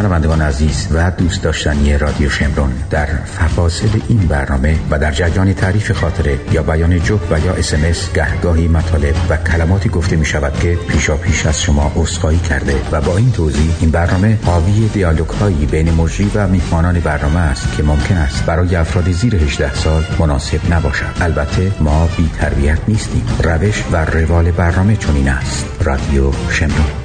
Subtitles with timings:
[0.00, 5.92] شنوندگان عزیز و دوست داشتنی رادیو شمرون در فواصل این برنامه و در جریان تعریف
[5.92, 10.78] خاطره یا بیان جب و یا اسمس گهگاهی مطالب و کلماتی گفته می شود که
[10.88, 15.66] پیشا پیش از شما اصخایی کرده و با این توضیح این برنامه حاوی دیالوگ هایی
[15.66, 20.72] بین مجری و میهمانان برنامه است که ممکن است برای افراد زیر 18 سال مناسب
[20.72, 21.16] نباشد.
[21.20, 23.26] البته ما بی تربیت نیستیم.
[23.42, 25.66] روش و روال برنامه چنین است.
[25.84, 26.99] رادیو شمرون.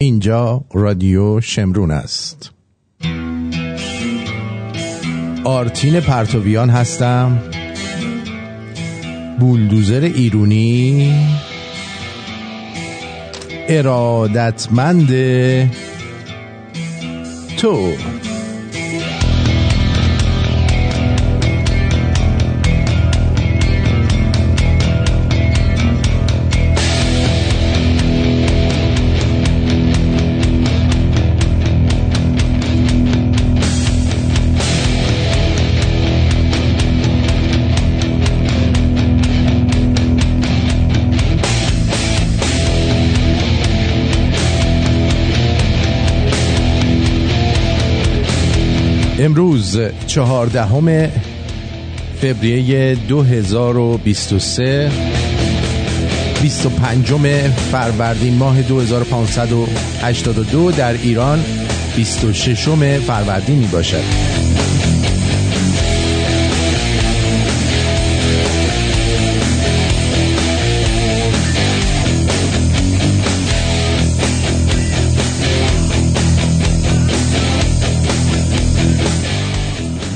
[0.00, 2.50] اینجا رادیو شمرون است.
[5.44, 7.38] آرتین پرتویان هستم.
[9.40, 11.14] بولدوزر ایرونی.
[13.68, 15.08] ارادتمند
[17.56, 17.92] تو.
[49.18, 51.08] امروز چهاردهم
[52.20, 54.90] فوریه 2023
[56.42, 57.12] 25
[57.70, 61.44] فروردین ماه 2582 در ایران
[61.96, 62.68] 26
[63.06, 64.27] فروردین می باشد.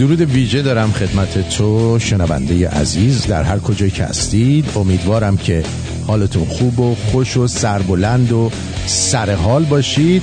[0.02, 4.64] درود ویژه دارم خدمت تو شنونده عزیز در هر کجایی که هستید.
[4.76, 5.62] امیدوارم که
[6.06, 8.50] حالتون خوب و خوش و سربلند و
[8.86, 10.22] سرحال باشید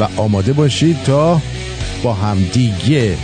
[0.00, 1.40] و آماده باشید تا
[2.02, 3.14] با هم دیگه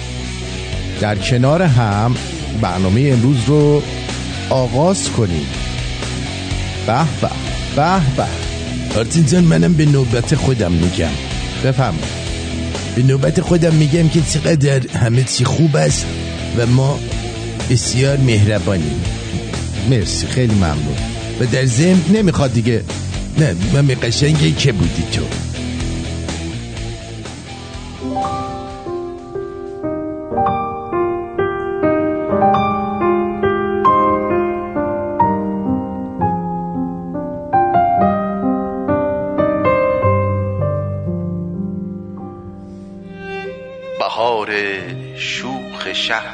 [1.01, 2.15] در کنار هم
[2.61, 3.83] برنامه امروز رو
[4.51, 5.47] آغاز کنیم.
[6.87, 7.31] به به
[7.77, 8.27] به به.
[8.99, 11.13] آرتین منم به نوبت خودم میگم.
[11.65, 12.18] بفهمم
[12.99, 16.07] به نوبت خودم میگم که چقدر همه چی خوب است
[16.59, 16.99] و ما
[17.71, 19.01] بسیار مهربانیم.
[19.91, 20.97] مرسی خیلی ممنون.
[21.41, 22.83] و در ضمن نمی‌خواد دیگه.
[23.39, 25.48] نه من قشنگی که بودی تو.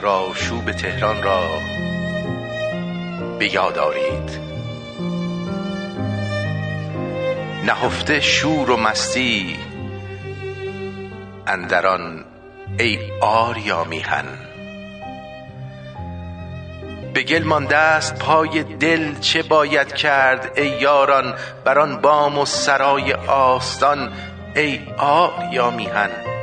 [0.05, 1.41] شهر شوب تهران را
[3.39, 4.41] به یاد آرید.
[7.67, 9.57] نهفته شور و مستی
[11.47, 12.25] اندران
[12.79, 14.25] ای آریا میهن.
[17.15, 22.47] به گل مانده است پای دل چه باید کرد ای یاران بر آن بام و
[22.47, 24.13] سرای آستان
[24.57, 26.34] ای آریا میهن.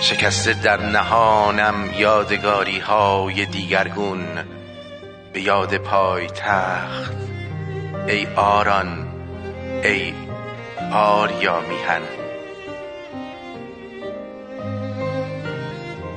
[0.00, 4.26] شکسته در نهانم یادگاری های دیگرگون
[5.32, 7.12] به یاد پای تخت
[8.08, 9.08] ای آران
[9.82, 10.14] ای
[10.92, 12.02] آریا میهن.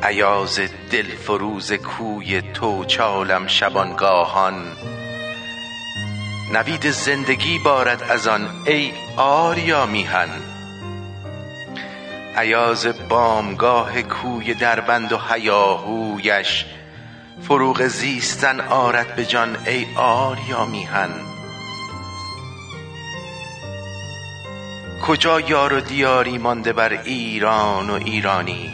[0.04, 0.60] عیاز
[0.92, 4.78] دل فروز کوی تو چالم شبانگاهان.
[6.54, 10.51] نوید زندگی بارد از آن ای آریا میهن.
[12.38, 16.66] عیاز بامگاه کوی دربند و هیاهویش
[17.42, 21.10] فروغ زیستن آرد به جان ای آریا میهن.
[25.08, 28.74] کجا یار و دیاری مانده بر ایران و ایرانی؟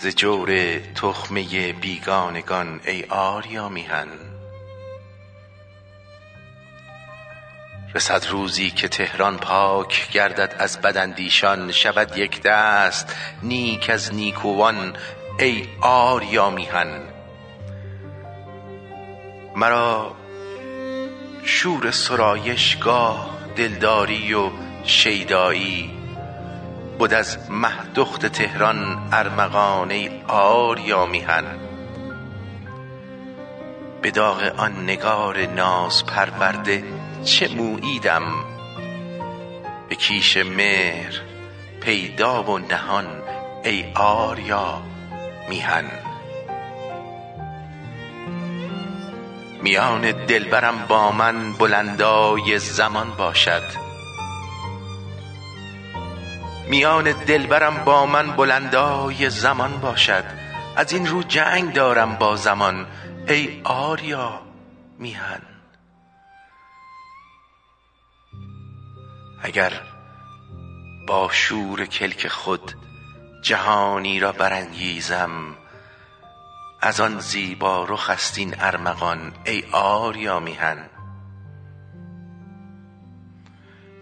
[0.00, 4.31] ز جور تخمه بیگانگان ای آریا میهن.
[7.94, 14.96] رسد روزی که تهران پاک گردد از بدندیشان شود یک دست نیک از نیکوان
[15.38, 17.00] ای آریا میهن.
[19.56, 20.16] مرا
[21.44, 24.50] شور سرایش گاه دلداری و
[24.84, 25.90] شیدایی
[26.98, 31.44] بود از مهدخت تهران ارمغان ای آریا میهن.
[34.02, 38.22] به داغ آن نگار ناز پرورده چه موییدم
[39.88, 41.20] به کیش مهر
[41.80, 43.06] پیدا و نهان
[43.64, 44.82] ای آریا
[45.48, 45.84] میهن.
[49.62, 53.62] میان دلبرم با من بلندای زمان باشد.
[56.68, 60.24] میان دلبرم با من بلندای زمان باشد.
[60.76, 62.86] از این رو جنگ دارم با زمان
[63.28, 64.40] ای آریا
[64.98, 65.51] میهن.
[69.42, 69.72] اگر
[71.06, 72.72] با شور کلک خود
[73.42, 75.56] جهانی را برانگیزم
[76.80, 80.88] از آن زیبا رخ است این ارمغان ای آریا میهن.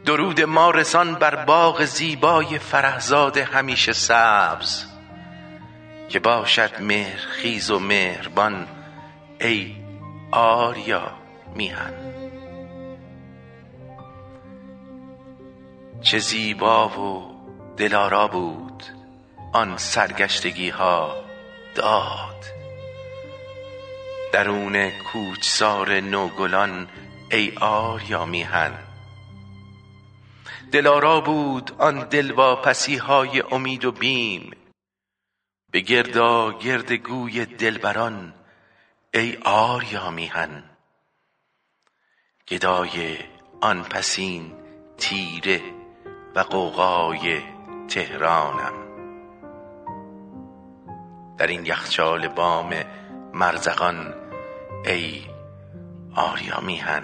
[0.05, 4.85] درود ما رسان بر باغ زیبای فرهزاد همیشه سبز
[6.09, 8.67] که باشد مهرخیز و مهربان
[9.41, 9.77] ای
[10.33, 11.13] آریا
[11.55, 12.10] میهن.
[16.02, 17.35] چه زیبا و
[17.76, 18.85] دلارا بود
[19.52, 21.25] آن سرگشتگی ها
[21.75, 22.44] داد.
[24.32, 26.88] درون کوچسار نوگلان
[27.31, 28.79] ای آریا میهن.
[30.73, 34.50] دلارا بود آن دلواپسی های امید و بیم.
[35.70, 38.35] به گردا گرد گوی دلبران
[39.14, 40.64] ای آریا میهن.
[42.49, 43.19] گدای
[43.61, 44.53] آن پسین
[44.99, 45.80] تیره
[46.35, 47.41] و قوقای
[47.88, 48.73] تهرانم.
[51.38, 52.75] در این یخچال بام
[53.35, 54.15] مرزقان
[54.87, 55.23] ای
[56.15, 57.03] آریا میهن.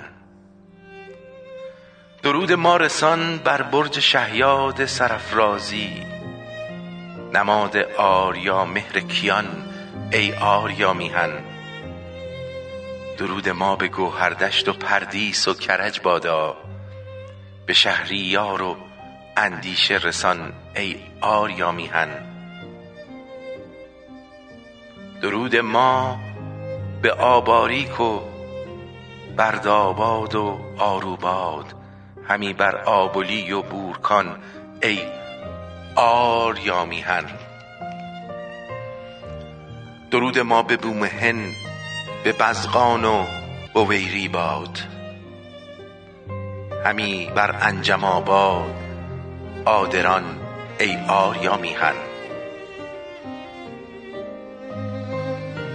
[2.23, 6.02] درود ما رسان بر برج شهیاد سرافرازی.
[7.34, 9.46] نماد آریا مهر کیان
[10.12, 11.31] ای آریا میهن.
[13.19, 16.56] درود ما به گوهردشت و پردیس و کرج بادا.
[17.67, 18.76] به شهریار و
[19.37, 22.09] اندیشه رسان ای آریا میهن.
[25.23, 26.19] درود ما
[27.03, 28.21] به آباریک و
[29.37, 31.75] برداباد و آروباد.
[32.29, 34.38] همی بر آبلی و بورکان
[34.83, 34.99] ای
[35.97, 37.25] آریا میهن.
[40.11, 41.37] درود ما به بومهن
[42.25, 43.25] به بزغان و
[43.75, 44.79] بویری باد
[46.85, 48.86] همی بر انجم آباد
[49.66, 50.24] آدران
[50.80, 51.94] ای آریا میهن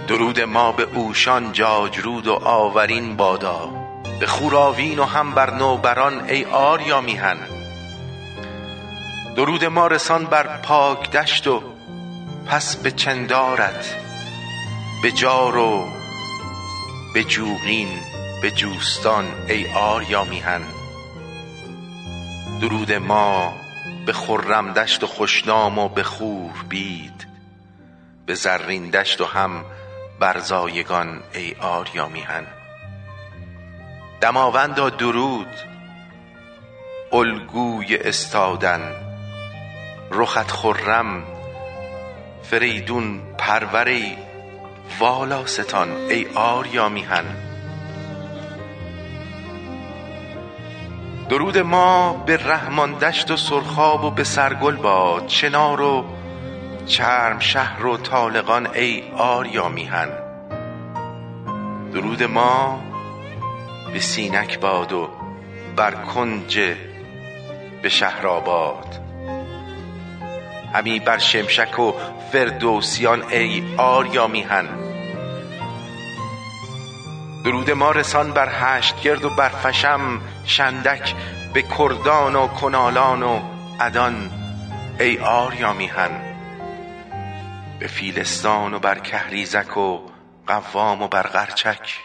[0.08, 3.70] درود ما به اوشان جاجرود و آورین بادا.
[4.20, 7.36] به خوراوین و هم بر نوبران ای آریا میهن
[9.36, 11.62] درود ما رسان بر پاک دشت و
[12.46, 13.96] پس به چندارت.
[15.02, 15.88] به جار و
[17.14, 17.88] به جوغین
[18.42, 20.62] به جوستان ای آریا میهن
[22.60, 23.61] درود ما
[24.06, 27.26] به خرم دشت و خوشنام و به خور بید
[28.26, 29.64] به زرین دشت و هم
[30.20, 32.46] بر زایگان ای آریا میهن.
[34.20, 35.48] دماوندا درود
[37.12, 38.92] الگوی استادن
[40.10, 41.24] رخت خرم
[42.42, 44.16] فریدون پروری
[44.98, 47.51] والاستان ای آریا میهن.
[51.28, 55.26] درود ما به رحمان دشت و سرخاب و به سرگل باد.
[55.26, 56.04] چنار و
[56.86, 60.08] چرم شهر و طالقان ای آریا میهن.
[61.92, 62.80] درود ما
[63.92, 65.08] به سینک باد و
[65.76, 66.60] بر کنج
[67.82, 68.98] به شهرآباد
[70.74, 71.92] همی بر شمشک و
[72.32, 74.91] فردوسیان ای آریا میهن.
[77.44, 81.14] درود ما رسان بر هشت گرد و بر فشم شندک
[81.54, 83.40] به کردان و کنالان و
[83.80, 84.30] عدان
[85.00, 86.10] ای آریا میهن
[87.78, 89.98] به فیلستان و بر کهریزک و
[90.46, 91.98] قوام و بر قرچک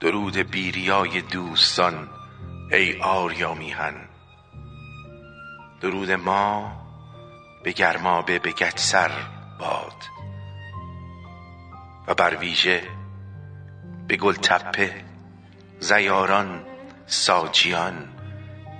[0.00, 2.08] درود بیریای دوستان
[2.72, 3.94] ای آریا میهن
[5.80, 6.72] درود ما
[7.64, 9.10] به گرمابه به گچسر
[9.58, 10.02] باد.
[12.08, 13.01] و بر ویژه
[14.08, 15.04] به گلتپه
[15.80, 16.64] زیاران
[17.06, 18.08] ساجیان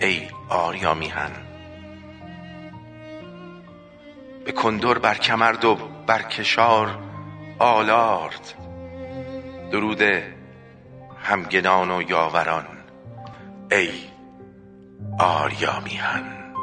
[0.00, 1.30] ای آریا میهن
[4.44, 5.74] به کندر بر کمرد و
[6.06, 6.98] بر کشار
[7.58, 8.54] آلارد.
[9.72, 10.02] درود
[11.22, 12.66] همگنان و یاوران
[13.70, 13.90] ای
[15.18, 16.54] آریا میهن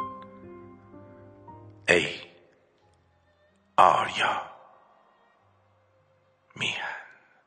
[1.88, 2.08] ای
[3.76, 4.42] آریا
[6.56, 6.89] میهن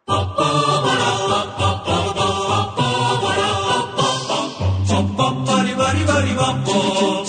[0.06, 0.36] Bum,
[5.16, 7.23] bum, buddy, buddy, buddy, bum, bum.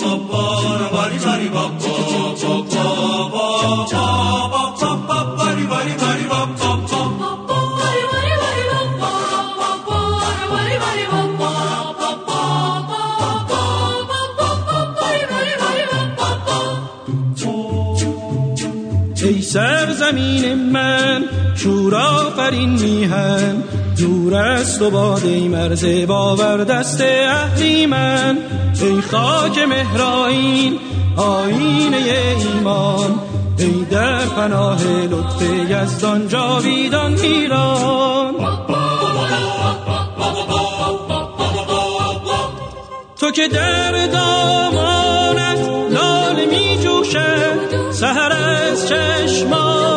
[21.65, 23.63] شورا فرین میهن.
[23.97, 27.01] دور است و باد ای مرز باور دست
[27.85, 28.37] من.
[28.81, 30.79] ای خاک مهرائین
[31.17, 31.97] آینه
[32.37, 33.19] ایمان.
[33.57, 38.33] ای در پناه لطف یزدان جاویدان ایران.
[43.19, 49.94] تو که در دامانت لال می جوشد سهر از نوشد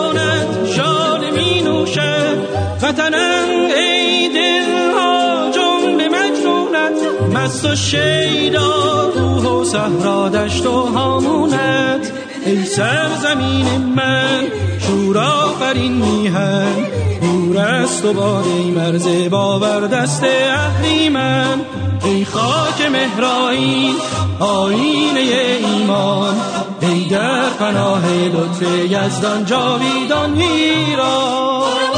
[2.89, 6.99] وطنم ای دلها جمله مجنونت.
[7.35, 12.13] مست و شیدا روح و صحرا دشت و هامونت.
[12.47, 13.67] ای سرزمین
[13.97, 14.47] من
[14.87, 16.87] شورا فرین میهن.
[17.21, 21.61] دور است و ای مرز باور دست اهلی من.
[22.05, 23.95] ای خاک مهرائین
[24.41, 26.37] آینه ایمان.
[26.81, 31.98] ای در پناه لطف یزدان جاویدان ایران.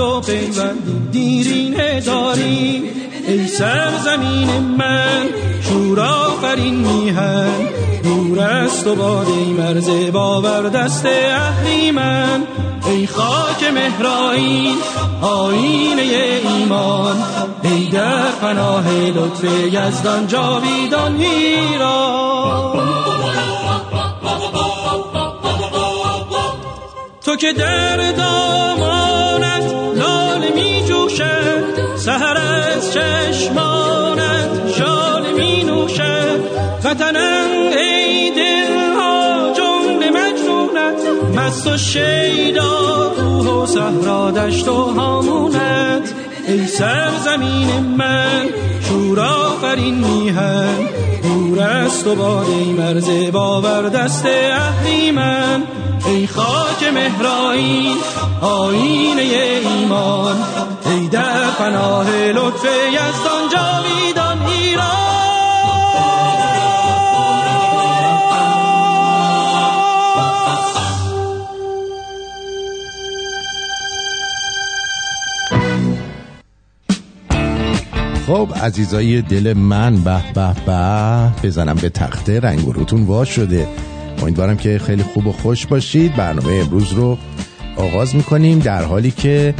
[0.00, 2.82] آسمان عهد و پیوند دیرینه داری
[3.28, 5.28] ای سرزمین من
[5.62, 7.68] شورا فرین میهن.
[8.02, 12.42] دور است و ای مرز باور دست اهلی من.
[12.86, 14.76] ای خاک مهرائین
[15.22, 17.16] آینه ایمان.
[17.62, 22.40] ای در پناه لطف یزدان جاویدان ایران.
[27.24, 28.79] تو که در دامانت
[41.50, 46.14] مست و شیدا روح و صحرا دشت و هامونت.
[46.48, 48.48] ای سرزمین من
[48.88, 50.88] شورا فرین میهن
[51.22, 55.62] دور است و باد ای مرز باور دست اهلی من.
[56.06, 57.96] ای خاک مهرائین
[58.40, 60.36] آینه ایمان.
[60.90, 64.19] ای در پناه لطف یزدان جاویدان
[78.30, 83.68] خب عزیزای دل من به به به بزنم به تخته رنگ و روتون وا شده.
[84.22, 86.16] امیدوارم که خیلی خوب و خوش باشید.
[86.16, 87.18] برنامه امروز رو
[87.76, 89.54] آغاز می‌کنیم در حالی که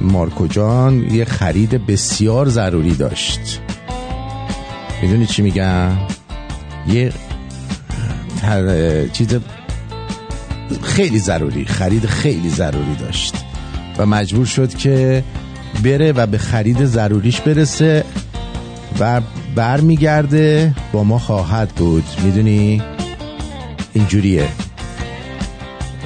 [0.00, 3.60] مارکو جان یه خرید بسیار ضروری داشت.
[5.02, 5.90] می‌دونی چی میگم؟
[6.88, 7.12] یه
[9.12, 9.28] چیز
[10.82, 13.34] خیلی ضروری خرید خیلی ضروری داشت.
[13.98, 15.24] و مجبور شد که
[15.84, 18.04] بره و به خرید ضروریش برسه
[19.00, 19.20] و
[19.54, 22.04] برمیگرده با ما خواهد بود.
[22.24, 22.82] می‌دونی؟
[23.92, 24.48] اینجوریه.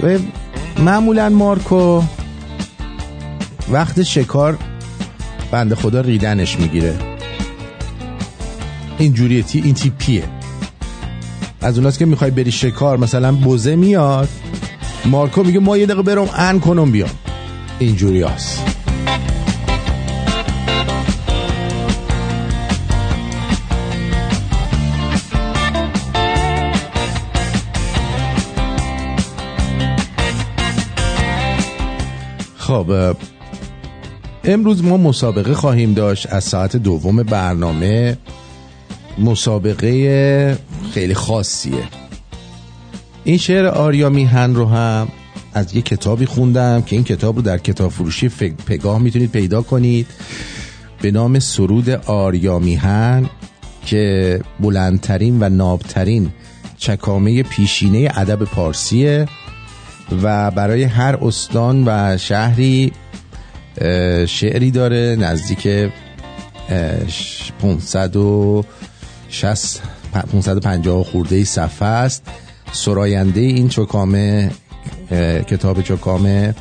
[0.03, 0.19] و
[0.79, 2.03] معمولا مارکو
[3.71, 4.59] وقت شکار
[5.51, 6.95] بند خدا ریدنش می‌گیره.
[8.99, 10.25] اینجوریه تی این تیپیه.
[11.61, 14.29] از اوناست که می‌خوای بری شکار مثلا بوزه میاد.
[15.05, 17.11] مارکو میگه ما یه دقیقه برم ان کنم بیام.
[17.79, 18.64] اینجوری هست
[32.75, 33.17] خب
[34.45, 38.17] امروز ما مسابقه خواهیم داشت از ساعت دوم برنامه.
[39.19, 40.59] مسابقه
[40.95, 41.83] خیلی خاصیه.
[43.25, 45.09] این شعر آریا میهن رو هم
[45.55, 48.29] از یه کتابی خوندم که این کتاب رو در کتاب فروشی
[48.67, 50.07] پگاه می‌تونید پیدا کنید.
[51.03, 53.31] به نام سرود آریا میهن
[53.87, 56.31] که بلندترین و نابترین
[56.79, 59.27] چکامه پیشینه ادب پارسیه.
[60.23, 62.93] و برای هر استان و شهری
[64.27, 65.69] شعری داره نزدیک
[67.63, 69.83] 560
[70.13, 72.23] 550 خورده صفحه است.
[72.73, 74.51] سراینده این چکامه
[75.47, 76.55] کتاب چکامه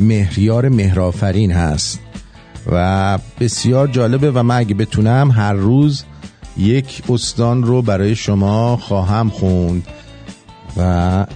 [0.00, 2.00] مهریار مهرافرین هست
[2.72, 6.04] و بسیار جالبه و من اگه بتونم هر روز
[6.56, 9.86] یک استان رو برای شما خواهم خوند
[10.76, 11.26] و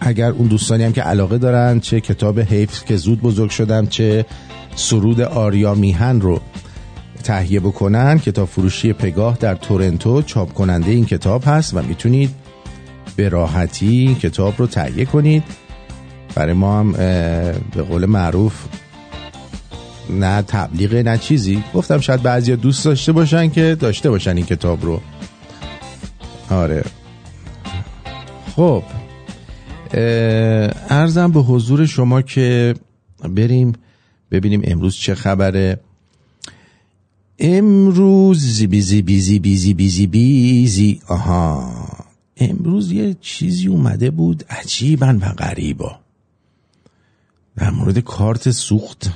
[0.00, 4.26] اگر اون دوستانی هم که علاقه دارن چه کتاب حیف که زود بزرگ شدم چه
[4.76, 6.40] سرود آریا میهن رو
[7.24, 12.34] تهیه بکنن کتاب فروشی پگاه در تورنتو چاپ کننده این کتاب هست و می‌تونید
[13.16, 15.42] به راحتی این کتاب رو تهیه کنید.
[16.34, 16.92] برای ما هم
[17.72, 18.64] به قول معروف
[20.10, 21.64] نه تبلیغ نه چیزی.
[21.74, 25.00] گفتم شاید بعضی دوست داشته باشن که داشته باشن این کتاب رو.
[26.50, 26.84] آره.
[28.56, 28.82] خب.
[30.90, 32.74] ارزم به حضور شما که
[33.28, 33.72] بریم
[34.30, 35.80] ببینیم امروز چه خبره.
[37.38, 41.72] امروز بیزی بیزی بیزی بیزی بیزی آها.
[42.36, 45.98] امروز یه چیزی اومده بود عجیبا و غریبا.
[47.56, 49.10] در مورد کارت سوخت.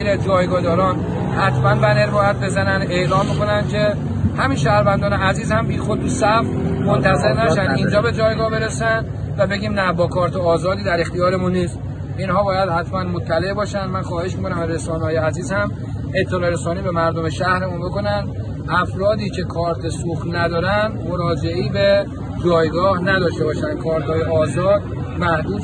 [0.00, 0.96] جایگاه
[1.36, 2.86] حتما بنر باید بزنن.
[2.90, 3.96] اعلام می‌کنن که
[4.36, 6.44] همین شهروندان عزیز هم بی خود تو صف
[6.86, 7.74] منتظر نشن.
[7.74, 9.06] اینجا به جایگاه برسن.
[9.38, 11.78] و بگیم نه با کارت آزادی در اختیارمون نیست.
[12.18, 13.86] اینها باید حتما مطلع باشن.
[13.86, 15.72] من خواهش می‌کنم رسانه های عزیز هم
[16.14, 18.28] اطلاع رسانی به مردم شهرمون بکنن.
[18.68, 22.06] افرادی که کارت سوخت ندارن مراجعی به
[22.44, 23.76] جایگاه نداشته باشن.
[23.76, 24.82] کارت های آزاد
[25.18, 25.62] محدود.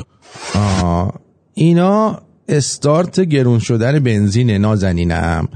[0.55, 1.13] آه.
[1.53, 5.47] اینا استارت گرون شدن بنزین نازنینم.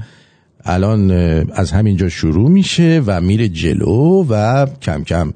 [0.64, 1.10] الان
[1.52, 5.32] از همینجا شروع میشه و میره جلو و کم کم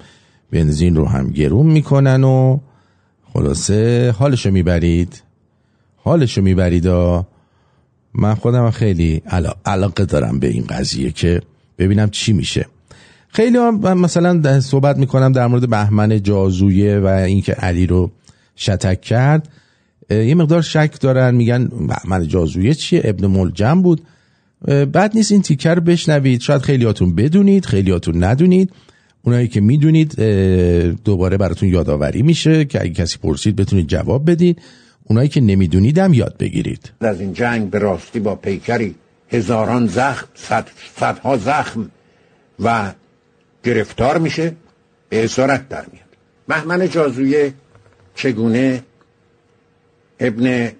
[0.53, 2.59] بنزین رو هم گرون می‌کنن و
[3.35, 5.23] خلاصه حالشو می‌برید؟
[5.97, 7.25] حالشو می‌برید و
[8.15, 9.23] من خودم خیلی
[9.65, 11.43] علاقه دارم به این قضیه که
[11.79, 12.67] ببینم چی میشه.
[13.29, 18.11] خیلی هم مثلا صحبت می‌کنم در مورد بهمن جازویه و اینکه علی رو
[18.57, 19.49] شتک کرد.
[20.11, 24.03] یه مقدار شک دارن میگن بهمن جازویه چیه؟ ابن ملجم بود.
[24.93, 26.41] بعد نیست این تیکر بشنوید.
[26.41, 28.73] شاید خیلیاتون بدونید خیلیاتون ندونید.
[29.25, 30.21] اونایی که می‌دونید
[31.05, 34.63] دوباره براتون یادآوری میشه که اگه کسی پرسید بتونید جواب بدید
[35.05, 36.93] اونایی که نمیدونیدم یاد بگیرید.
[37.01, 38.95] از این جنگ به راستی با پیکری
[39.29, 41.91] هزاران زخم صد، صدها زخم
[42.61, 42.93] و
[43.65, 44.53] گرفتار میشه
[45.09, 46.05] به اسارت در میاد.
[46.49, 47.55] بهمن جازویه
[48.15, 48.83] چگونه
[50.21, 50.73] ابن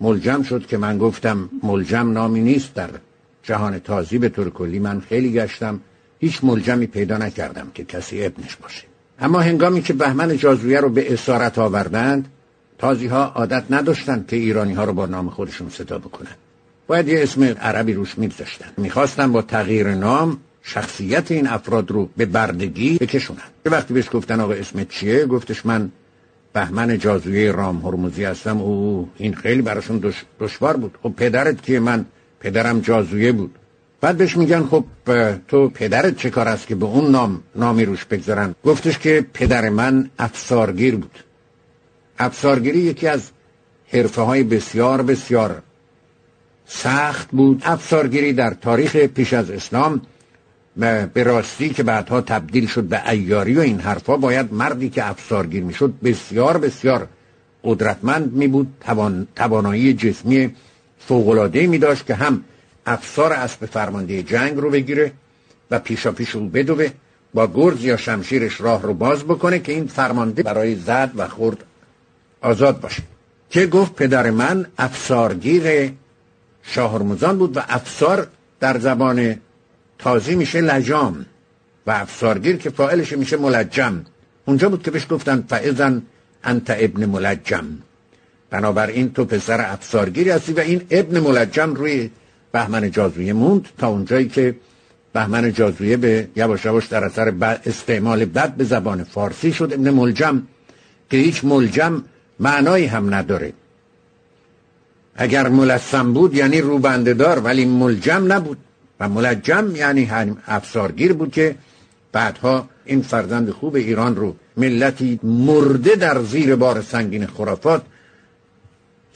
[0.00, 2.90] ملجم شد که من گفتم ملجم نامی نیست در
[3.42, 5.80] جهان تازی به طور کلی من خیلی گشتم.
[6.20, 8.84] هیچ ملجمی پیدا نکردم که کسی ابنش باشه.
[9.20, 12.28] اما هنگامی که بهمن جازویه رو به اسارت آوردند
[12.78, 16.36] تازی ها عادت نداشتند که ایرانی ها رو با نام خودشون صدا بکنن
[16.86, 18.66] باید یه اسم عربی روش میگذاشتن.
[18.76, 23.48] می‌خواستن با تغییر نام شخصیت این افراد رو به بردگی بکشونن.
[23.66, 25.90] یه وقتی بهش گفتن آقا اسمت چیه گفتش من
[26.52, 28.60] بهمن جازویه رام هرمزی هستم.
[28.60, 30.98] او این خیلی براشون دشوار بود.
[31.02, 32.04] خب پدرت که من
[32.40, 33.54] پدرم جازویه بود.
[34.00, 34.84] بعد بهش میگن خب
[35.48, 39.68] تو پدرت چه کار است که به اون نام نامی روش بگذارن؟ گفتش که پدر
[39.68, 41.18] من افسارگیر بود.
[42.18, 43.30] افسارگیری یکی از
[43.92, 45.62] حرفه های بسیار بسیار
[46.66, 47.62] سخت بود.
[47.64, 50.02] افسارگیری در تاریخ پیش از اسلام
[51.14, 55.62] به راستی که بعدها تبدیل شد به ایاری و این حرفا باید مردی که افسارگیر
[55.62, 57.08] می‌شد بسیار بسیار
[57.64, 60.54] قدرتمند می بود توان، توانایی جسمی
[60.98, 62.44] فوقلاده می داشت که هم
[62.88, 65.12] افسار اسب فرمانده جنگ رو بگیره
[65.70, 66.90] و پیشا پیش رو بدوه
[67.34, 71.64] با گرز یا شمشیرش راه رو باز بکنه که این فرمانده برای زد و خورد
[72.40, 73.02] آزاد باشه.
[73.50, 75.92] که گفت پدر من افسارگیر
[76.62, 78.26] شاهرمزان بود و افسار
[78.60, 79.36] در زبان
[79.98, 81.26] تازی میشه لجام
[81.86, 84.04] و افسارگیر که فائلش میشه ملجم.
[84.44, 86.02] اونجا بود که بهش گفتن فعزن
[86.44, 87.66] انت ابن ملجم.
[88.50, 92.10] بنابراین تو پسر افسارگیری هستی و این ابن ملجم روی
[92.52, 94.56] بهمن جازویه موند تا اونجایی که
[95.12, 99.72] بهمن جازویه به یواش یواش در اثر استعمال بد به زبان فارسی شد.
[99.72, 100.42] ابن ملجم
[101.10, 102.02] که هیچ ملجم
[102.40, 103.52] معنایی هم نداره.
[105.16, 108.58] اگر ملسم بود یعنی روبندهدار ولی ملجم نبود.
[109.00, 110.10] و ملجم یعنی
[110.46, 111.56] افسارگیر بود که
[112.12, 117.82] بعدها این فرزند خوب ایران رو ملتی مرده در زیر بار سنگین خرافات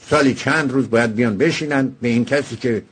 [0.09, 2.83] سالی چند روز باید بیان بشینند به این کسی که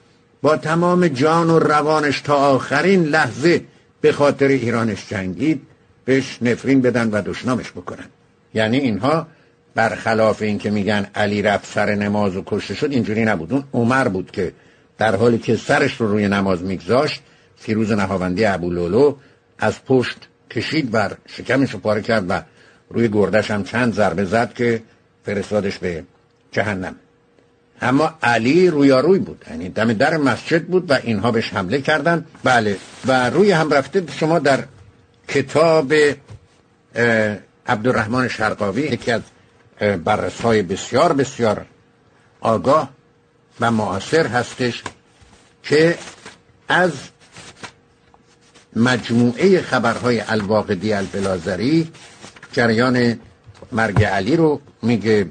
[0.41, 3.61] با تمام جان و روانش تا آخرین لحظه
[4.01, 5.61] به خاطر ایرانش جنگید
[6.05, 8.05] بهش نفرین بدن و دشنامش بکنن.
[8.53, 9.27] یعنی اینها
[9.75, 13.53] برخلاف این که میگن علی رفت سر نماز و کشته شد اینجوری نبود.
[13.53, 14.53] اون عمر بود که
[14.97, 17.21] در حالی که سرش رو روی نماز میگذاشت
[17.57, 19.15] فیروز نهاوندی ابو لولو
[19.59, 20.17] از پشت
[20.49, 22.41] کشید بر شکمش رو پاره کرد و
[22.89, 24.83] روی گردش هم چند ضربه زد که
[25.25, 26.03] فرستادش به
[26.51, 26.95] جهنم.
[27.81, 29.45] اما علی رویاروی بود.
[29.49, 32.25] یعنی دم در مسجد بود و اینها بهش حمله کردن.
[32.43, 32.77] بله.
[33.07, 34.63] و روی هم رفته شما در
[35.27, 35.93] کتاب
[37.67, 39.21] عبدالرحمن شرقاوی یکی از
[40.03, 41.65] بررس های بسیار بسیار
[42.41, 42.89] آگاه
[43.59, 44.83] و معاصر هستش
[45.63, 45.97] که
[46.67, 46.91] از
[48.75, 51.91] مجموعه خبرهای الواقدی البلازری
[52.51, 53.19] جریان
[53.71, 55.27] مرگ علی رو میگه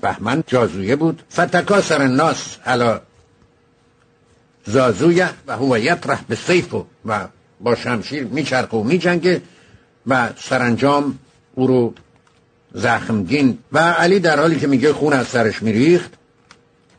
[0.00, 1.22] بهمن جازویه بود.
[1.32, 3.00] فتکاسر الناس علا
[4.66, 6.74] زازویه و هو یطرح به سیف
[7.06, 7.28] و
[7.60, 9.42] با شمشیر میچرخه و میجنگه
[10.06, 11.18] و سرانجام
[11.54, 11.94] او رو
[12.74, 13.58] زخمگین.
[13.72, 16.12] و علی در حالی که میگه خون از سرش میریخت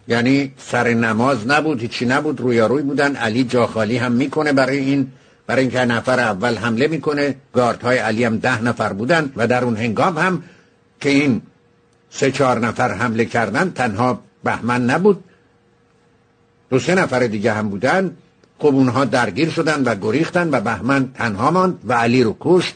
[0.07, 3.15] یعنی سر نماز نبود هیچی نبود رویاروی بودن.
[3.15, 5.11] علی جاخالی هم می‌کنه برای این
[5.47, 7.35] برای اینکه نفر اول حمله می‌کنه.
[7.83, 10.43] های علی هم ده نفر بودن و در اون هنگام هم
[11.01, 11.41] که این
[12.15, 15.23] سه چهار نفر حمله کردن تنها بهمن نبود.
[16.69, 18.17] دو سه نفر دیگه هم بودن.
[18.59, 22.75] خب اونها درگیر شدن و گریختن و بهمن تنها ماند و علی رو کشت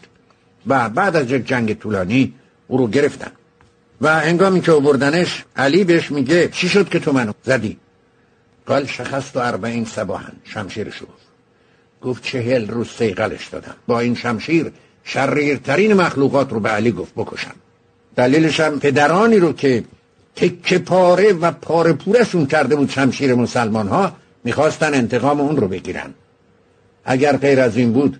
[0.68, 2.34] و بعد از یک جنگ طولانی
[2.68, 3.32] او رو گرفتن.
[4.02, 7.78] و هنگامی که بردنش علی بهش میگه چی شد که تو منو زدی؟
[8.66, 11.08] قال شخص و اربعین سباهن شمشیر شد
[12.02, 12.24] گفت.
[12.24, 13.76] چهل روز سیقلش دادم.
[13.88, 14.72] با این شمشیر
[15.04, 17.56] شریرترین مخلوقات رو به علی گفت بکشم.
[18.18, 19.84] دلیلش هم پدرانی رو که
[20.36, 24.12] تکه پاره و پاره پورشون کرده بود شمشیر مسلمان ها
[24.44, 26.14] می‌خواستن انتقام اون رو بگیرن.
[27.06, 28.20] اگر غیر از این بود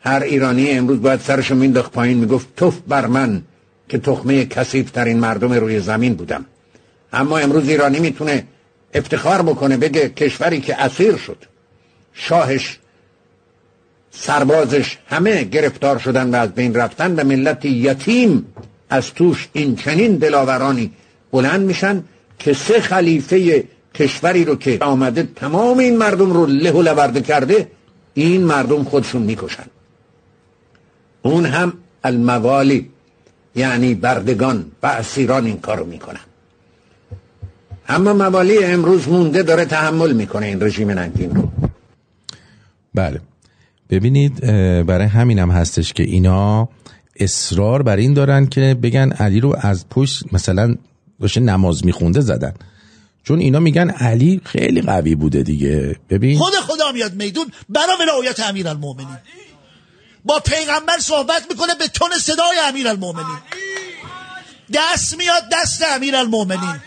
[0.00, 3.42] هر ایرانی امروز باید سرشو مینداخت پایین می‌گفت توف بر من
[3.88, 6.44] که تخمه کسیف ترین مردم روی زمین بودم.
[7.12, 8.46] اما امروز ایرانی می‌تونه
[8.94, 11.44] افتخار بکنه بگه کشوری که اسیر شد.
[12.12, 12.78] شاهش
[14.10, 18.49] سربازش همه گرفتار شدن و از بین رفتن و ملت یتیم
[18.90, 20.92] از توش این چنین دلاورانی
[21.32, 22.04] بلند میشن
[22.38, 27.68] که سه خلیفه کشوری رو که آمده تمام این مردم رو له و لورده کرده
[28.14, 29.66] این مردم خودشون می‌کشن.
[31.22, 31.72] اون هم
[32.04, 32.90] الموالی
[33.56, 36.20] یعنی بردگان و اسیران این کارو می‌کنن.
[37.88, 41.48] اما موالی امروز مونده داره تحمل می‌کنه این رژیم ننگین رو.
[42.94, 43.20] بله.
[43.90, 44.40] ببینید
[44.86, 46.68] برای همینم هستش که اینا
[47.20, 50.76] اصرار بر این دارن که بگن علی رو از پشت مثلا
[51.20, 52.54] داشته نماز میخونده زدن.
[53.24, 55.96] چون اینا میگن علی خیلی قوی بوده دیگه.
[56.10, 56.38] ببین.
[56.38, 57.46] خود خدا میاد میدون.
[57.68, 59.18] برای ولایت امیر المومنین
[60.24, 63.38] با پیغمبر صحبت می‌کنه به تون صدای امیر المومنین
[64.74, 66.80] دست میاد دست امیر المومنین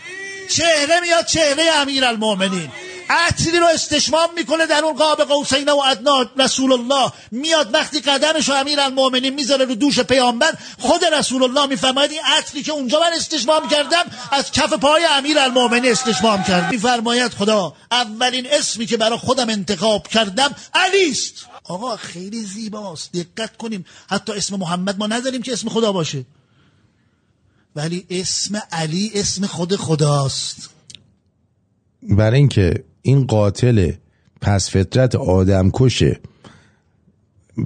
[0.50, 2.68] چهره میاد چهره امیر المومنین
[3.10, 7.12] عطری رو استشمام می‌کنه در اون قاب قوسین و ادنا رسول الله.
[7.30, 12.20] میاد وقتی قدمش رو امیر المومنین می‌ذاره رو دوش پیامبر خود رسول الله میفرماید این
[12.24, 16.72] عطری که اونجا من استشمام کردم از کف پای امیر المومنین استشمام کرد.
[16.72, 21.46] میفرماید خدا اولین اسمی که برای خودم انتخاب کردم علی است.
[21.64, 23.12] آقا خیلی زیباست.
[23.12, 23.84] دقت کنیم.
[24.08, 26.24] حتی اسم محمد ما نداریم که اسم خدا باشه.
[27.76, 30.70] ولی اسم علی اسم خود خداست.
[32.02, 33.92] برای اینکه این قاتل
[34.40, 36.20] پس فطرت آدم کشه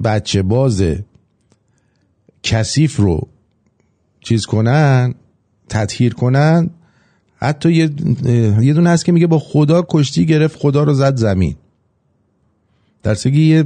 [0.03, 0.83] بچه باز
[2.43, 3.27] کثیف رو
[4.21, 5.15] چیز کنن
[5.69, 6.69] تطهیر کنن
[7.35, 7.89] حتی یه,
[8.61, 11.55] یه دونه هست که میگه با خدا کشتی گرفت خدا رو زد زمین.
[13.03, 13.65] در یه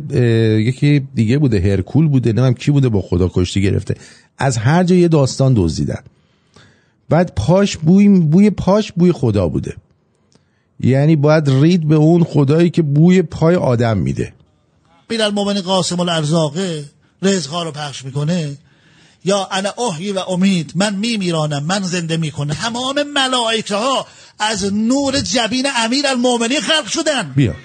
[0.60, 3.96] یکی دیگه بوده هرکول بوده نمیم کی بوده با خدا کشتی گرفته.
[4.38, 6.04] از هر جا یه داستان دزدیدن.
[7.10, 9.76] بعد پاش بوی بوی پاش بوی خدا بوده.
[10.80, 14.34] یعنی باید رید به اون خدایی که بوی پای آدم میده.
[15.08, 16.86] بین المومن قاسم الارزاقه
[17.22, 18.58] رزقها رو پخش می‌کنه.
[19.26, 24.08] یا انا احیی و امید من میمیرانم من زنده می‌کنه تمام ملائکه ها
[24.40, 27.34] از نور جبین امیر المومنی خلق شدن.
[27.36, 27.56] بیا.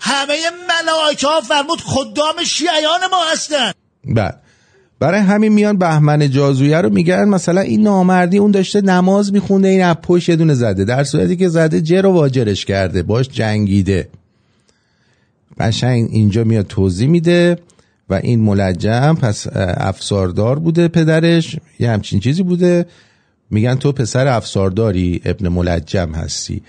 [0.00, 0.36] همه
[0.68, 3.72] ملائکه ها فرمود خدام شیعیان ما هستن.
[4.04, 4.42] بعد.
[4.98, 9.84] برای همین میان بهمن جازویه رو میگن مثلا این نامردی اون داشته نماز میخونده این
[9.84, 10.84] اپوش یه دونه زده.
[10.84, 14.08] در صورتی که زده جر و واجرش کرده باش جنگیده.
[15.60, 17.58] قشنگ اینجا میاد توضیح میده
[18.10, 22.86] و این ملجم پس افساردار بوده پدرش یه همچین چیزی بوده.
[23.50, 26.62] میگن تو پسر افسارداری ابن ملجم هستی.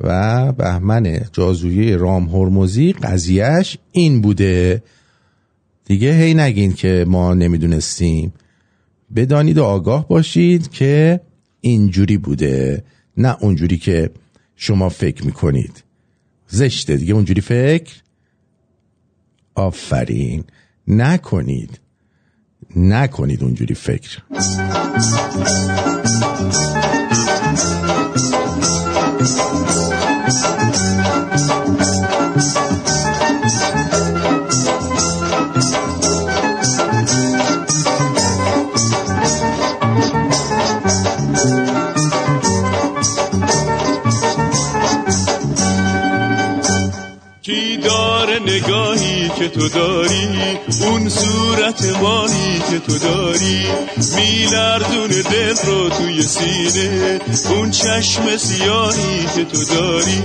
[0.00, 4.82] و بهمن جازویه رام هرمزی قضیهش این بوده.
[5.84, 8.32] دیگه هی نگین که ما نمی‌دونستیم.
[9.16, 11.20] بدانید و آگاه باشید که
[11.60, 12.84] اینجوری بوده
[13.16, 14.10] نه اونجوری که
[14.56, 15.84] شما فکر می‌کنید.
[16.48, 17.94] زشته دیگه اونجوری فکر؟
[19.54, 20.44] آفرین.
[20.88, 21.80] نکنید.
[22.76, 24.18] نکنید اونجوری فکر.
[49.54, 50.28] تو داری
[50.80, 53.66] اون صورت ماهی که تو داری.
[54.16, 60.22] میلردونه دل رو توی سینه اون چشم سیاهی که تو داری.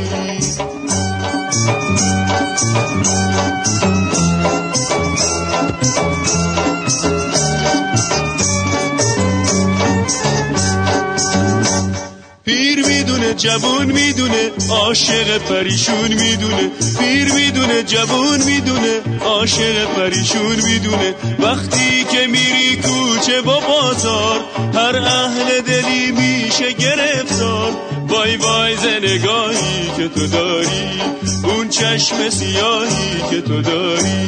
[13.38, 16.72] جوون می‌دونه عاشق پریشون می‌دونه.
[17.00, 21.14] پیر می‌دونه جوون می‌دونه عاشق پریشون می‌دونه.
[21.40, 24.40] وقتی که میری کوچه با بازار
[24.74, 27.72] هر اهل دلی میشه گرفتار.
[28.08, 31.02] وای وای زنگاهی که تو داری
[31.44, 34.28] اون چشم سیاهی که تو داری.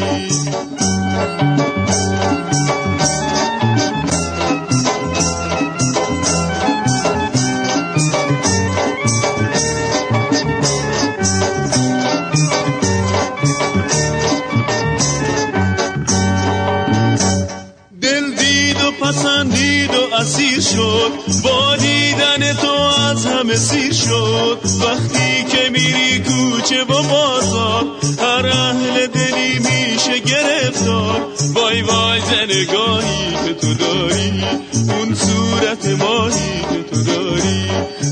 [20.20, 21.12] اسیر شد.
[21.44, 22.72] با دیدن تو
[23.10, 24.60] از همه سیر شد.
[24.82, 27.86] وقتی که میری کوچه با بازار
[28.20, 31.22] هر اهل دلی میشه گرفتار.
[31.54, 37.66] وای وای زنگاهی که تو داری اون صورت ماهی که تو داری.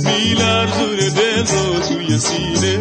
[0.04, 2.80] میلرزون دل رو توی سینه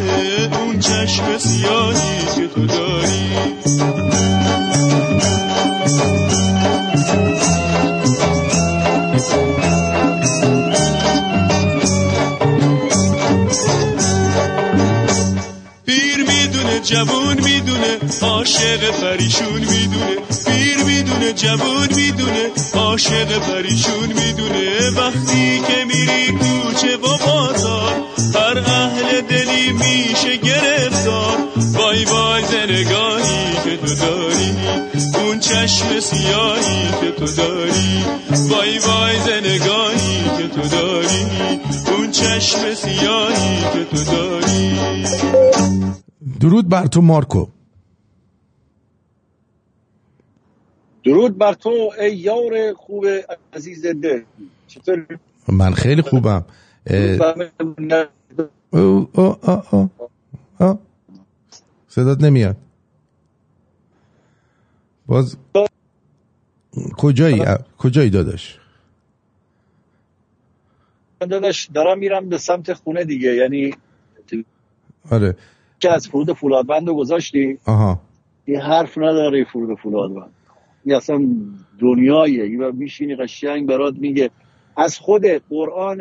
[0.53, 3.37] اون چشم سیاهی که تو داری.
[16.87, 20.16] جوون می‌دونه عاشق پریشون می‌دونه.
[20.46, 24.90] پیر می‌دونه جوون می‌دونه عاشق پریشون می‌دونه.
[24.96, 27.92] وقتی که میری کوچه و بازار
[28.35, 31.37] هر اهل دلی میشه گرفتار.
[31.72, 34.51] وای وای زنگاهی که تو داری
[35.14, 38.05] اون چشم سیاهی که تو داری.
[38.49, 41.27] وای وای زنگاهی که تو داری
[41.96, 45.45] اون چشم سیاهی که تو داری.
[46.41, 47.49] درود بر تو مارکو.
[51.05, 53.07] درود بر تو ای یار خوب
[53.53, 54.23] عزیز دل.
[54.67, 55.07] چطور
[55.49, 56.45] من خیلی خوبم.
[61.89, 62.57] صدات نمیاد.
[65.07, 65.37] باز
[66.99, 67.45] کجایی؟
[67.79, 68.59] کجایی داداش؟
[71.21, 73.75] داداش دارم میرم به سمت خونه دیگه یعنی
[75.11, 75.37] آره.
[75.81, 78.01] که از فرود فولادبند رو گذاشتی؟ آها.
[78.47, 80.31] یه حرف نداره فرود فولادبند.
[80.85, 81.27] این اصلا
[81.79, 84.31] دنیایه این میشینی قشنگ برات میگه.
[84.77, 85.99] از خود قرآن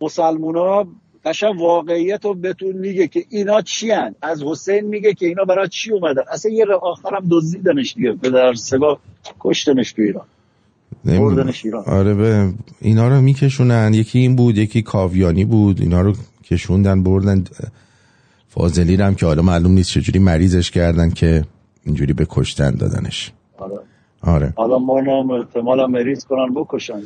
[0.00, 0.86] مسلمونا
[1.24, 5.68] قشنگ واقعیت رو بهتون میگه که اینا چی هن؟ از حسین میگه که اینا برای
[5.68, 8.12] چی اومدن؟ اصلا یه آخرم دزدیدنش دیگه.
[8.12, 9.00] به در سگاه
[9.40, 10.24] کشتنش تو ایران.
[11.04, 11.84] بردنش ایران.
[11.84, 13.94] آره به اینا رو میکشونن.
[13.94, 15.80] یکی این بود یکی کاویانی بود.
[15.80, 16.12] اینا رو
[16.44, 17.44] کشوندن بردن.
[18.48, 21.44] فاضلی هم که حالا معلوم نیست چجوری مریضش کردن که
[21.84, 23.32] اینجوری به کشتن دادنش.
[23.58, 23.78] آره.
[24.22, 24.52] آره.
[24.56, 27.02] حالا ما نام احتمالا مریض کنن بکشن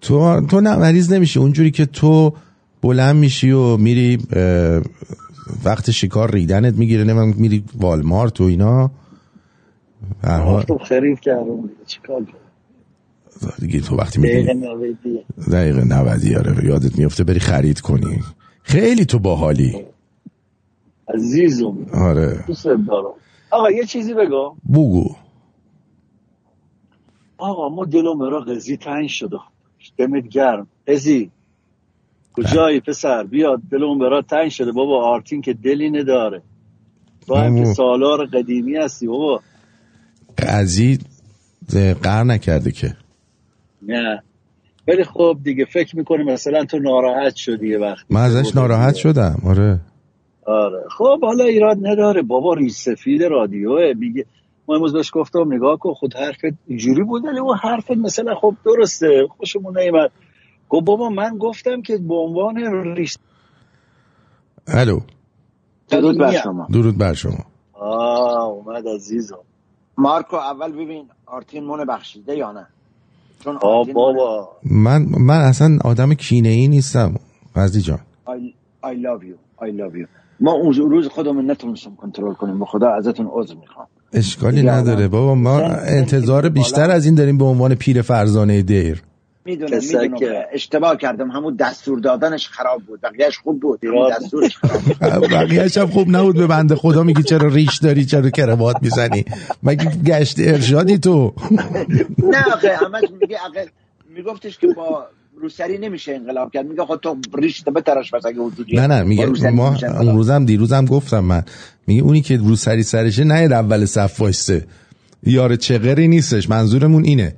[0.00, 1.38] تو تو نه مریض نمیشی.
[1.38, 2.32] اونجوری که تو
[2.82, 4.18] بلند میشی و میری
[5.64, 8.90] وقت شکار ریدنت می‌گیره نمیم میری والمارت و اینا.
[10.24, 14.44] هر تو خرید کردم چیکار کنم؟ دیگه تو وقتی میری
[15.52, 16.66] دقیقه 90 آره.
[16.66, 18.22] یادت میفته بری خرید کنی.
[18.62, 19.84] خیلی تو باحالی.
[21.08, 22.44] عزیزم آره.
[22.46, 23.14] دوست دارم.
[23.50, 24.56] آقا یه چیزی بگو.
[24.72, 25.14] بگو.
[27.38, 29.36] آقا ما دلم را قضی تنگ شده.
[29.96, 30.66] دمت گرم.
[30.86, 31.30] قضی
[32.32, 34.72] کجایی پسر؟ بیاد دلم برات تنگ شده.
[34.72, 36.42] بابا آرتین که دلی نداره.
[37.26, 37.64] تو هم که.
[37.64, 39.40] سالار قدیمی هستی بابا.
[40.38, 40.98] قضی
[42.02, 42.96] قر نکرده که.
[43.82, 44.22] نه.
[44.88, 48.06] ولی خب دیگه فکر می‌کنه مثلا تو ناراحت شدی یه وقت.
[48.10, 49.42] من ازش ناراحت شدم.
[49.44, 49.80] آره.
[50.46, 50.84] آره.
[50.90, 52.22] خب حالا ایراد نداره.
[52.22, 53.92] بابا ریش سفید رادیوه.
[53.98, 54.26] میگه
[54.68, 58.54] ما امروز بهش گفتم نگاه کن خود حرفت اینجوری بود ولی اون حرفت مثلا خب
[58.64, 59.26] درسته.
[59.36, 60.10] خوشمون نیومد.
[60.68, 62.56] گفت بابا من گفتم که به عنوان
[62.96, 63.16] ریش
[64.66, 65.00] الو.
[65.88, 66.66] درود بر شما.
[66.72, 67.44] درود بر شما.
[67.72, 69.38] آه اومد عزیزم.
[69.98, 72.66] مارکو اول ببین آرتین مون بخشیده یا نه؟
[73.44, 74.48] چون آه بابا.
[74.64, 77.14] من من اصلا آدم کینه ای نیستم.
[77.56, 77.98] قضی جان.
[78.26, 78.30] I,
[78.84, 79.64] I love you.
[79.64, 80.21] I love you.
[80.42, 82.58] ما اون روز خودمون نتونستم کنترل کنیم.
[82.58, 83.86] به خدا ازتون عذر می‌خوام.
[84.12, 85.08] اشکالی نداره.
[85.08, 89.02] بابا ما انتظار بیشتر از این داریم به عنوان پیر فرزانه دیر
[89.44, 91.30] می‌دونم که- اشتباه کردم.
[91.30, 93.00] همون دستور دادنش خراب بود.
[93.00, 93.84] بقیهش خوب بود.
[93.84, 95.30] همون دستورش خراب بود.
[95.38, 96.36] بقیهش هم خوب نبود.
[96.36, 99.24] به بنده خدا میگی چرا ریش داری چرا کروات می‌زنی؟
[99.62, 101.32] مگه گشت ارشادی تو؟
[102.32, 103.66] نه آخه همش میگه آخه
[104.14, 105.06] میگفتش که با
[105.42, 109.26] روسری نمیشه انقلاب کرد میگه خود تو ریش بتراش بس اگه وجودی نه نه میگه
[109.26, 109.76] روسری ما.
[110.00, 111.42] اون روزم دیروزم گفتم من
[111.86, 114.66] میگه اونی که رو سری سرشه نه اول صف وایسته
[115.26, 117.34] یار چغری نیستش منظورمون اینه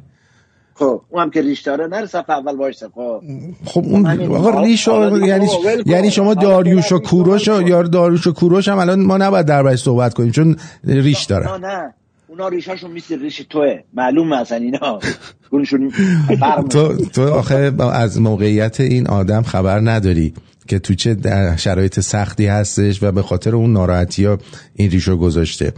[0.75, 3.23] خب اون هم که ریش داره نره صف اول وایسه خب
[3.65, 4.07] خب اون.
[4.33, 5.55] آقا ریش یعنی کن.
[5.87, 7.69] یعنی شما داریوش و کوروش و ول کن.
[7.69, 11.65] یا داریوش و کوروش هم الان ما نباید دربارش صحبت کنیم چون ریش نه دارن
[11.65, 11.95] نه
[12.35, 13.81] اونا ریشاشون مثل ریش توه.
[13.95, 14.99] معلومه اصلا اینا.
[16.71, 20.35] تو تو آخه از موقعیت این آدم خبر نداری
[20.67, 24.39] که تو چه در شرایط سختی هستش و به خاطر اون ناراحتی ها
[24.75, 25.73] این ریشو گذاشته.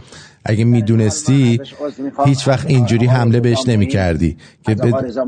[0.45, 2.27] اگه می‌دونستی عذر می‌خوام.
[2.27, 5.21] هیچ وقت اینجوری حمله بهش نمی کردی که بد...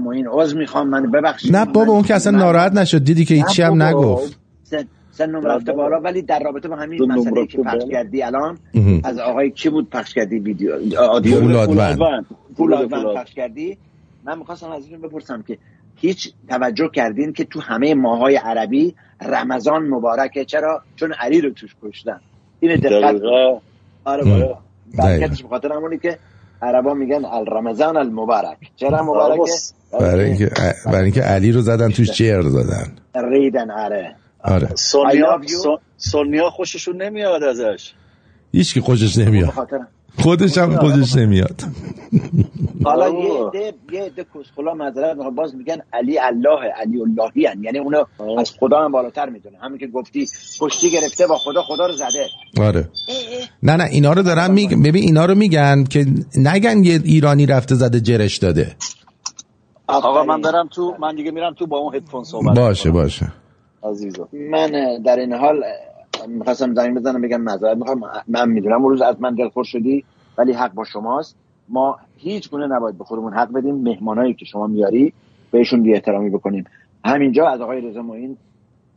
[0.55, 0.89] می‌خوام.
[0.89, 1.55] من ببخشید.
[1.55, 3.03] نه بابا اون که اصلا ناراحت نشد.
[3.03, 3.83] دیدی که هیچی هم.
[3.83, 4.39] نگفت.
[5.19, 7.87] سنم رفته بالا ولی در رابطه با همین مسئله که پخش بالا.
[7.87, 8.57] کردی الان.
[9.03, 12.25] از آقای کی بود پخش کردی ویدیو؟ آدیو فولادوند.
[12.57, 13.15] فولادوند فولاد.
[13.15, 13.77] پخش کردی.
[14.25, 15.57] من می‌خواستم از این بپرسم که
[15.95, 20.45] هیچ توجه کردین که تو همه ماهای عربی رمضان مبارکه.
[20.45, 22.19] چرا؟ چون علی رو توش کشتن.
[22.59, 23.21] این دقت
[24.05, 24.23] آره.
[24.23, 24.57] بابا
[24.97, 26.17] برکتش بخاطر همونی که
[26.61, 28.57] عربا میگن الرمضان المبارک.
[28.75, 29.51] چرا مبارکه؟
[29.91, 30.51] برای اینکه
[30.85, 34.15] برای اینکه علی رو زدن توش جر دادن ریدن آره.
[34.43, 34.75] آره.
[34.75, 35.41] سونیا
[35.97, 37.93] سونیا خوششون نمیاد ازش.
[38.51, 39.53] هیچ کی خوشش نمیاد.
[40.19, 41.61] خودش هم خوشش نمیاد.
[42.83, 43.47] حالا یه.
[43.47, 45.35] عده یه عده کسخلا معذرت می‌خوام.
[45.35, 47.63] باز میگن علی الله علی اللهی هن.
[47.63, 48.07] یعنی اونا
[48.39, 49.57] از خدا هم بالاتر می‌دونه.
[49.61, 50.27] همین که گفتی
[50.59, 52.27] پشتی گرفته با خدا خدا رو زده.
[52.61, 52.89] آره.
[53.63, 57.75] نه نه اینا رو دارم میگم ببین اینا رو میگن که نگن یه ایرانی رفته
[57.75, 58.75] زده جرش داده.
[59.87, 62.91] آقا من برم تو من دیگه میرم تو با اون هدفون صحبت باشه.
[62.91, 63.27] باشه.
[63.83, 64.27] عزیزم.
[64.51, 64.71] من
[65.05, 65.63] در این حال
[66.27, 68.01] می‌خواستم زنگ بزنم بگم معذرت می‌خوام.
[68.27, 70.03] من می‌دونم اون روز از من دلخور شدی
[70.37, 71.35] ولی حق با شماست.
[71.69, 73.75] ما هیچ گونه نباید به خودمون حق بدیم.
[73.75, 75.13] مهمانایی که شما میاری
[75.51, 76.63] بهشون بی احترامی بکنیم.
[77.05, 78.37] همینجا از آقای رضا معین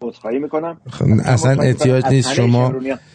[0.03, 0.77] عذرخواهی می‌کنم.
[0.91, 2.33] خب، اصلا احتیاج نیست.
[2.33, 2.73] شما.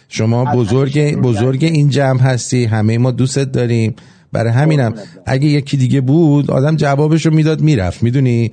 [0.07, 1.17] شما بزرگ.
[1.23, 2.65] بزرگ این جمع هستی.
[2.65, 3.95] همه ما دوستت داریم.
[4.31, 4.93] برای همینم.
[5.25, 8.03] اگه یکی دیگه بود آدم جوابشو می‌داد می‌رفت.
[8.03, 8.51] می‌دونی.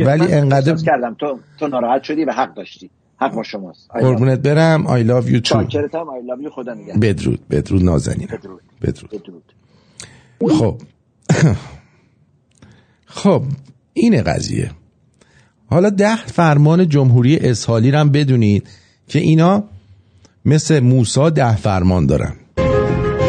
[0.00, 2.90] ولی انقدر کردم تو تو ناراحت شدی و حق داشتی.
[3.20, 3.90] حق با شماست.
[3.90, 4.84] قربونت برم.
[4.86, 5.40] I love you too.
[5.40, 6.98] چاکرتم I love you خدا نگهدار.
[6.98, 8.26] بدرود بدرود نازنینم.
[8.26, 8.60] بدرود.
[8.82, 9.10] بدرود.
[9.10, 9.52] بدرود.
[10.58, 10.80] خب.
[13.06, 13.42] خب
[13.92, 14.70] اینه قضیه.
[15.70, 18.68] حالا ده فرمان جمهوری اسحالی رو هم بدونید
[19.08, 19.64] که اینا
[20.44, 22.32] مثل موسا ده فرمان دارن.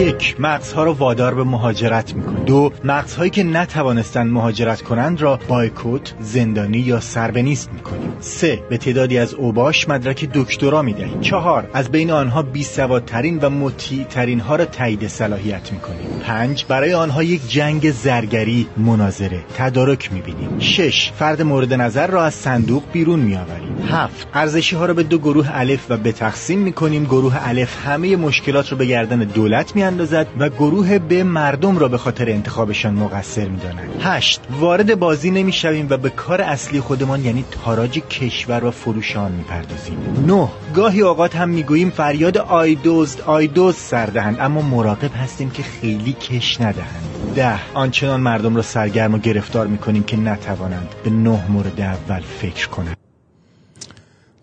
[0.01, 2.39] یک مغزها را وادار به مهاجرت می‌کنه.
[2.39, 8.13] دو مغزهایی که نتوانستند مهاجرت کنند را بایکوت زندانی یا سربنیست می‌کنیم.
[8.19, 11.21] سه به تعدادی از اوباش مدرک دکترا می‌دهیم.
[11.21, 16.21] چهار از بین آنها بی سوادترین و مطیع ترین ها را تایید صلاحیت می‌کنیم.
[16.23, 20.59] پنج برای آنها یک جنگ زرگری مناظره تدارک می‌بینیم.
[20.59, 23.87] شش فرد مورد نظر را از صندوق بیرون میآوریم.
[23.89, 27.03] هفت ارزشی ها را به دو گروه الف و به تقسیم می‌کنیم.
[27.03, 31.97] گروه الف همه مشکلات را به گردن دولت میاندازد و گروه به مردم را به
[31.97, 37.99] خاطر انتخابشان مقصر می‌دانند هشت وارد بازی نمی‌شویم و به کار اصلی خودمان یعنی تاراج
[37.99, 40.25] کشور و فروش آن می‌پردازیم.
[40.27, 45.63] نه گاهی اوقات هم می‌گوییم فریاد آی دزد آی دزد سردهند اما مراقب هستیم که
[45.63, 47.33] خیلی کش ندهند.
[47.35, 52.69] ده آنچنان مردم را سرگرم و گرفتار می‌کنیم که نتوانند به نه مورد اول فکر
[52.69, 52.97] کنند.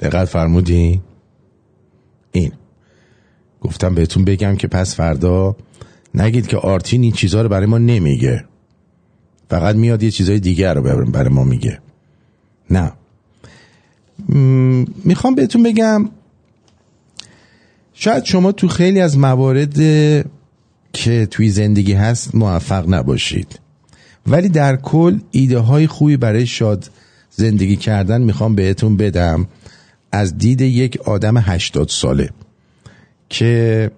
[0.00, 1.00] دقت فرمودین؟
[2.32, 2.52] این.
[3.64, 5.56] گفتم بهتون بگم که پس فردا
[6.14, 8.44] نگید که آرتین این چیزها رو برای ما نمیگه.
[9.50, 11.78] فقط میاد یه چیزای دیگر رو بر- برای ما میگه.
[12.70, 12.92] نه.
[15.04, 16.10] می‌خوام بهتون بگم
[17.94, 19.74] شاید شما تو خیلی از موارد
[20.92, 23.58] که توی زندگی هست موفق نباشید.
[24.26, 26.90] ولی در کل ایده های خوبی برای شاد
[27.30, 29.46] زندگی کردن می‌خوام بهتون بدم.
[30.12, 32.30] از دید یک آدم 80 ساله.
[33.28, 33.90] که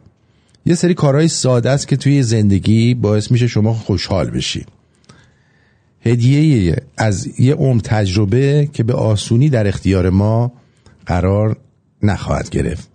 [0.67, 4.67] یه سری کارهای ساده است که توی زندگی باعث میشه شما خوشحال بشی.
[6.01, 10.53] هدیه از یه عمر تجربه که به آسونی در اختیار ما
[11.07, 11.57] قرار
[12.03, 12.89] نخواهد گرفت.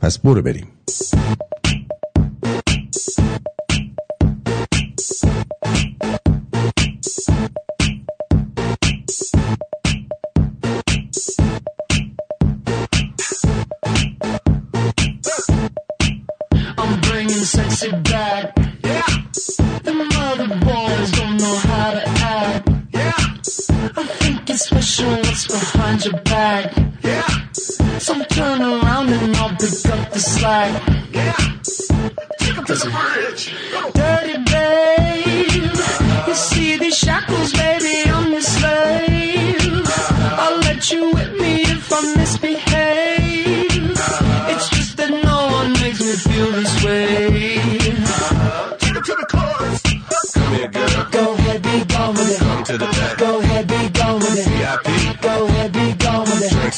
[0.00, 0.66] پس برو بریم.
[17.78, 18.56] Sexy back.
[18.84, 19.06] Yeah.
[19.82, 22.68] The mother boys don't know how to act.
[22.92, 23.12] Yeah.
[23.96, 24.08] I'm
[25.00, 26.76] you what's behind your back.
[27.02, 27.26] Yeah.
[27.52, 30.72] So turn around and I'll pick up the slack.
[31.12, 31.32] Yeah.
[32.38, 33.54] Take 'em to the bridge.
[33.94, 35.72] Dirty babe.
[36.28, 37.77] You see these shackles, baby,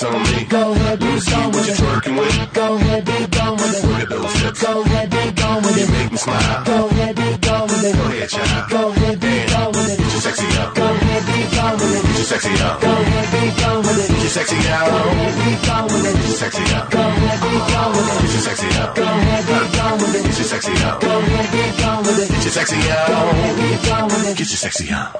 [0.00, 0.44] Drinks on me.
[0.48, 1.80] Go ahead, be gone with it.
[2.16, 2.54] with.
[2.54, 3.84] Go ahead, be gone with it.
[3.84, 4.62] Look at those hips.
[4.64, 5.90] Go ahead, be gone with You it.
[5.90, 6.64] make me smile.
[6.64, 7.96] Go ahead, be gone with it.
[7.96, 8.70] Go ahead, child.
[8.70, 9.98] Go ahead, be gone with it.
[10.00, 10.74] Get your sexy up.
[10.74, 12.02] Go ahead, be gone with it.
[12.02, 12.80] Get your sexy up.
[12.80, 14.08] Go ahead, be gone with it.
[14.08, 14.88] Get your sexy Go out.
[14.88, 16.16] ahead, be gone with it.
[16.16, 16.90] Get your sexy up.
[16.90, 18.20] Go ahead, be gone with it.
[18.20, 18.94] Get your sexy up.
[18.96, 20.24] Go ahead, be gone with it.
[20.24, 21.00] Get your sexy up.
[21.00, 22.28] Go ahead, be gone with it.
[22.30, 23.34] Get your sexy Go out.
[23.36, 24.36] ahead, be gone with it.
[24.40, 25.10] Get your sexy up.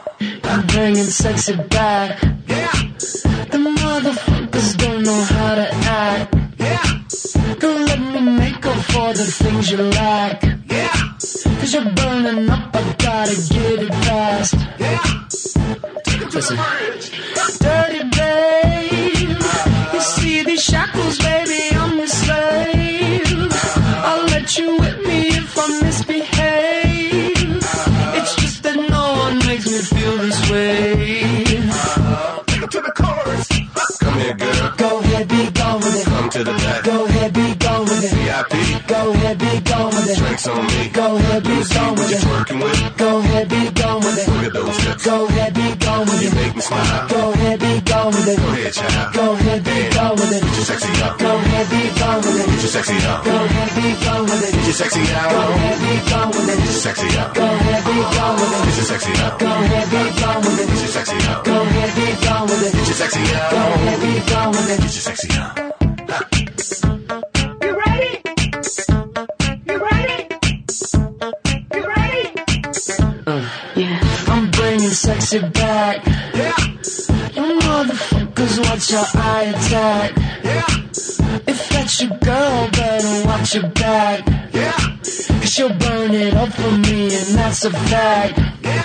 [0.44, 2.22] I'm bringing sexy back.
[2.48, 2.89] Yeah.
[3.80, 6.34] The motherfuckers don't know how to act.
[6.58, 6.82] Yeah.
[7.60, 10.42] Don't let me make up for the things you lack.
[10.68, 10.92] Yeah.
[11.58, 14.54] Cause you're burning up, I gotta get it fast.
[14.78, 15.00] Yeah.
[16.04, 16.56] Take it to the.
[17.60, 19.38] Dirty babe,
[19.94, 21.39] you see these shackles, baby,
[40.10, 40.24] with it.
[40.26, 40.88] Drinks on me.
[40.90, 42.20] Go ahead, be gone with it.
[42.24, 42.96] twerking with.
[42.98, 44.26] Go ahead, be gone with it.
[44.30, 45.04] Look at those hips.
[45.06, 46.34] Go ahead, be gone with You it.
[46.34, 47.08] make me smile.
[47.08, 48.38] Go ahead, be gone with it.
[48.40, 49.14] Go ahead, child.
[49.14, 50.42] Go ahead, be gone with it.
[50.42, 51.18] Get your sexy up.
[51.18, 52.46] Go ahead, be gone with it.
[52.50, 53.24] Get your sexy up.
[53.24, 54.52] Go ahead, be gone with it.
[54.54, 55.30] Get your sexy Go out.
[55.30, 56.56] ahead, be gone with it.
[56.58, 57.34] Get your sexy up.
[57.34, 58.76] Go ahead, be gone with Get it.
[58.76, 59.38] your sexy up.
[59.40, 61.44] Go ahead, be gone with Get your sexy up.
[61.44, 62.72] Go ahead, be gone with it.
[62.72, 63.54] Get your sexy Go out.
[63.54, 64.80] ahead, be gone with it.
[64.80, 65.69] Get your sexy up.
[75.20, 76.06] Bringing sexy back.
[76.34, 76.54] Yeah.
[77.34, 80.16] You motherfuckers, watch your eye attack.
[80.44, 81.40] Yeah.
[81.46, 84.26] If that's your girl, better watch your back.
[84.52, 84.72] Yeah.
[85.02, 88.38] Cause she'll burn it up for me, and that's a fact.
[88.62, 88.82] Yeah.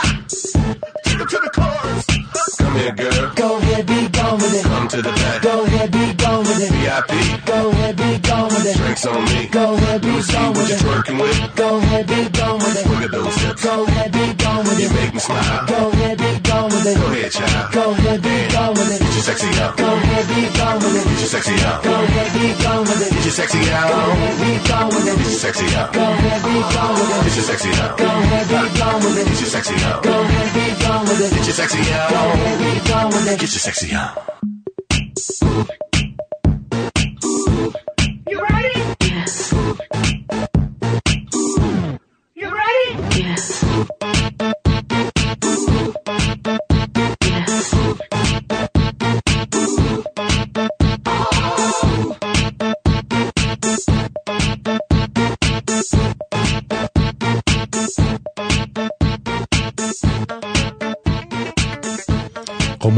[1.04, 2.58] Take it to the chorus.
[2.58, 3.34] Come here, girl.
[3.36, 4.64] Go ahead, be gone with it.
[4.64, 5.42] Come to the back.
[5.42, 6.72] Go ahead, be gone with it.
[6.72, 7.46] VIP.
[7.46, 8.78] Go ahead, be gone with it.
[8.78, 9.48] Drinks on me.
[9.48, 10.80] Go ahead, be gone with it.
[10.80, 11.56] twerking with.
[11.56, 13.06] Go ahead, be gone with Look it.
[13.06, 13.64] at those hips.
[13.64, 14.84] Go ahead, be gone with it.
[14.84, 15.66] You make me smile.
[15.68, 16.98] Go ahead, be gone with it.
[16.98, 17.74] Go ahead, child.
[17.74, 19.00] Go ahead, be gone with it.
[19.02, 19.78] Get your sexy up.
[19.78, 21.06] Go ahead, be gone with it.
[21.06, 21.84] Get your sexy up.
[21.84, 23.12] Go ahead, be gone with it.
[23.14, 23.92] Get your sexy Go out.
[23.94, 25.94] ahead, be gone with Get your sexy up.
[25.94, 27.36] Go ahead, be gone with Get it.
[27.36, 27.98] your sexy up.
[27.98, 30.04] Go ahead, be gone with Get your sexy up.
[30.04, 31.32] Go ahead, be gone with it.
[31.36, 32.10] Get your sexy out.
[32.10, 33.40] Go ahead, be gone with it.
[33.40, 34.16] Get your sexy sexier.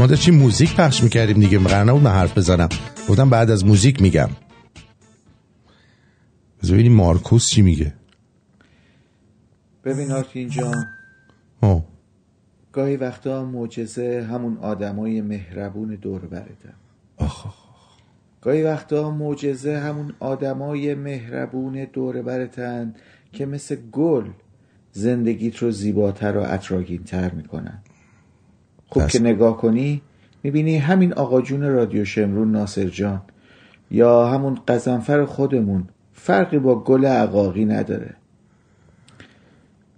[0.08, 2.68] داشتیم موزیک پخش می‌کردیم دیگه؟ قرار نبود من حرف بزنم.
[3.08, 4.28] گفتم بعد از موزیک میگم.
[6.62, 7.94] ببینیم مارکوس چی میگه.
[9.84, 10.84] ببین آرتین جان.
[11.60, 11.84] آه.
[12.72, 16.74] گاهی وقتا معجزه همون آدمای مهربون دور برتن
[18.40, 22.94] گاهی وقتا معجزه همون آدمای مهربون دور برتن
[23.32, 24.24] که مثل گل
[24.92, 27.78] زندگیت رو زیباتر و اطراگینتر می‌کنن.
[28.88, 30.02] خوب دست- که نگاه کنی
[30.42, 33.20] می‌بینی همین آقا جون رادیو شمرون ناصر جان.
[33.90, 38.14] یا همون قزنفر خودمون فرقی با گل عقاقی نداره.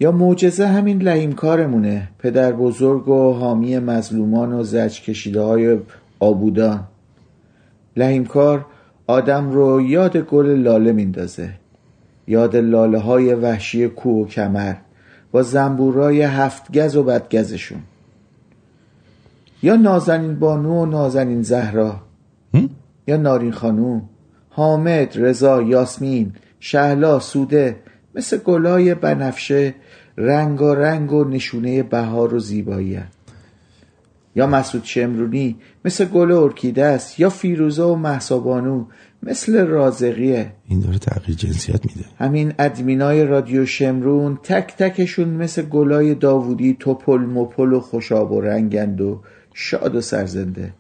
[0.01, 5.79] یا معجزه همین لحیم کارمونه پدر بزرگ و حامی مظلومان و زج کشیده های
[6.21, 6.85] آبودان.
[7.97, 8.67] لحیم کار
[9.07, 11.51] آدم رو یاد گل لاله میندازه.
[12.27, 14.75] یاد لاله های وحشی کوه و کمر
[15.33, 17.79] با زنبورای هفت گز و بدگزشون.
[19.63, 22.01] یا نازنین بانو و نازنین زهرا.
[23.07, 24.09] یا نارین خانوم
[24.49, 27.77] حامد رضا یاسمین شهلا سوده
[28.15, 29.75] مثل گلای بنفشه
[30.17, 33.09] رنگارنگ و نشونه بهار و زیبایی هن.
[34.37, 37.21] یا مسعود شمرونی مثل گل ارکیده است.
[37.21, 38.85] یا فیروزه و محسابانو
[39.23, 40.53] مثل رازقیه.
[40.69, 42.09] این داره تغییر جنسیت میده.
[42.19, 49.01] همین ادمینای رادیو شمرون تک تکشون مثل گلای داوودی توپل مپل و خوشاب و رنگند
[49.01, 49.21] و
[49.55, 50.73] شاد و سرزنده.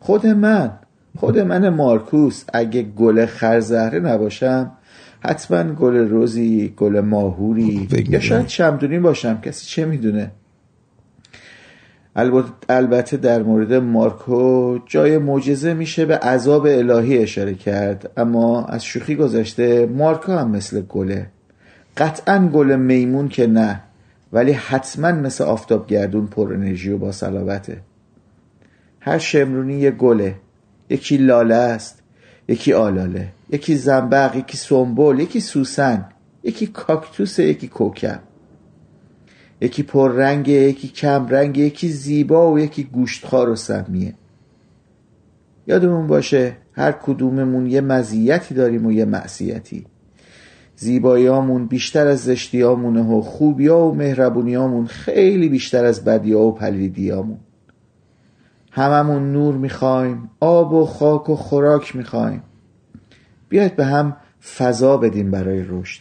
[0.00, 0.70] خود من
[1.18, 4.72] خود من مارکوس اگه گل خرزهره نباشم
[5.20, 7.88] حتما گل روزی گل ماهوری.
[8.08, 10.30] یا شاید شمدونی باشم کسی چه می‌دونه؟
[12.16, 18.84] البته- البته در مورد مارکو جای معجزه میشه به عذاب الهی اشاره کرد اما از
[18.84, 21.26] شوخی گذشته مارکو هم مثل گله.
[21.96, 23.80] قطعا گل میمون که نه
[24.32, 27.76] ولی حتما مثل آفتاب گردون پر انرژی و با صلابته.
[29.06, 30.34] هر شمرونی یه گله.
[30.90, 32.02] یکی لاله است
[32.48, 33.28] یکی آلاله.
[33.50, 36.08] یکی زنبق یکی سنبل یکی سوسن.
[36.42, 38.20] یکی کاکتوس یکی کوکب
[39.60, 44.14] یکی پررنگه یکی کم رنگه یکی زیبا و یکی گوشتخوار و سمیه.
[45.66, 49.86] یادمون باشه هر کدوممون یه مزیتی داریم و یه معصیتی.
[50.76, 57.38] زیباییامون بیشتر از زشتیامونه و خوبیا و مهربونیامون خیلی بیشتر از بدیا و پلیدیامون
[58.76, 62.42] هممون نور می‌خوایم آب و خاک و خوراک می‌خوایم.
[63.48, 64.16] بیاید به هم
[64.56, 66.00] فضا بدیم برای رشد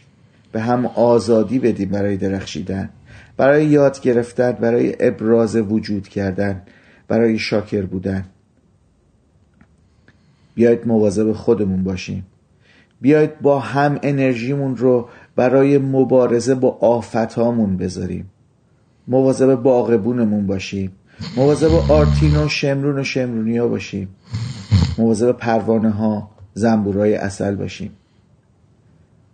[0.51, 2.89] به هم آزادی بدیم برای درخشیدن
[3.37, 6.61] برای یاد گرفتن برای ابراز وجود کردن
[7.07, 8.25] برای شاکر بودن.
[10.55, 12.25] بیاید مواظب خودمون باشیم.
[13.01, 18.29] بیاید با هم انرژیمون رو برای مبارزه با آفتامون بذاریم.
[19.07, 20.91] مواظب باغبونمون باشیم.
[21.37, 24.09] مواظب آرتین و شمرون و شمرونی ها باشیم.
[24.97, 27.91] مواظب پروانه ها زنبورای اصل باشیم.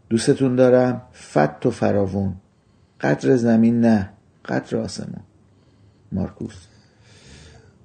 [0.09, 2.33] دوستتون دارم فت و فراوون.
[3.01, 4.09] قدر زمین نه
[4.45, 5.23] قدر آسمون.
[6.11, 6.55] مارکوس.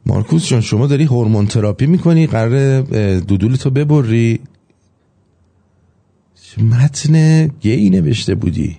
[0.07, 2.81] مارکوس جان شما داری هورمون تراپی می‌کنی؟ قرار
[3.19, 4.41] دودول تو ببری.
[6.59, 8.79] متن گی نوشته بودی.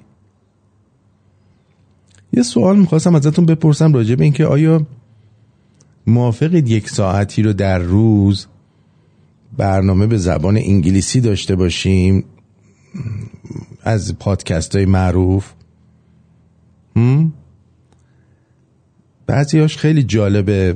[2.34, 4.88] یه سوال می‌خواستم ازتون بپرسم راجع به اینکه آیا
[6.08, 8.48] موافقید یک ساعتی رو در روز
[9.58, 12.24] برنامه به زبان انگلیسی داشته باشیم؟
[13.82, 15.54] از پادکست های معروف؟
[16.96, 17.34] هم؟
[19.28, 20.74] بعضیاش خیلی جالبه.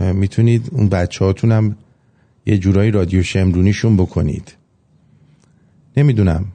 [0.00, 1.76] می‌تونید اون بچه هاتون هم
[2.46, 4.54] یه جورایی رادیو شمرونیشون بکنید.
[5.96, 6.46] نمی‌دونم.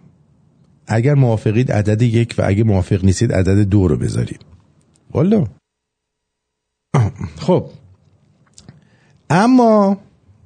[0.88, 4.42] اگر موافقید عدد یک و اگه موافق نیستید عدد دو رو بذارید.
[5.12, 5.48] والا
[7.38, 7.70] خب.
[9.30, 9.98] اما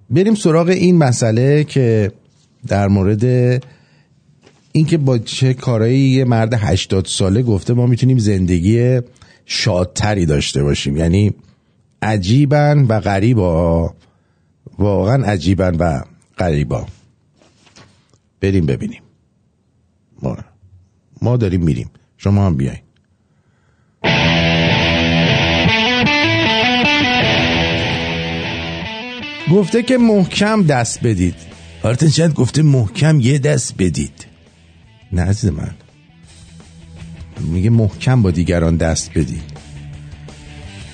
[0.09, 2.11] بریم سراغ این مسئله که
[2.67, 3.23] در مورد
[4.71, 8.99] اینکه با چه کارایی یه مرد 80 ساله گفته ما می‌تونیم زندگی
[9.45, 10.97] شادتری داشته باشیم.
[10.97, 11.33] یعنی
[12.01, 13.93] عجیبن و غریبا
[14.79, 16.01] واقعا عجیبن و
[16.37, 16.85] غریبا.
[18.41, 19.01] بریم ببینیم.
[20.21, 20.37] ما,
[21.21, 21.89] ما داریم میریم.
[22.17, 22.79] شما هم بیاین
[29.51, 31.35] گفته که محکم دست بدید.
[31.83, 34.25] آرتن شاید گفته محکم یه دست بدید.
[35.11, 35.71] نه عزیز من.
[37.39, 39.43] میگه محکم با دیگران دست بدید.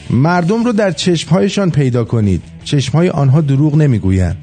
[0.09, 2.41] مردم رو در چشمهایشان پیدا کنید.
[2.63, 4.37] چشمهای آنها دروغ نمی‌گویند.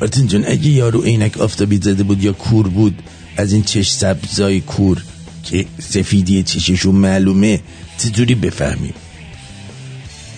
[0.00, 3.02] آرتین جان اگه یارو عینک آفتابی زده بود یا کور بود
[3.36, 5.02] از این چش سبزای کور
[5.42, 7.60] که سفیدی چششون معلومه
[7.98, 8.94] چجوری بفهمیم؟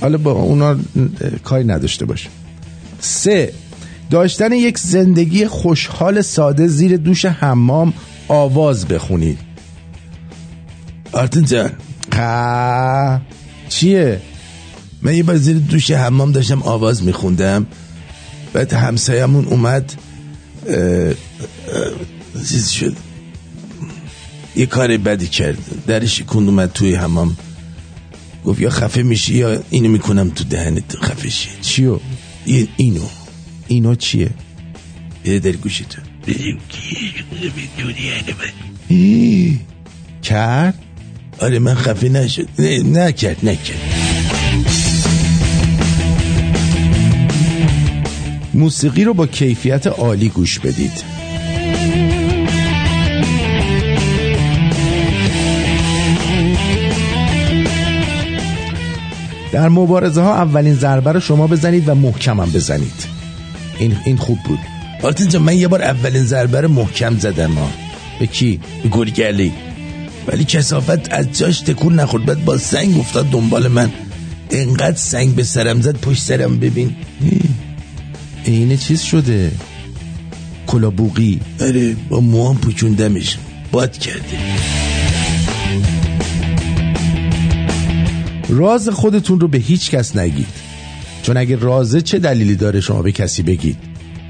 [0.00, 0.76] حالا با اونا
[1.44, 2.28] کاری نداشته باشه
[3.00, 3.52] سه.
[4.10, 7.92] داشتن یک زندگی خوشحال ساده زیر دوش حمام
[8.28, 9.38] آواز بخونید.
[11.12, 11.70] آرتین جان.
[12.12, 13.20] قا.
[13.68, 14.20] چیه؟
[15.02, 17.66] من یه بار زیر دوش حمام داشتم آواز میخوندم.
[18.52, 19.92] بعد همسایمون اومد
[20.66, 21.14] اه، اه،
[22.48, 22.96] چیز شد.
[24.56, 25.58] یه کار بدی کرد.
[25.86, 27.36] درش کند اومد توی حمام.
[28.44, 30.96] گفت یا خفه میشی یا اینو می‌کنم تو دهنت.
[30.96, 31.98] خفه شی چیو؟
[32.76, 33.04] اینو.
[33.68, 34.30] اینو چیه؟
[35.24, 36.02] بده در گوشتو
[40.22, 40.74] کرد؟
[41.38, 42.48] آره من خفه نشد.
[42.58, 43.80] نه نکرد نکرد.
[48.54, 51.17] موسیقی رو با کیفیت عالی گوش بدید.
[59.52, 63.06] در مبارزه ها اولین ضربه رو شما بزنید و محکم هم بزنید.
[63.78, 64.58] این این خوب بود.
[65.02, 67.70] آرتین من یه بار اولین ضربه رو محکم زدم ها
[68.20, 69.52] به کی؟ به گلگلی.
[70.26, 72.24] ولی کسافت از جاش تکون نخورد.
[72.24, 73.90] بعد با سنگ افتاد دنبال من.
[74.50, 76.96] انقدر سنگ به سرم زد پشت سرم ببین.
[78.44, 79.50] اینه چیز شده؟
[80.66, 83.38] کلابوقی آره با موام پوچوندمش.
[83.72, 84.77] باد کرده.
[88.48, 90.46] راز خودتون رو به هیچ کس نگید.
[91.22, 93.76] چون اگه رازه چه دلیلی داره شما به کسی بگید؟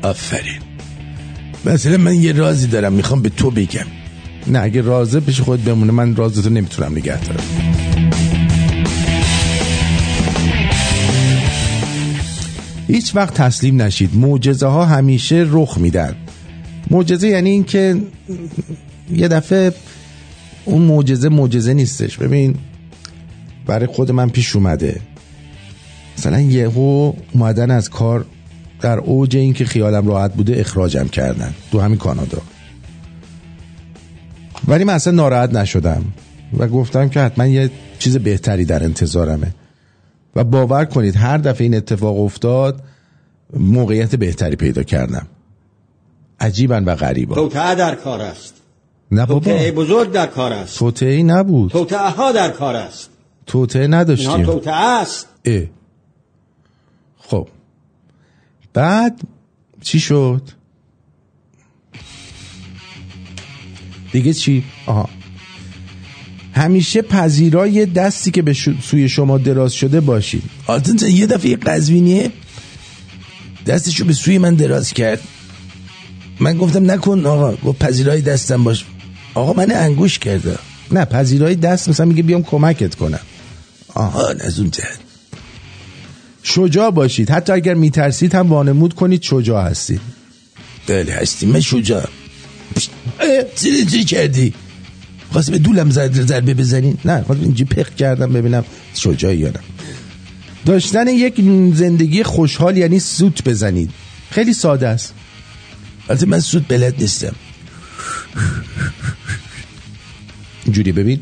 [0.03, 0.61] آفرین.
[1.65, 3.87] مثلا من یه رازی دارم می‌خوام به تو بگم.
[4.47, 7.45] نه اگه رازه پیش خود بمونه من رازتو نمی‌تونم نگه دارم.
[12.87, 14.17] هیچ وقت تسلیم نشید.
[14.17, 16.17] معجزه ها همیشه رخ میدن.
[16.91, 17.97] معجزه یعنی این که
[19.15, 19.73] یه دفعه
[20.65, 22.17] اون معجزه معجزه نیستش.
[22.17, 22.55] ببین
[23.69, 25.01] برای خود من پیش اومده.
[26.19, 28.25] مثلا یهو اومدن از کار
[28.81, 32.39] در اوج این که خیالم راحت بوده اخراجم کردن تو همین کانادا.
[34.69, 36.05] ولی من اصلا ناراحت نشدم
[36.59, 39.55] و گفتم که حتما یه چیز بهتری در انتظارمه.
[40.37, 42.83] و باور کنید هر دفعه این اتفاق افتاد
[43.57, 45.27] موقعیت بهتری پیدا کردم.
[46.41, 47.35] عجیبا و غریبا.
[47.35, 48.55] توطعه در کار است.
[49.11, 49.53] نه بابا.
[49.77, 50.79] بزرگ در کار است.
[50.79, 51.71] توطعه نبود.
[51.71, 53.11] توطعه ها در کار است.
[53.49, 55.29] توطعه اینها نداشتیم توطعه است.
[55.45, 55.63] اه.
[57.19, 57.49] خب.
[58.73, 59.21] بعد
[59.83, 60.43] چی شد؟
[64.13, 65.09] دیگه چی؟ آها.
[66.53, 70.43] همیشه پذیرای دستی که به سوی شما دراز شده باشید.
[70.67, 72.31] آتن یه دفعه قزوینیه
[73.67, 75.21] دستشو به سوی من دراز کرد.
[76.41, 78.85] من گفتم نکن آقا گفت پذیرای دستم باش.
[79.35, 80.59] آقا من انگوش کرده.
[80.93, 83.21] نه پذیرای دست مثلا میگه بیام کمکت کنم.
[83.99, 84.99] آها از اون جهت.
[86.43, 87.31] شجاع باشید.
[87.31, 90.01] حتی اگر میترسید هم وانمود کنید شجاع هستید.
[90.87, 91.49] بله هستیم.
[91.49, 92.09] من شجاع.
[93.57, 94.55] چی چی کردی؟
[95.33, 99.61] خواستی به دولم ضربه بزنین نه خواستم اینجا پخ کردم ببینم شجاعی یا نه.
[100.67, 101.35] داشتن یک
[101.75, 103.91] زندگی خوشحال یعنی سوت بزنید.
[104.31, 105.15] خیلی ساده است.
[106.09, 107.35] البته من سوت بلد نیستم.
[110.65, 111.21] اینجوری ببین.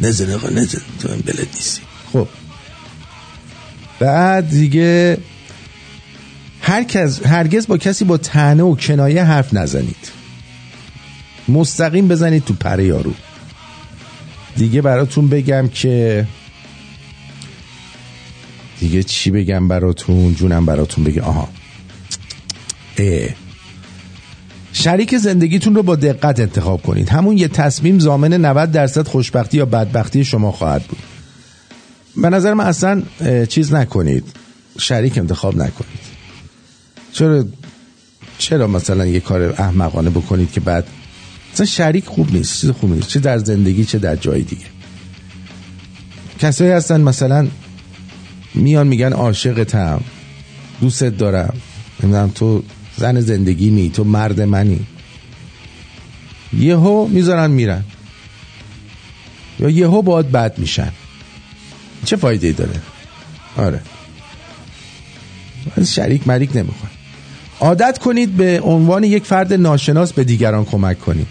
[0.00, 1.82] نزن آقا نزن تو هم بلد نیستی.
[2.12, 2.28] خب.
[3.98, 5.18] بعد دیگه
[6.62, 10.10] هر کس هرگز با کسی با تنه و کنایه حرف نزنید.
[11.48, 13.14] مستقیم بزنید تو پره یارو.
[14.56, 16.26] دیگه براتون بگم که
[18.80, 21.48] دیگه چی بگم براتون؟ جونم براتون بگم آها.
[22.96, 23.28] اه.
[24.72, 27.08] شریک زندگیتون رو با دقت انتخاب کنید.
[27.08, 30.98] همون یه تصمیم زامن 90 درصد خوشبختی یا بدبختی شما خواهد بود.
[32.16, 33.02] به نظر من اصلا
[33.48, 34.24] چیز نکنید.
[34.78, 36.00] شریک انتخاب نکنید.
[37.12, 37.44] چرا
[38.38, 40.86] چرا مثلا یه کار احمقانه بکنید که بعد؟
[41.52, 42.60] مثلا شریک خوب نیست.
[42.60, 43.08] چیز خوب نیست.
[43.08, 44.66] چه در زندگی چه در جای دیگه.
[46.38, 47.48] کسایی هستن مثلا
[48.54, 50.00] میان میگن عاشقتم
[50.80, 51.54] دوستت دارم.
[52.02, 52.62] نمی‌دونم تو
[53.00, 54.86] زن زندگی می تو مرد منی.
[56.52, 57.84] یهو می‌ذارن میرن.
[59.60, 60.92] یا یهو باید بد میشن.
[62.04, 62.80] چه فایده ای داره؟
[63.56, 63.80] آره.
[65.76, 66.90] از شریک مریک نمی‌خواد
[67.60, 71.26] عادت کنید به عنوان یک فرد ناشناس به دیگران کمک کنید.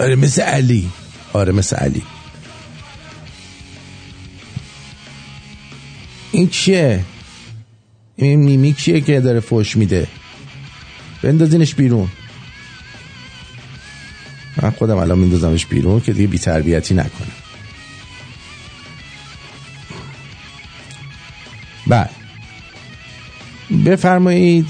[0.00, 0.90] آره مثل علی.
[1.32, 2.02] آره مثل علی.
[6.32, 7.04] این کیه
[8.16, 10.06] این میمی کیه که داره فوش میده؟
[11.22, 12.08] بندازینش بیرون.
[14.62, 17.28] من خودم الان میندازمش بیرون که دیگه بیتربیتی نکنه
[21.86, 22.10] بعد.
[23.86, 24.66] بفرمایید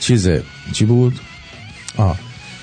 [0.00, 0.42] چیزه.
[0.72, 1.20] چی بود؟
[1.96, 2.18] آه.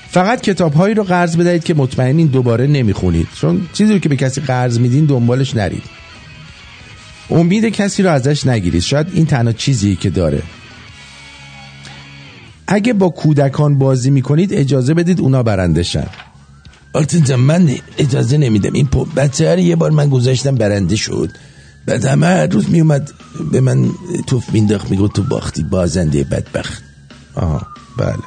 [0.10, 3.28] فقط کتاب هایی رو قرض بدهید که مطمئنین دوباره نمی‌خونید.
[3.41, 5.84] چون چیزی رو که به کسی قرض میدین دنبالش نرید.
[7.30, 8.82] امید کسی رو ازش نگیرید.
[8.82, 10.44] شاید این تنها چیزی که داره.
[12.74, 16.07] اگه با کودکان بازی می‌کنید اجازه بدید اونا برنده شن
[16.93, 18.74] آرتین جان من اجازه نمیدم.
[18.74, 21.30] این بچه هر یه بار من گذاشتم برنده شد.
[21.86, 23.11] بعد همه هر روز میومد
[23.51, 23.89] به من
[24.28, 26.84] توف مینداخت میگو تو باختی بازنده بدبخت.
[27.36, 27.61] آها
[27.97, 28.24] بله.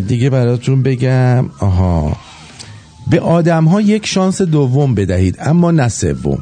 [0.00, 1.50] دیگه براتون بگم.
[1.58, 2.16] آها.
[3.10, 6.40] به آدم ها یک شانس دوم بدهید اما نه سوم.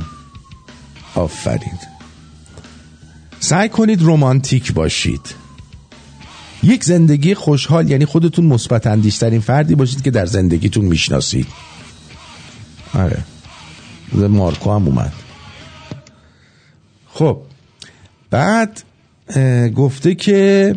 [1.14, 1.93] آفرین.
[3.44, 5.34] سعی کنید رومانتیک باشید.
[6.62, 11.46] یک زندگی خوشحال یعنی خودتون مثبت اندیشترین فردی باشید که در زندگیتون می‌شناسید.
[12.94, 13.18] آره.
[14.12, 15.12] مارکو هم اومد.
[17.14, 17.38] خب.
[18.30, 18.82] بعد
[19.76, 20.76] گفته که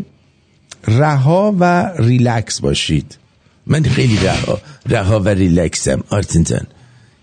[0.88, 3.18] رها و ریلکس باشید.
[3.66, 6.68] من خیلی رها رها و ریلکسم آرتین.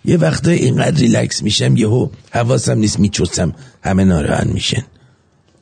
[0.05, 4.83] یه وقتا اینقدر ریلکس میشم یهو حواسم نیست میچوسم همه ناراحت میشن.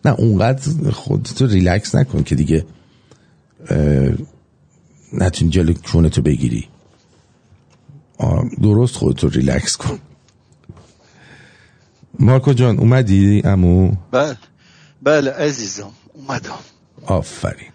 [0.05, 2.67] نه اونقدر خودتو ریلکس نکن که دیگه
[5.13, 6.69] نتونی جلو کونتو بگیری.
[8.63, 9.99] درست خودتو ریلکس کن.
[12.19, 14.37] مارکو جان اومدی عمو بله.
[15.03, 16.59] بله عزیزم اومدم.
[17.07, 17.69] آفرین.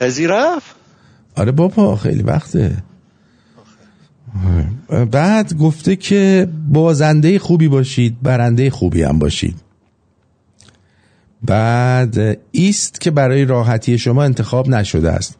[0.00, 0.74] قضی رفت؟
[1.36, 2.82] آره بابا خیلی وقته.
[5.10, 9.56] بعد گفته که بازنده خوبی باشید برنده خوبی هم باشید.
[11.42, 15.36] بعد ایست که برای راحتی شما انتخاب نشده است.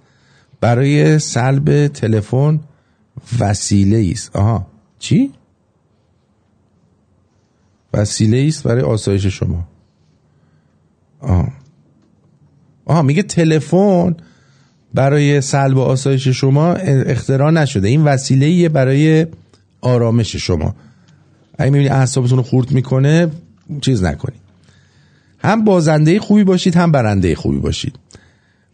[0.60, 2.60] برای سلب تلفن
[3.38, 4.66] وسیله است آها.
[4.98, 5.32] چی؟
[7.94, 9.68] وسیله است برای آسایش شما.
[11.20, 11.48] آها
[12.84, 14.16] آها میگه تلفن
[14.94, 17.88] برای سلب آسایش شما اختراع نشده.
[17.88, 19.26] این وسیله برای
[19.80, 20.74] آرامش شما.
[21.58, 23.28] اگه می‌بینی اعصابتون رو خورد می‌کنه
[23.80, 24.49] چیز نکنید
[25.42, 27.94] هم بازنده خوبی باشید هم برنده خوبی باشید.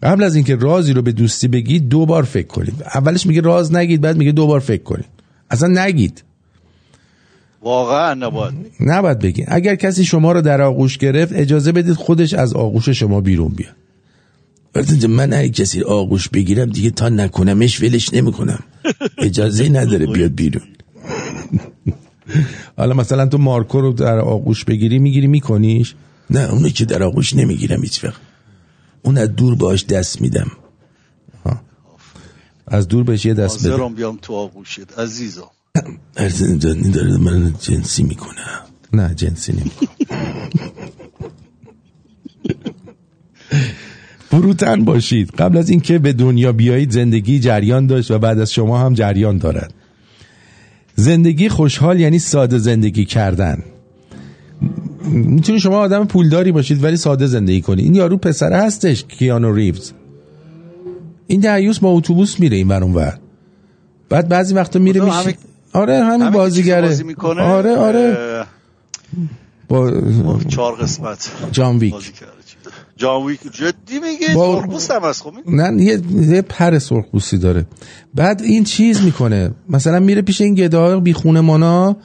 [0.02, 2.82] قبل از اینکه رازی رو به دوستی بگید دو بار فکر کنید.
[2.94, 5.06] اولش میگه راز نگید بعد میگه دو بار فکر کنید.
[5.50, 6.22] اصلا نگید.
[7.62, 8.54] واقعا نباید.
[8.80, 9.46] نباید بگید.
[9.48, 13.74] اگر کسی شما رو در آغوش گرفت اجازه بدید خودش از آغوش شما بیرون بیاد.
[15.08, 18.58] من هر کسی آغوش بگیرم دیگه تا نکنمش ولش نمی‌کنم.
[19.18, 20.62] اجازه نداره بیاد بیرون.
[22.78, 25.94] حالا مثلا تو مارکو رو در آغوش بگیری می‌گیری میکنیش؟
[26.30, 28.20] نه اونو که در آغوش نمی‌گیرم هیچ وقت.
[29.02, 30.50] اون از دور باش دست میدم.
[31.44, 31.60] ها.
[32.66, 33.70] از دور بهش یه دست بده.
[33.70, 35.50] حاضرم بیام تو آغوشت عزیزم.
[36.16, 38.40] ارزن دانی داره من جنسی می‌کنه.
[38.92, 39.88] نه جنسی نمی‌کنه.
[44.30, 45.30] فروتن باشید.
[45.30, 49.38] قبل از اینکه به دنیا بیایید زندگی جریان داشت و بعد از شما هم جریان
[49.38, 49.74] دارد.
[50.94, 53.62] زندگی خوشحال یعنی ساده زندگی کردن.
[55.06, 59.92] می‌تونی شما آدم پولداری باشید ولی ساده زندگی کنید این یارو پسره هستش کیانو ریوز.
[61.26, 63.18] این دعیوس با اتوبوس میره این ور ور.
[64.08, 65.34] بعد بعضی وقتا میره؟ میشه همین-
[65.72, 66.88] آره همین بازیگره.
[66.88, 68.16] بازی می‌کنه؟ آره آره.
[69.68, 69.92] با
[70.48, 71.30] چهار قسمت.
[71.52, 71.94] جان ویک.
[72.96, 73.40] جان ویک.
[73.52, 75.22] جدی میگه با- سرخپوست هم هست.
[75.22, 76.00] خب نه یه,
[76.34, 77.66] یه پر سرخپوستی داره.
[78.14, 79.50] بعد این چیز می‌کنه.
[79.68, 81.96] مثلا میره پیش این گداهای بی خونمانا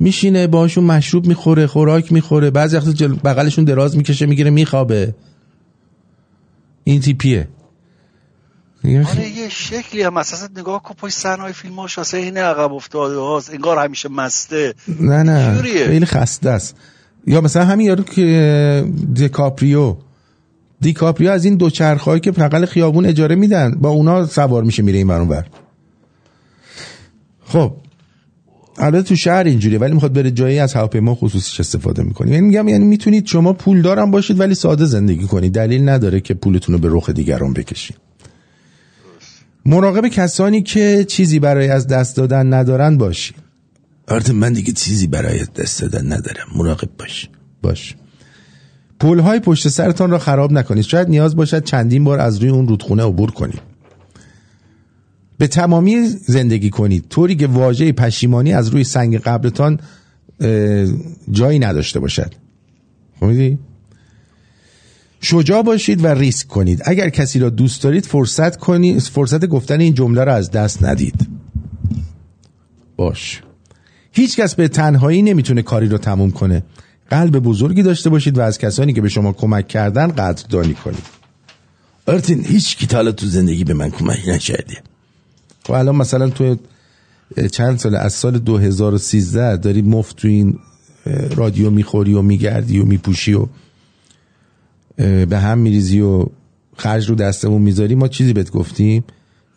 [0.00, 2.50] میشینه باشون مشروب می‌خوره خوراک می‌خوره.
[2.50, 3.14] بعضی وقتا جل...
[3.14, 5.14] بغلشون دراز می‌کشه می‌گیره میخوابه.
[6.84, 7.48] این تیپیه.
[8.84, 13.50] آره یه شکلی هم اساسا نگاه کن پای صحنه فیلماش واسه این عقب افتاده هاست.
[13.50, 14.74] انگار همیشه مسته.
[15.00, 16.76] نه نه؟ خیلی خسته است.
[17.26, 19.96] یا مثلا همین یارو که دیکاپریو.
[20.80, 24.98] دیکاپریو از این دو چرخهایی که بغل خیابون اجاره میدن با اونا سوار میشه میره
[24.98, 25.46] این ور.
[27.44, 27.76] خب.
[28.80, 32.30] البته تو شهر اینجوریه ولی می‌خواد بره جایی از هواپیما خصوصیش استفاده می‌کنه.
[32.30, 35.52] یعنی میگم یعنی می‌تونید شما پول دارم باشید ولی ساده زندگی کنید.
[35.52, 37.96] دلیل نداره که پولتون رو به رخ دیگران بکشید.
[39.66, 43.36] مراقب کسانی که چیزی برای از دست دادن ندارن باشید.
[44.08, 46.46] آرت من دیگه چیزی برای دست دادن ندارم.
[46.56, 47.28] مراقب باش.
[47.62, 47.96] باش.
[49.00, 50.84] پول های پشت سرتان را خراب نکنید.
[50.84, 53.60] شاید نیاز باشد چندین بار از روی اون رودخونه عبور کنید.
[55.38, 57.04] به تمامی زندگی کنید.
[57.08, 59.80] طوری که واژه پشیمانی از روی سنگ قبرتان
[61.30, 62.34] جایی نداشته باشد.
[63.20, 63.58] فهمیدی؟
[65.20, 66.82] شجاع باشید و ریسک کنید.
[66.84, 71.28] اگر کسی را دوست دارید فرصت کنید فرصت گفتن این جمله را از دست ندید.
[72.96, 73.42] باش.
[74.12, 76.62] هیچ کس به تنهایی نمی‌تونه کاری رو تموم کنه.
[77.10, 81.18] قلب بزرگی داشته باشید و از کسانی که به شما کمک کردن قدردانی کنید.
[82.06, 84.82] آرتین هیچ کی تو زندگی به من کمک نکرده
[85.68, 86.56] خب الان مثلا تو
[87.52, 90.58] چند سال از سال 2013 داری مفت تو این
[91.36, 93.46] رادیو می‌خوری و میگردی و میپوشی و
[95.26, 96.26] به هم میریزی و
[96.76, 99.04] خرج رو دستمون می‌ذاری ما چیزی بهت گفتیم.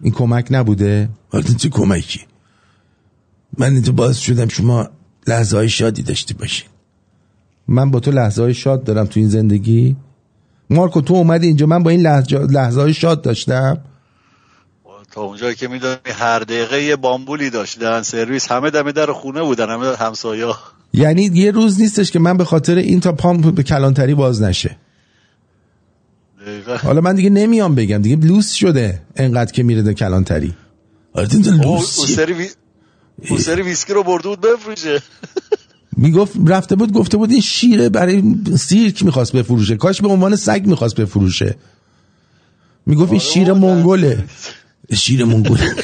[0.01, 2.22] این کمک نبوده؟ آرتین چه کمکی؟
[3.57, 4.89] من اینجا باز شدم شما
[5.28, 6.70] لحظه های شادی داشتی باشین.
[7.68, 9.95] من با تو لحظه های شاد دارم تو این زندگی.
[10.70, 13.78] مارکو تو اومدی اینجا من با این لحظه, لحظه های شاد داشتم.
[15.12, 18.51] تا اونجایی که می‌دونی هر دقیقه یه بامبولی داشتن سرویس.
[18.51, 20.57] همه دم در خونه بودن همه همسایا
[20.93, 24.78] یعنی یه روز نیستش که من به خاطر این تا پام به کلانتری باز نشه.
[26.41, 26.78] دقیقا.
[26.78, 30.53] حالا من دیگه نمیام بگم دیگه لوس شده انقدر که میره به کلانتری.
[31.14, 31.24] او
[31.64, 32.49] اون؟ سری وی...
[33.30, 35.01] اون سری ویسکی رو برده بود بفروشه.
[35.97, 38.24] می‌گفت رفته بود گفته بود این شیره برای
[38.57, 39.76] سیرک می‌خواست بفروشه.
[39.78, 41.55] کاش به عنوان سگ می‌خواست بفروشه.
[42.86, 43.53] می‌گفت این شیر
[44.95, 45.75] شیر منگوله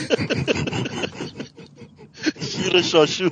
[2.51, 3.29] شیر شاشو.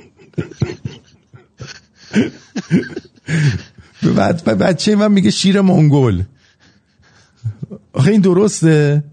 [4.16, 6.24] بعد بچه من میگه شیر منگول
[7.92, 9.04] آخه این درسته.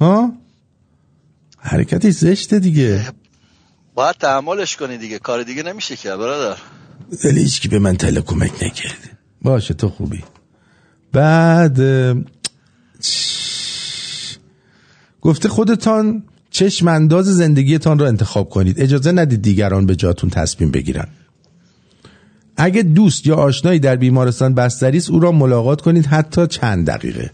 [0.00, 0.32] ها؟
[1.58, 3.06] حرکتی زشته دیگه.
[3.94, 5.18] باید تحملش کنی دیگه.
[5.18, 6.60] کار دیگه نمیشه که برادر.
[7.24, 9.10] ولی هیچکی به من تله کمک نکرده
[9.42, 10.24] باشه تو خوبی.
[11.12, 11.78] بعد
[15.26, 18.80] گفته خودتان چشم انداز زندگیتان را انتخاب کنید.
[18.80, 21.08] اجازه ندید دیگران به جاتون تصمیم بگیرن.
[22.56, 27.30] اگه دوست یا آشنایی در بیمارستان بستری است او را ملاقات کنید حتی چند دقیقه.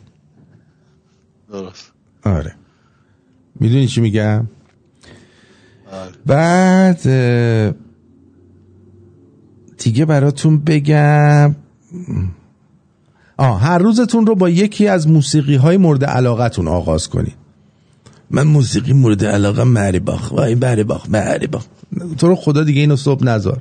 [1.53, 1.93] درست.
[2.25, 2.55] آره.
[3.61, 4.47] می‌دونی چی میگم؟
[6.27, 7.73] بعد اه،
[9.79, 11.57] دیگه براتون بگم.
[13.37, 17.42] آه هر روزتون رو با یکی از موسیقی های مورد علاقتون آغاز کنید.
[18.33, 21.63] من موسیقی مورد علاقه مهری باخ وای مهری باخ مهری باخ
[22.19, 23.61] تو رو خدا دیگه اینو صبح نذار.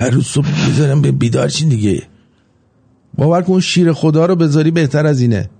[0.00, 2.02] هر روز صبح بذارم به بیدار چین دیگه.
[3.14, 5.50] باور کن شیر خدا رو بذاری بهتر از اینه.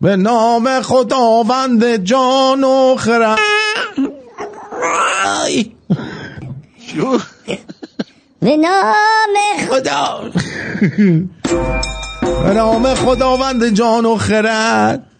[0.00, 3.38] به نام خداوند جان و خرد.
[8.40, 9.34] به نام
[9.68, 10.30] خدا.
[12.42, 15.15] به نام خداوند جان و خرد.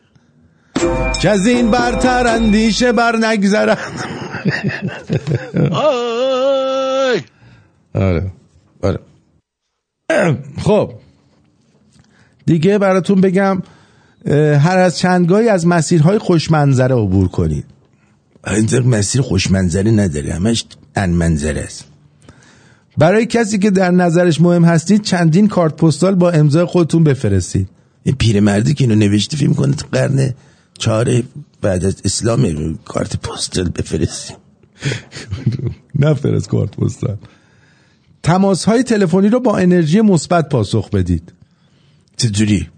[1.21, 3.79] که از این برتر اندیشه بر نگذرد
[5.71, 7.21] آی!
[7.95, 8.33] آره
[8.83, 8.99] آره.
[10.59, 10.93] خب.
[12.47, 13.63] دیگه براتون بگم
[14.61, 17.65] هر از چندگاهی از مسیرهای خوشمنظره عبور کنید.
[18.47, 20.65] اینجا مسیر خوشمنظره نداره همش
[20.97, 21.85] انمنظره است.
[22.99, 27.69] برای کسی که در نظرش مهم هستید چندین کارت پستال با امضای خودتون بفرستید.
[28.03, 30.35] این پیرمردی که اینو نوشته فیلم کنه قرن
[30.79, 31.23] چهار
[31.63, 34.37] بعد از اسلام کارت پستال بفرستید
[35.95, 37.17] نفرست کارت پستال
[38.23, 41.33] تماس های تلفنی رو با انرژی مثبت پاسخ بدید.
[42.17, 42.69] چجوری؟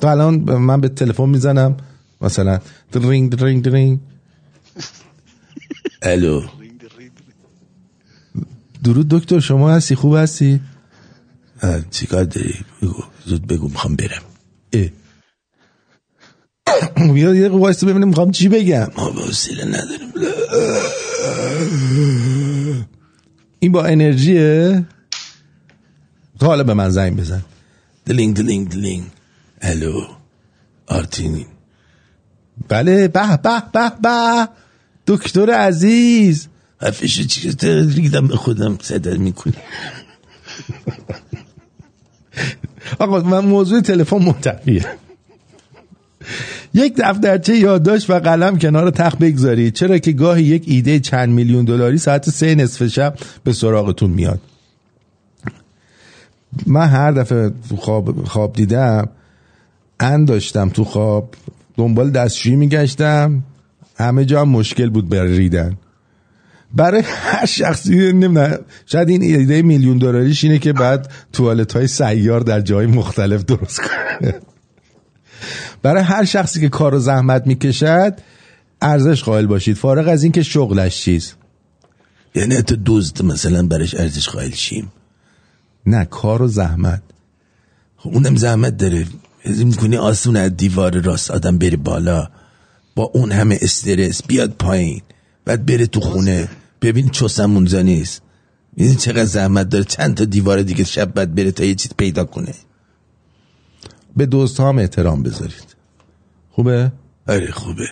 [0.00, 1.76] تو الان من به تلفن می‌زنم
[2.20, 2.60] مثلا
[2.92, 4.00] درینگ درینگ درینگ.
[6.02, 6.42] الو.
[8.84, 10.60] درود دکتر شما هستی؟ خوب هستی؟
[11.90, 14.22] چیکار داری؟ بگو زود بگو می‌خوام برم.
[14.72, 14.88] اه.
[17.14, 18.88] بیا یه وایستا ببینیم می‌خوام چی بگم.
[18.96, 20.12] ما حوصله نداریم.
[23.58, 24.84] این با انرژیه؟
[26.40, 27.44] تو حالا به من زنگ بزن.
[28.06, 29.04] دلینگ دلینگ دلینگ.
[29.62, 30.00] الو
[30.86, 31.46] آرتین
[32.68, 34.48] بله به به به به.
[35.06, 36.48] دکتر عزیز.
[36.80, 39.54] حرفش چی ریدم به خودم صدا می‌کنی.
[42.98, 44.84] آقا من موضوع تلفن منتفیه
[46.76, 49.74] یک دفترچه یادداشت و قلم کنار تخت بگذارید.
[49.74, 53.14] چرا که گاهی یک ایده چند میلیون دلاری ساعت سه نصف شب
[53.44, 54.40] به سراغتون میاد.
[56.66, 59.08] من هر دفعه خواب, خواب دیدم
[60.00, 61.34] ان داشتم تو خواب
[61.76, 63.42] دنبال دستشویی میگشتم
[63.98, 65.76] همه جا هم مشکل بود برای ریدن
[66.74, 72.40] برای هر شخصی نمی‌دونم شاید این ایده میلیون دلاریش اینه که بعد توالت های سیار
[72.40, 74.34] در جای مختلف درست کنه.
[75.82, 78.14] برای هر شخصی که کار و زحمت می‌کشد
[78.82, 79.76] ارزش قائل باشید.
[79.76, 81.32] فارغ از اینکه شغلش چیز
[82.34, 84.92] یعنی تو دوست مثلا برش ارزش قائل شیم.
[85.86, 87.02] نه کار و زحمت.
[87.96, 89.06] خب اونم زحمت داره.
[89.44, 92.28] از این می‌کنی آسون از دیوار راست آدم بره بالا.
[92.94, 95.02] با اون همه استرس بیاد پایین.
[95.44, 96.48] بعد بره تو خونه.
[96.82, 98.22] ببین چوسمونزا نیست.
[98.76, 99.84] می‌دونی چقدر زحمت داره.
[99.84, 102.54] چند تا دیوار دیگه شب بعد بره تا یه چیز پیدا کنه.
[104.16, 105.76] به دوست هم احترام بذارید.
[106.50, 106.92] خوبه؟
[107.28, 107.86] آره خوبه.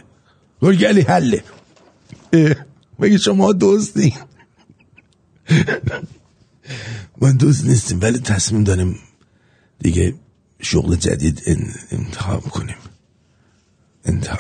[0.62, 1.44] گرگلی حله.
[2.98, 4.14] مگه شما دوستی
[7.20, 8.96] ما دوست نیستیم ولی تصمیم داریم
[9.78, 10.14] دیگه
[10.62, 12.76] شغل جدید ان- انتخاب کنیم.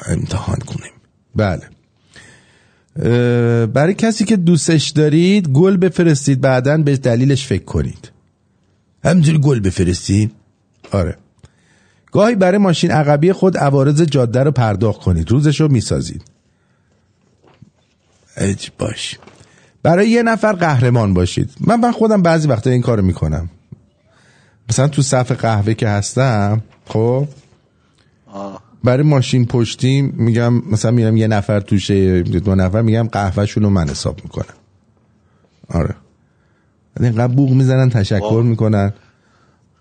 [0.06, 0.92] امتحان کنیم.
[1.36, 1.68] بله.
[3.66, 8.10] برای کسی که دوستش دارید گل بفرستید بعدا به دلیلش فکر کنید.
[9.04, 10.32] همینجوری گل بفرستید؟
[10.92, 11.18] آره.
[12.14, 15.30] گاهی برای ماشین عقبی خود عوارض جاده رو پرداخت کنید.
[15.30, 16.22] روزش رو می‌سازید.
[18.36, 19.18] اج باش.
[19.82, 21.50] برای یه نفر قهرمان باشید.
[21.60, 23.50] من من خودم بعضی وقتا این کارو می‌کنم.
[24.68, 27.28] مثلا تو صف قهوه که هستم خب؟
[28.84, 33.88] برای ماشین پشتی میگم مثلا میگم یه نفر توشه دو نفر میگم قهوهشون رو من
[33.88, 34.54] حساب می‌کنم.
[35.68, 35.94] آره.
[37.00, 38.92] اینقدر بوغ می‌زنن تشکر می‌کنن.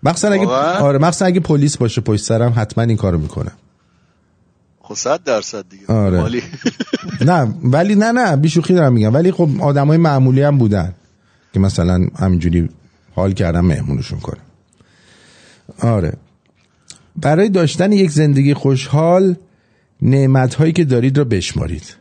[0.04, 3.52] مخصوصا اگه؟ آره مخصوصا اگه پلیس باشه پشت سرم حتما این کارو می‌کنم
[4.80, 5.86] خب صد درصد دیگه.
[5.86, 6.20] آره.
[6.20, 6.42] مالی.
[7.28, 9.14] نه ولی نه نه بیشوخی دارم میگم.
[9.14, 10.94] ولی خب آدمای معمولی هم بودن
[11.52, 12.68] که مثلا همینجوری
[13.14, 14.42] حال کردم مهمونشون کنم
[15.80, 16.12] آره.
[17.16, 19.36] برای داشتن یک زندگی خوشحال
[20.02, 21.96] نعمت هایی که دارید را بشمارید.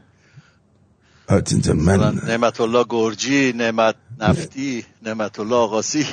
[1.75, 6.05] من نعمت الله گرجی نعمت نفتی نعمت الله آقاسی.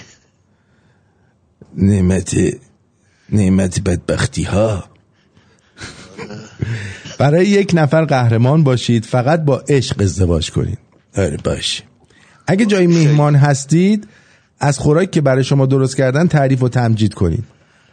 [1.77, 2.37] نعمت
[3.33, 4.85] نعمت بدبختی ها
[7.19, 10.79] برای یک نفر قهرمان باشید فقط با عشق ازدواج کنید.
[11.17, 11.83] آره باشه
[12.47, 14.09] اگه جای میهمان هستید
[14.61, 17.45] از خوراک که برای شما درست کردن تعریف و تمجید کنید.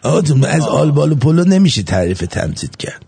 [0.03, 3.05] آتون از آلبال و پلو نمیشه تعریف تمجید کرد.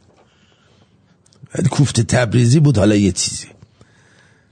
[1.72, 3.48] کوفت تبریزی بود حالا یه چیزی.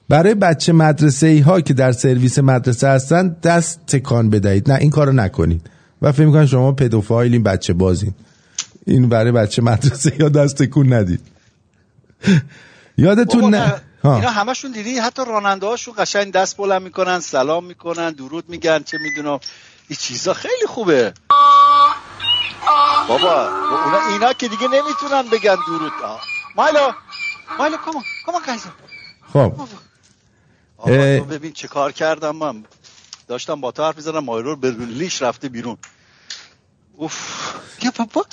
[0.10, 4.72] برای بچه مدرسه ای ها که در سرویس مدرسه هستن دست تکان بدهید.
[4.72, 5.70] نه این کارو نکنید.
[6.02, 8.14] و فکر می‌کنن شما پدوفایل این بچه بازین.
[8.86, 11.22] این برای بچه مدرسه یا دست تکون ندید.
[12.98, 13.82] یادتون نه.
[14.04, 18.98] اینا همشون دیدی؟ حتی راننده هاشون قشنگ دست بلند می‌کنن سلام می‌کنن درود میگن چه
[18.98, 19.40] می‌دونم.
[19.88, 21.14] این چیزا خیلی خوبه.
[23.08, 23.48] بابا
[23.86, 25.92] اونا اینا که دیگه نمی‌تونن بگن درود.
[26.56, 26.92] مایلو
[27.60, 28.42] مایلو کما کما
[29.34, 29.54] خب.
[31.34, 32.64] ببین چه کار کردم من.
[33.28, 35.78] داشتم با تو حرف می‌زنم مایلو بدون لیش رفته بیرون.
[36.94, 37.56] اوف.
[37.82, 38.26] بیا بابا.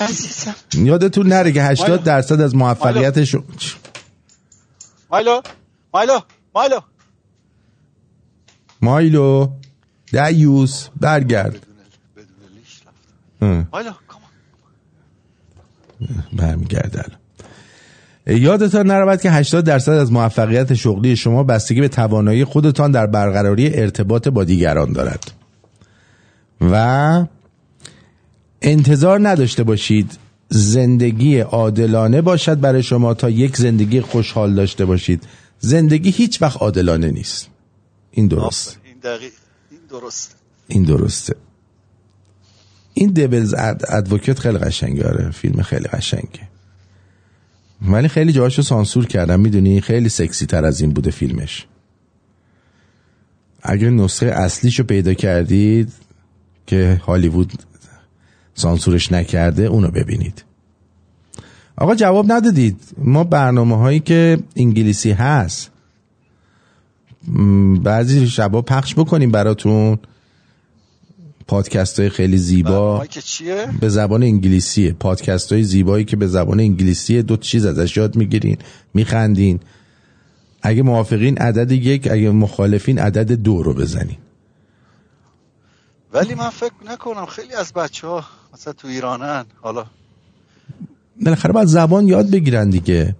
[0.00, 0.54] عزیزم.
[0.74, 2.04] یادتون نره که 80 مایلو.
[2.04, 3.34] درصد از موفقیتش
[5.10, 5.42] مایلو.
[5.94, 6.20] مایلو.
[6.54, 6.80] مایلو.
[8.82, 9.48] مایلو.
[10.12, 11.66] دیوس برگرد.
[13.42, 13.66] اه.
[13.72, 13.92] مایلو
[16.32, 17.19] برمیگرده الان.
[18.30, 23.74] یادتان نرود که 80 درصد از موفقیت شغلی شما بستگی به توانایی خودتان در برقراری
[23.74, 25.30] ارتباط با دیگران دارد.
[26.60, 27.26] و
[28.62, 30.18] انتظار نداشته باشید
[30.48, 35.22] زندگی عادلانه باشد برای شما تا یک زندگی خوشحال داشته باشید.
[35.58, 37.48] زندگی هیچ وقت عادلانه نیست.
[38.10, 38.78] این درست.
[38.84, 39.32] این دقیق
[39.70, 40.36] این درست.
[40.68, 41.34] این درسته.
[42.94, 45.08] این دبلز اد- ادوکت خیلی قشنگه.
[45.08, 46.49] آره فیلم خیلی قشنگه.
[47.88, 51.66] ولی خیلی جاهاشو سانسور کردم می‌دونی؟ خیلی سکسی تر از این بوده فیلمش.
[53.62, 55.92] اگر نسخه اصلیشو پیدا کردید
[56.66, 57.52] که هالیوود
[58.54, 60.44] سانسورش نکرده اونو ببینید.
[61.76, 62.80] آقا جواب ندادید.
[62.98, 65.70] ما برنامه هایی که انگلیسی هست
[67.82, 69.98] بعضی شبا پخش بکنیم براتون.
[71.50, 73.06] پادکست های خیلی زیبا.
[73.06, 74.92] چیه؟ به زبان انگلیسیه.
[74.92, 78.58] پادکست های زیبایی که به زبان انگلیسیه دو چیز ازش یاد می‌گیرین
[78.94, 79.60] میخندین.
[80.62, 84.16] اگه موافقین عدد یک اگه مخالفین عدد دو رو بزنین.
[86.12, 88.24] ولی من فکر نکنم خیلی از بچه ها
[88.54, 89.86] مثلا تو ایرانن حالا.
[91.24, 93.16] بالاخره باید زبان یاد بگیرن دیگه.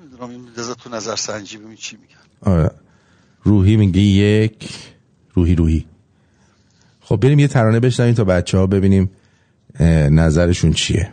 [0.00, 2.52] نمی‌دونم این تو نظر سنجی ببین چی میگن.
[2.52, 2.70] آره.
[3.42, 4.68] روحی میگه یک
[5.34, 5.91] روحی روحی.
[7.12, 9.10] خب بریم یه ترانه بشنویم تا بچه ها ببینیم
[10.10, 11.08] نظرشون چیه.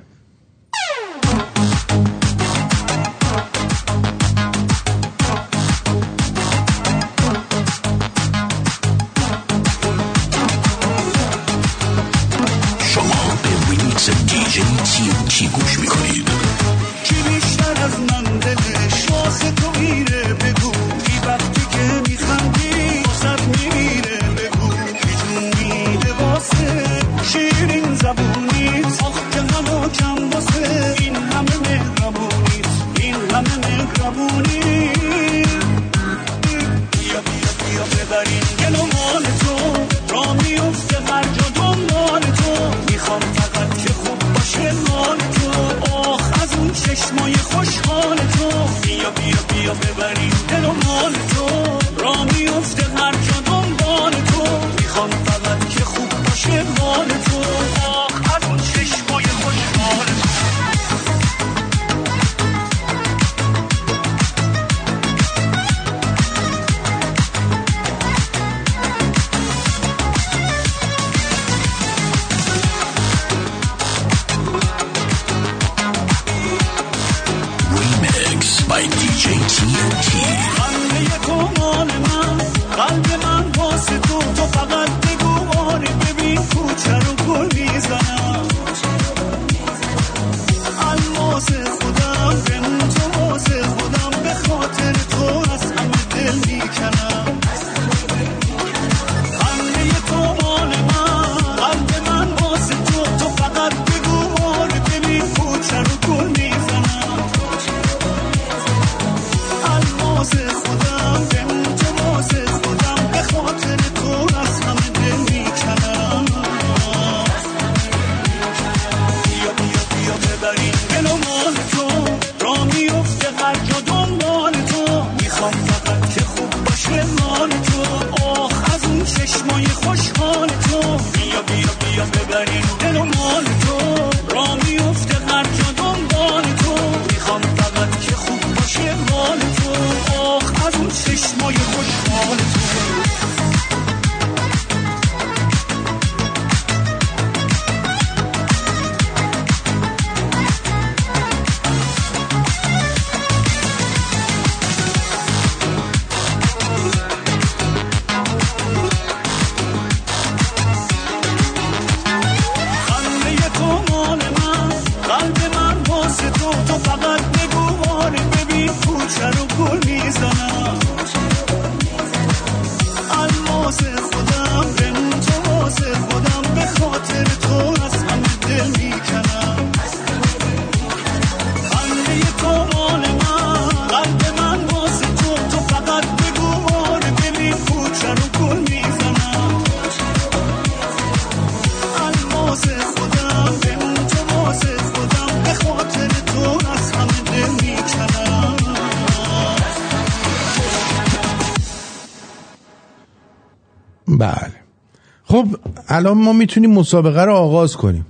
[205.24, 205.48] خب
[205.88, 208.06] الان ما می‌تونیم مسابقه رو آغاز کنیم.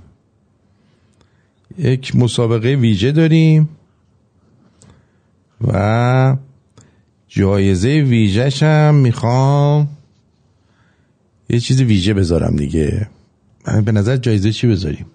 [1.78, 3.68] یک مسابقه ویژه داریم
[5.60, 6.36] و
[7.28, 9.88] جایزه ویژهش هم می‌خوام
[11.48, 13.08] یه چیز ویژه بذارم دیگه.
[13.84, 15.06] به نظر جایزه چی بذاریم؟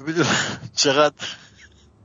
[0.00, 0.28] نمی‌دونم.
[0.74, 1.14] چقدر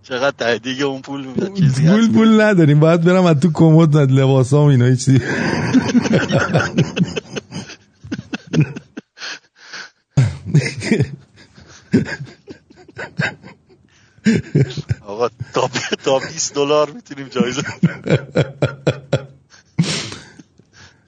[0.07, 2.79] چقدر تهدیگ اون پول چیزی پول پول نداریم.
[2.79, 5.21] باید برم از تو کمد لباسام اینا چیزی
[15.01, 15.69] آقا تا
[16.03, 17.61] تا 20 دلار می‌تونیم جایزه.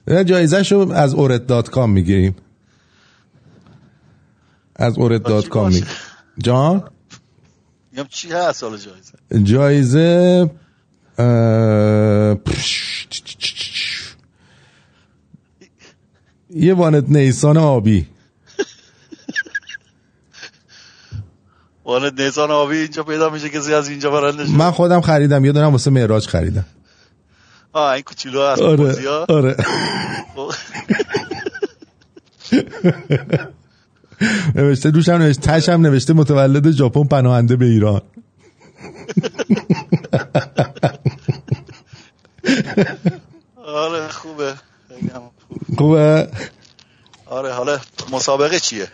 [0.08, 2.36] نه جایزه شو از اورت dot com می‌گیریم.
[4.76, 5.84] از اورت dot com می
[6.38, 6.90] جان؟
[7.92, 10.50] میگم چی هست حالا جایزه؟ جایزه
[16.50, 18.06] یه وانت نیسان آبی.
[21.84, 25.52] والد نیسان آبی اینجا پیدا میشه کسی از اینجا برنده شد من خودم خریدم یه
[25.52, 26.64] دونم واسه معراج خریدم.
[27.72, 29.56] آه این کوچولو هست آره؟ آره.
[30.36, 30.52] خب.
[34.54, 38.02] نوشته دوشم نوشته تش هم نوشته متولد ژاپن پناهنده به ایران.
[43.64, 44.54] آره خوبه.
[45.76, 46.28] خوبه؟
[47.26, 47.78] آره حالا
[48.12, 48.88] مسابقه چیه؟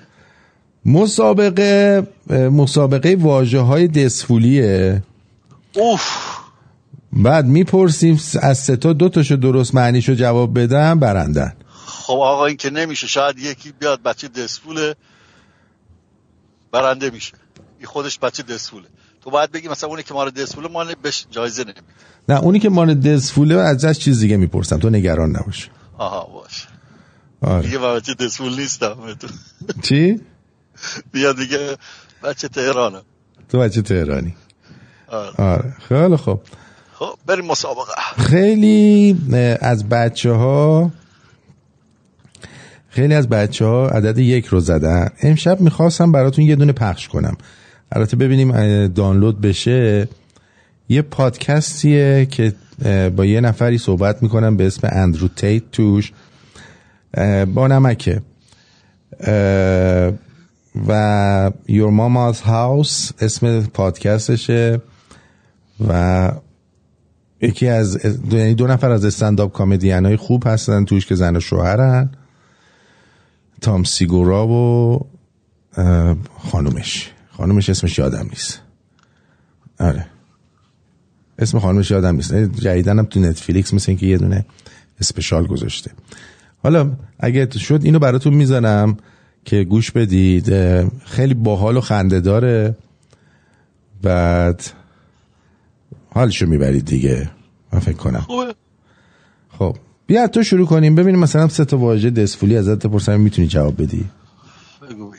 [0.84, 5.02] مسابقه مسابقه واژه های دسفولیه.
[5.76, 6.02] اوف.
[7.12, 11.52] بعد می‌پرسیم از سه تا دو تاشو درست معنیشو جواب بدن برندن.
[11.86, 13.06] خب آقا این که نمیشه.
[13.06, 14.94] شاید یکی بیاد بچه دسفوله.
[16.74, 17.32] برنده میشه.
[17.78, 18.88] این خودش بچه دسفوله.
[19.22, 21.82] تو باید بگی مثلا اونی که ما رو دسفوله ما بهش جایزه نمیدیم
[22.28, 24.78] نه اونی که مان دسفوله ازش چیز دیگه می‌پرسم.
[24.78, 26.66] تو نگران نباش آها باش.
[27.40, 27.62] آره.
[27.62, 28.96] دیگه بچه دسفول نیستم.
[29.20, 29.26] تو
[29.82, 30.20] چی؟
[31.12, 31.76] بیا دیگه.
[32.22, 33.02] بچه تهرانم
[33.48, 34.34] تو بچه تهرانی.
[35.08, 35.34] آره.
[35.36, 35.74] آره.
[35.88, 36.40] خیلی خوب.
[36.92, 37.92] خب بریم مسابقه.
[38.18, 39.16] خیلی
[39.60, 40.90] از بچه ها
[42.94, 45.08] خیلی از بچه ها عدد یک رو زدن.
[45.22, 47.36] امشب می‌خواستم براتون یه دونه پخش کنم.
[47.92, 50.08] البته ببینیم دانلود بشه.
[50.88, 52.52] یه پادکستیه که
[53.16, 56.12] با یه نفری صحبت می‌کنم به اسم اندرو تیت توش.
[57.54, 58.20] با نمکه.
[60.88, 64.80] و Your Mama's House اسم پادکستشه.
[65.88, 66.32] و
[67.40, 67.98] یکی از
[68.30, 72.10] دو, یعنی دو نفر از استنداپ کمدین های خوب هستن توش که زن و شوهرن.
[73.64, 75.00] تام سیگورا و
[76.38, 77.10] خانومش.
[77.30, 78.60] خانومش اسمش یادم نیست.
[79.80, 80.06] آره.
[81.38, 82.34] اسم خانومش یادم نیست.
[82.34, 84.46] جدیدن هم تو نتفلیکس مثل اینکه یه دونه
[85.00, 85.90] اسپشال گذاشته.
[86.62, 88.96] حالا اگه شد اینو براتون می‌زنم
[89.44, 90.52] که گوش بدید.
[91.04, 92.76] خیلی باحال و خنده داره.
[94.02, 94.62] بعد
[96.10, 97.30] حالشو می‌برید دیگه.
[97.72, 98.20] من فکر کنم.
[98.20, 98.54] خوبه.
[99.58, 99.76] خب.
[100.06, 100.94] بیا تو شروع کنیم.
[100.94, 104.04] ببینیم مثلا سه تا واژه دسفولی ازت بپرسم می‌تونی جواب بدی؟
[104.90, 105.14] بگو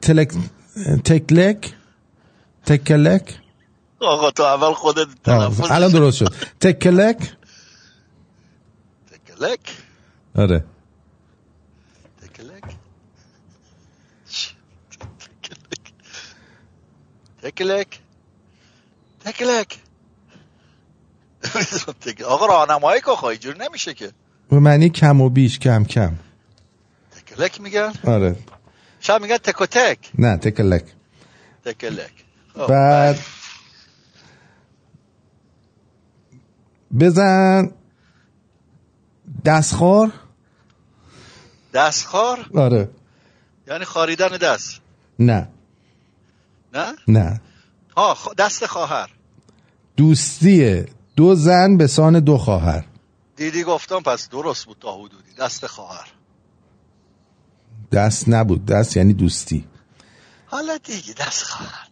[0.00, 0.32] تلک
[1.04, 1.74] تکلک؟
[2.66, 3.38] تکلک؟
[4.00, 6.34] آقا تو اول خودت تلفظ الان درست شد.
[6.60, 7.18] تکلک؟
[9.10, 9.60] تکلک.
[10.34, 10.64] آره.
[12.22, 12.64] تکلک.
[17.42, 18.00] تکلک.
[19.24, 19.72] تکلک.
[19.72, 19.85] تک-
[22.24, 24.12] آقا راهنمایی که خواهی جور نمیشه که.
[24.50, 26.14] به معنی کم و بیش کم کم.
[27.10, 28.36] تکلک میگن؟ آره.
[29.00, 29.98] شب میگن تک و تک.
[30.18, 30.84] نه تکلک.
[31.64, 32.12] تکلک.
[32.54, 33.18] خب، بعد
[37.00, 37.70] بزن
[39.44, 40.12] دستخوار.
[41.74, 42.90] دستخوار؟ آره.
[43.68, 44.80] یعنی خاریدن دست.
[45.18, 45.48] نه.
[46.74, 47.40] نه؟ نه.
[47.96, 49.10] ها دست خواهر.
[49.96, 50.84] دوستی
[51.16, 52.84] دو زن به سان دو خواهر.
[53.36, 55.34] دیدی گفتم پس درست بود تا حدودی.
[55.38, 56.06] دست خواهر.
[57.92, 58.66] دست نبود.
[58.66, 59.64] دست یعنی دوستی.
[60.46, 61.86] حالا دیگه دست خواهر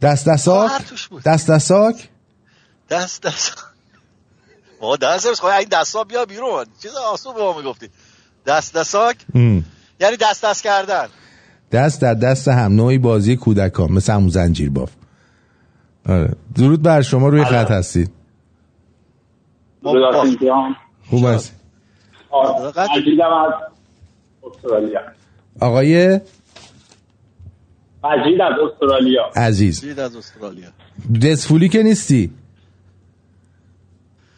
[0.00, 0.70] دست دستاک.
[1.24, 2.08] دست دستاک؟
[2.90, 3.64] دست دست
[4.80, 6.66] ما دست دست این دستا بیا بیرون.
[6.82, 7.90] چیز آسون به ما می‌گفتی.
[8.46, 9.64] دست دستاک؟ ام.
[10.00, 11.08] یعنی دست دست کردن.
[11.72, 12.72] دست در دست هم.
[12.72, 13.92] نوعی بازی کودکان.
[13.92, 14.90] مثل همون زنجیر باف
[16.08, 16.36] آره.
[16.54, 17.28] درود بر شما.
[17.28, 18.10] روی خط هستید.
[21.10, 21.54] خوب است
[22.96, 23.52] مجیدم از
[24.42, 25.00] استرالیا.
[25.60, 26.20] آقای؟
[28.04, 29.30] مجید از استرالیا.
[29.36, 29.80] عزیز.
[29.80, 30.68] جید از استرالیا.
[31.22, 32.30] دسفولی که نیستی؟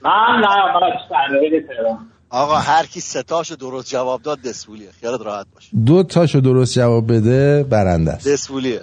[0.02, 2.06] من نه من تهران.
[2.30, 7.12] آقا هر کی ستاشو درست جواب داد دسپولیه خیالت راحت باش دو تاشو درست جواب
[7.12, 8.28] بده برنده است.
[8.28, 8.80] دسپولیه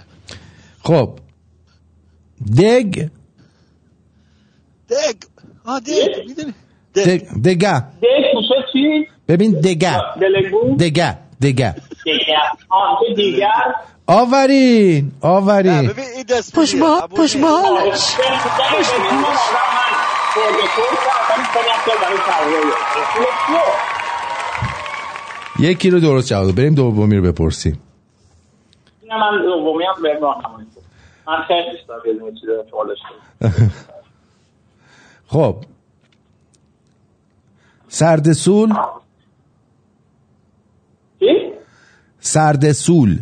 [0.83, 1.19] خب.
[2.57, 3.09] دگ؟
[4.89, 5.17] دگ.
[5.65, 5.79] آه
[6.27, 6.53] می‌دونی
[8.73, 10.01] چی؟ ببین دگه؟
[10.79, 11.75] دگه دگه
[13.15, 13.47] دیگر
[14.07, 15.91] آورین آورین
[16.55, 17.37] پشت با پشت
[25.59, 26.55] یکی رو درست جواب.
[26.55, 27.79] بریم دومی رو بپرسیم
[29.09, 30.19] من دومی هم به.
[31.27, 33.71] من خیلی دوست دارم بدون چیز سوالش کنم.
[35.27, 35.55] خب.
[37.87, 38.73] سردسول
[41.19, 41.51] چی؟
[42.19, 43.19] سردسول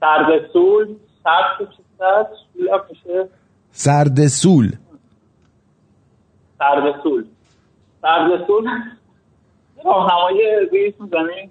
[0.00, 1.68] سردسول سرد
[1.98, 2.68] سرد؟ سول
[3.72, 4.72] سردسول
[6.58, 7.26] سردسول
[8.02, 8.68] سردسول
[10.72, 11.50] ریس می‌زنی.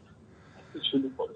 [0.91, 1.35] شروع کنی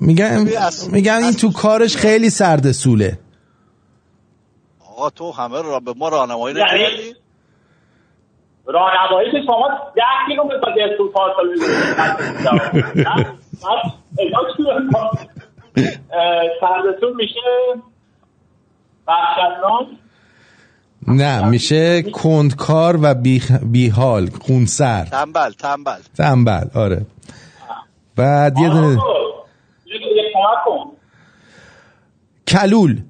[0.00, 0.46] میگن
[0.92, 3.18] میگن این تو کارش خیلی سردسوله
[5.00, 7.14] آقا تو همه را به ما راهنمایی یعنی نکردی
[8.66, 11.56] راهنمایی که شما ده کیلومتر با دستور پارسال
[16.60, 17.40] سردسول میشه
[19.08, 19.86] وحشتناک
[21.08, 23.52] نه میشه کندکار و بیخ...
[23.52, 27.06] بیحال خونسر تنبل تنبل تنبل آره
[28.16, 28.98] بعد یه دونه
[32.48, 33.02] کلول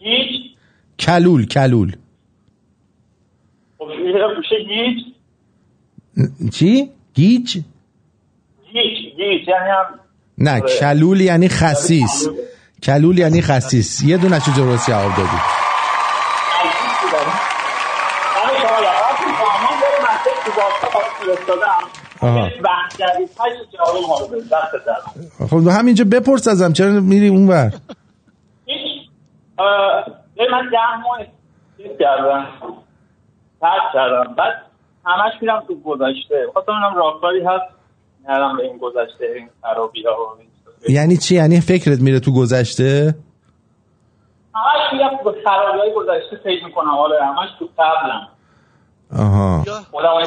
[0.00, 0.50] گیج؟
[0.98, 1.96] کلول کلول.
[3.78, 3.84] خب
[4.38, 4.98] میشه گیج؟
[6.52, 7.58] چی؟ گیج؟
[8.72, 10.00] گیج گیج یعنی هم
[10.38, 10.78] نه آره.
[10.80, 12.28] کلول یعنی خسیس.
[12.82, 13.18] کلول.
[13.18, 14.02] یعنی خسیس.
[14.02, 15.38] یه دونه چه درست جواب دادی.
[25.50, 27.72] خب همینجا بپرس ازم چرا میری اه، یه
[30.52, 31.18] من ده ماه
[31.98, 32.46] کردم.
[33.60, 34.34] ترک کردم.
[34.34, 34.62] بعد
[35.06, 36.46] همش میرم تو گذشته.
[36.52, 37.74] خواستم ببینم راهکاری هست.
[38.28, 40.36] نرم به این گذشته این خرابی ها
[40.88, 43.14] یعنی چی؟ یعنی فکرت میره تو گذشته؟
[44.54, 46.98] همش میرم به خرابی های گذشته فکر می‌کنم.
[46.98, 48.28] آره همش تو قبلم.
[49.18, 49.64] آها.
[49.90, 50.24] خودم های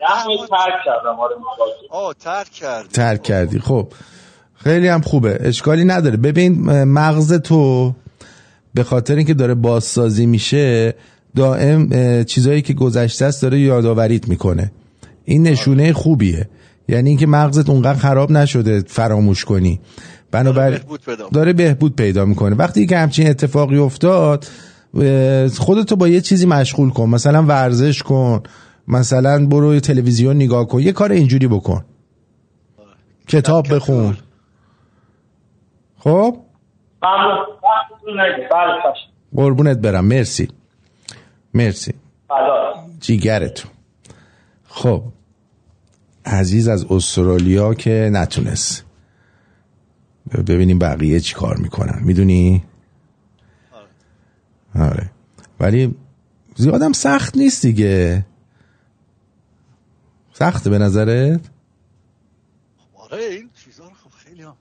[0.00, 1.20] ماه ترک کردم.
[1.20, 1.34] آره
[1.90, 3.58] آه ترک کرد ترک کردی.
[3.58, 3.86] خب.
[4.54, 5.38] خیلی هم خوبه.
[5.40, 6.16] اشکالی نداره.
[6.16, 6.52] ببین
[6.84, 7.92] مغز تو
[8.74, 10.94] به خاطر اینکه داره بازسازی میشه
[11.36, 11.88] دائم
[12.24, 14.72] چیزایی که گذشته است داره یادآوریت می‌کنه.
[15.24, 16.48] این نشونه خوبیه.
[16.88, 19.80] یعنی اینکه مغزت اونقدر خراب نشده فراموش کنی.
[20.30, 20.78] بنابراین
[21.32, 22.56] داره بهبود پیدا می‌کنه.
[22.56, 24.46] وقتی که همچین اتفاقی افتاد
[25.58, 27.08] خودتو با یه چیزی مشغول کن.
[27.08, 28.42] مثلا ورزش کن.
[28.88, 30.80] مثلا برو تلویزیون نگاه کن.
[30.80, 31.84] یه کار اینجوری بکن.
[33.28, 34.16] کتاب بخون.
[35.98, 36.36] خب؟
[38.50, 38.82] بله
[39.36, 40.04] قربونت برم.
[40.04, 40.48] مرسی.
[41.54, 41.94] مرسی.
[43.00, 43.70] جیگرتون.
[44.64, 45.02] خب
[46.26, 48.84] عزیز از استرالیا که نتونست.
[50.46, 52.00] ببینیم بقیه چی کار می‌کنن.
[52.02, 52.64] می‌دونی؟
[54.74, 55.10] آره.
[55.60, 55.94] ولی
[56.56, 58.26] زیادم سخت نیست دیگه.
[60.32, 61.40] سخته به نظرت؟
[62.94, 64.56] آره این چیزا رو خب خیلی هم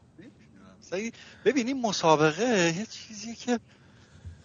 [1.45, 3.60] ببین این مسابقه یه چیزیه که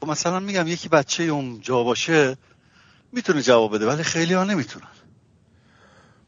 [0.01, 2.37] خب مثلا میگم یکی بچه اون جا باشه
[3.13, 4.87] می‌تونه جواب بده ولی خیلی ها نمی‌تونن.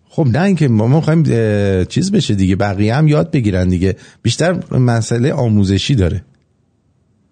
[0.08, 1.22] خب نه اینکه ما می‌خوایم
[1.84, 3.96] چیز بشه دیگه بقیه هم یاد بگیرن دیگه.
[4.22, 6.24] بیشتر مسئله آموزشی داره.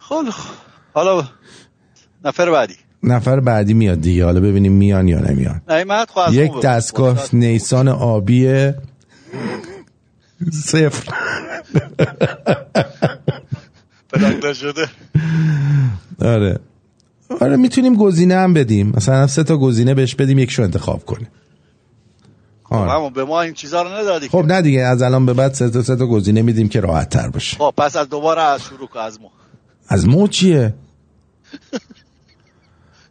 [0.09, 0.55] خیلی خب.
[0.93, 1.29] حالا
[2.25, 2.75] نفر بعدی.
[3.03, 4.25] نفر بعدی میاد دیگه.
[4.25, 5.63] حالا ببینیم میان یا نمیان.
[6.09, 8.73] خب یک دستگاه نیسان آبی
[10.53, 11.15] صفر.
[14.13, 14.89] پلاک نشده
[16.23, 16.61] آره.
[17.41, 18.93] آره می‌تونیم گزینه هم بدیم.
[18.97, 21.27] مثلا سه تا گزینه بهش بدیم یکشو انتخاب کنه
[22.71, 22.91] آره.
[22.91, 25.71] اما به ما این چیزا رو ندادی خب نه دیگه از الان به بعد سه
[25.71, 27.57] تا سه تا گزینه میدیم که راحت تر باشه.
[27.57, 29.31] خب پس از دوباره از شروع کن از ما
[29.89, 30.75] از مو چیه؟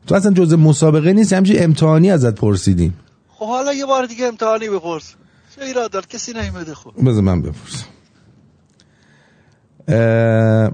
[0.08, 2.94] تو اصلا جز مسابقه نیست همچین امتحانی ازت پرسیدیم.
[3.30, 5.14] خب حالا یه بار دیگه امتحانی بپرس.
[5.58, 6.94] چه ایراد کسی نیومده خب.
[7.06, 7.86] بذار من بپرسم.
[9.88, 10.72] اه،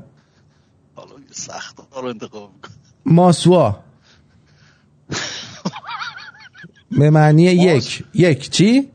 [0.96, 2.72] حالا سخت رو انتخاب کن
[3.06, 3.80] ماسوا.
[6.92, 8.04] به معنی یک.
[8.14, 8.90] یک چی؟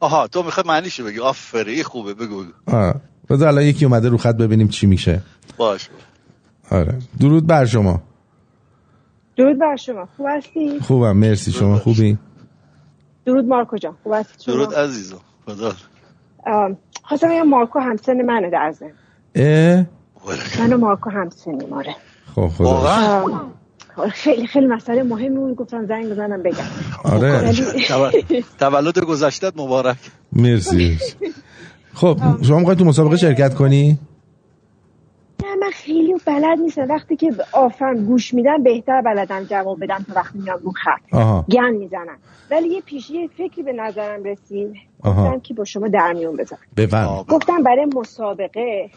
[0.00, 2.52] آها تو می‌خوای معنیشو بگی؟ آفری خوبه بگو بگو.
[2.66, 2.94] آه.
[3.30, 5.22] بذار الان یکی اومده رو خط ببینیم چی میشه.
[5.56, 5.88] باش
[6.70, 6.98] آره.
[7.20, 8.02] درود بر شما.
[9.36, 10.08] درود بر شما.
[10.16, 11.78] خوب هستی؟ خوبم مرسی شما.
[11.78, 12.18] خوبی
[13.24, 13.94] درود مارکو جان.
[14.02, 15.20] خوب هستی شما؟ درود عزیزم.
[15.46, 15.72] خدا.
[17.04, 18.72] خواستم بگم مارکو همسن منه در
[19.34, 19.86] اه؟
[20.58, 21.96] من و مارکو همسنیم آره.
[22.34, 22.68] خب خدا.
[22.68, 23.52] آم،
[24.10, 26.64] خیلی خیلی مسئله مهمی بود گفتم زنگ بزنم بگم.
[27.04, 27.52] آره.
[28.60, 29.96] تولد گذشتت مبارک.
[30.32, 30.98] مرسی
[31.94, 33.98] خب شما می‌خواید تو مسابقه شرکت کنی؟
[35.42, 36.86] نه من خیلی بلد نیستم.
[36.88, 41.14] وقتی که آفن گوش میدم بهتر بلدم جواب بدم تا وقتی میام رو خط.
[41.14, 41.44] آها.
[41.50, 42.18] گن می‌زنم.
[42.50, 44.74] ولی یه پیش یه فکری به نظرم رسید.
[45.04, 46.62] گفتم که با شما در میون بذارم.
[47.28, 48.90] گفتم برای مسابقه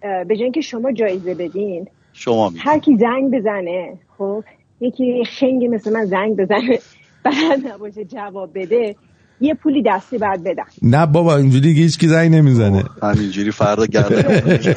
[0.00, 4.44] به جای اینکه شما جایزه بدین شما می هر کی زنگ بزنه خب
[4.80, 6.78] یکی خنگی مثل من زنگ بزنه
[7.24, 8.96] بلد نباشه جواب بده.
[9.40, 12.84] یه پولی دستی بعد بدم نه بابا اینجوری دیگه هیچ کی زنگ نمی‌زنه.
[13.02, 14.40] همینجوری فردا گردن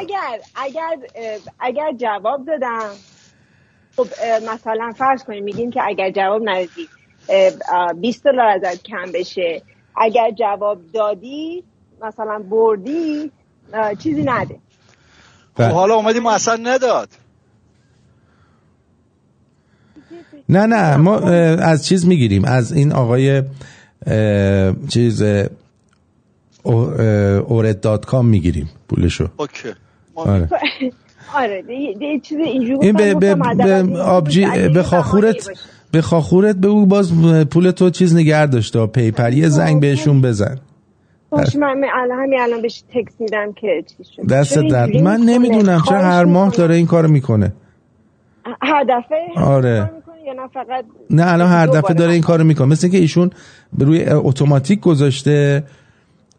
[0.00, 0.96] اگر اگر
[1.60, 2.90] اگر جواب دادم
[3.96, 4.06] خب
[4.52, 6.88] مثلا فرض کنیم میگیم که اگر جواب ندادی
[7.28, 9.62] اه، اه، 20 دلار ازت کم بشه.
[9.96, 11.64] اگر جواب دادی
[12.02, 13.32] مثلا بردی
[13.98, 14.56] چیزی نده.
[15.56, 17.08] خب حالا اومدی ما اصلا نداد.
[20.48, 22.44] نه نه ما اه، از چیز می‌گیریم.
[22.44, 23.42] از این آقای
[24.88, 25.22] چیز
[26.62, 29.28] اورد dot com می‌گیریم پولشو.
[29.36, 29.68] okay.
[30.14, 30.48] آره.
[31.34, 31.64] آره
[32.00, 35.48] یه- چیز اینجوری این به, به, به آبجی به خاخورت.
[35.90, 37.12] به خاخورت بگو باز
[37.50, 40.58] پول تو چیز نگر داشته paper یه زنگ بهشون بزن.
[41.30, 41.68] باشه من
[42.10, 44.26] همین الان بهش تکس میدم که چی شد.
[44.28, 46.50] دست چرا در اینجوری من می‌کنه؟ نمی‌دونم چرا خواهش هر ماه.
[46.50, 47.52] داره این کارو می‌کنه.
[48.62, 49.90] هر دفعه آره.
[50.26, 52.66] یا نه فقط نه الان هر دفعه داره این کارو می‌کنه.
[52.66, 53.30] مثل اینکه ایشون
[53.78, 55.64] به روی اتوماتیک گذاشته.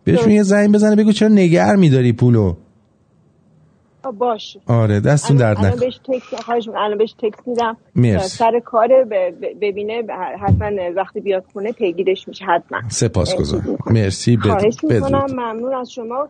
[0.03, 2.55] بهشون یه زنگ بزنه بگو چرا نگر میداری پولو؟
[4.11, 4.59] باشه.
[4.67, 6.81] آره دستون الان- درد الان نکن بهش تکس خواهش می‌کنم.
[6.83, 7.77] الان بهش تکس میدم.
[7.95, 8.29] مرسی.
[8.37, 8.87] سر کار
[9.61, 10.03] ببینه
[10.41, 12.81] حتما وقتی بیاد خونه پیگیرش میشه حتما.
[12.89, 14.37] سپاسگزارم مرسی.
[14.37, 15.31] خواهش بدرود می‌کنم بدرود.
[15.31, 16.27] ممنون از شما.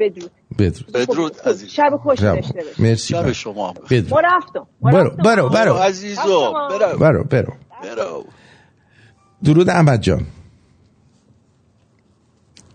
[0.00, 0.30] بدرود.
[0.58, 0.92] بدرود.
[0.94, 2.18] بدرود عزیز شب خوش.
[2.18, 2.82] داشته باشید.
[2.84, 3.14] مرسی.
[3.14, 3.32] شب.
[3.32, 4.10] شما بدرود.
[4.10, 4.66] ما رفتم.
[4.82, 5.10] برو.
[5.24, 5.74] برو برو.
[5.74, 6.98] عزیزو برو.
[6.98, 7.52] برو برو.
[7.82, 8.24] برو.
[9.44, 10.26] درود احمد جان.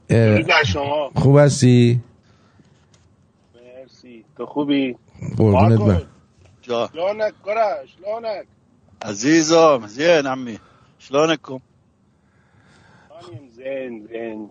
[0.09, 1.11] درود شما.
[1.15, 1.99] خوب هستی؟
[4.37, 4.95] تو خوبی؟
[5.37, 5.79] قربونت.
[5.79, 6.01] برم.
[6.61, 6.89] جا.
[6.93, 8.45] شلونك قرا شلونك
[9.01, 10.59] عزيزم زين عمي
[10.99, 11.59] شلونكم
[13.55, 14.49] زين زين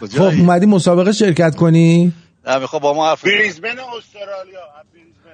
[0.00, 2.12] خب اومدی مسابقه شرکت کنی؟
[2.46, 4.60] نه می‌خوام با ما حرف بریزبن استرالیا.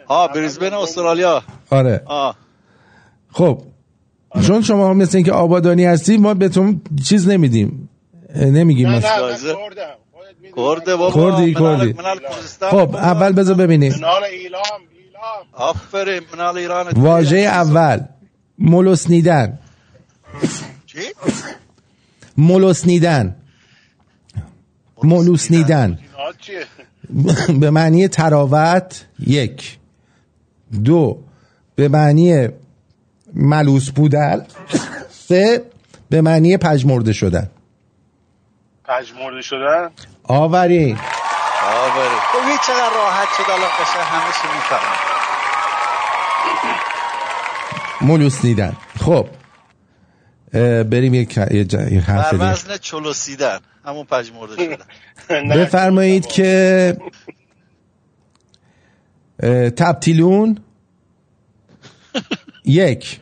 [0.09, 0.74] ها بریزبن.
[0.74, 1.42] استرالیا.
[1.70, 2.02] آره.
[2.06, 2.36] آه.
[3.32, 3.62] خب
[4.47, 7.88] چون شما مثل اینکه آبادانی هستی ما بهتون چیز نمیدیم.
[8.36, 8.98] نمیگیم نه.
[8.98, 9.99] نه من.
[10.56, 11.31] کرده بابا.
[11.36, 11.93] کردی، منال- کردی.
[12.20, 13.93] کردستان خب اول بذار ببینیم.
[13.93, 14.81] ایلام
[15.52, 18.01] آفرین منال ایران واژه اول
[18.59, 19.59] ملوسنیدن
[20.86, 20.98] چی؟
[22.36, 23.36] ملوسنیدن
[25.02, 25.98] ملوسنیدن
[27.60, 29.78] به معنی تراوت یک.
[30.85, 31.18] دو.
[31.77, 32.48] به معنی
[33.35, 34.47] ملوس بودن.
[35.10, 35.64] سه.
[36.10, 37.51] به معنی پژمرده شدن.
[38.85, 39.90] پژمرده شدن؟
[40.31, 40.97] آورین.
[40.97, 44.97] آفرین خب هیچ چقدر راحت شد الان قشنگ همه چی می‌فهمم
[48.01, 49.27] ملوسنیدن خب.
[50.82, 52.44] بریم یک یه حرف بر دیگه.
[52.44, 55.48] وزن چلوسیدن همون پژمرده شدن.
[55.57, 56.97] بفرمایید که
[59.77, 60.59] تبتیلون.
[62.65, 63.20] یک.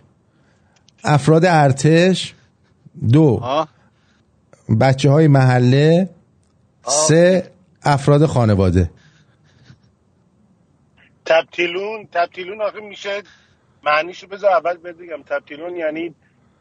[1.05, 2.35] افراد ارتش.
[3.13, 3.41] دو.
[4.81, 6.09] بچه های محله.
[6.89, 7.51] سه
[7.83, 8.91] افراد خانواده.
[11.27, 13.23] تبتیلون تبتیلون آخه میشه
[13.85, 15.23] معنیشو بذار اول بگم.
[15.23, 16.15] تبتیلون یعنی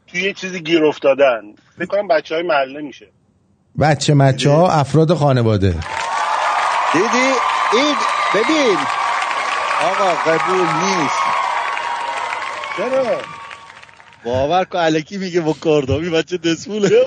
[0.06, 1.40] توی یه چیزی گیر افتادن.
[1.76, 3.08] فکر کنم بچه های محله میشه.
[3.80, 5.74] بچه مچه ها افراد خانواده.
[6.92, 7.32] دیدی؟
[7.72, 7.94] این
[8.34, 8.78] ببین.
[9.82, 11.18] آقا قبول نیست.
[12.76, 13.37] چرا؟
[14.28, 17.06] باور کن الکی میگه با کردامی بچه دسموله.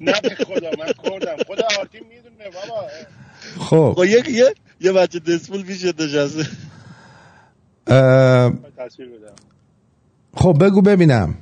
[0.00, 1.36] نه به خدا من کردم.
[1.46, 2.88] خدا آرتین می‌دونه بابا.
[3.58, 3.94] خب.
[3.96, 6.46] خب یک یه یه بچه دسمول پیش نشسته.
[7.86, 9.34] اه، تصویر بدم.
[10.34, 11.34] خب بگو ببینم.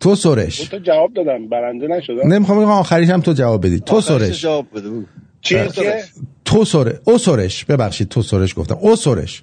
[0.00, 0.58] تو سرش.
[0.58, 1.48] تو جواب دادم.
[1.48, 2.32] برنده نشدم.
[2.32, 3.80] نمی‌خوام بگم آخریش هم تو جواب بدی.
[3.80, 4.42] تو سرش.
[4.42, 5.04] جواب بده بگو.
[5.40, 6.04] چیه چیه
[6.44, 7.64] تو سره او سرش.
[7.64, 8.74] ببخشید تو سرش گفتم.
[8.80, 9.42] او سرش.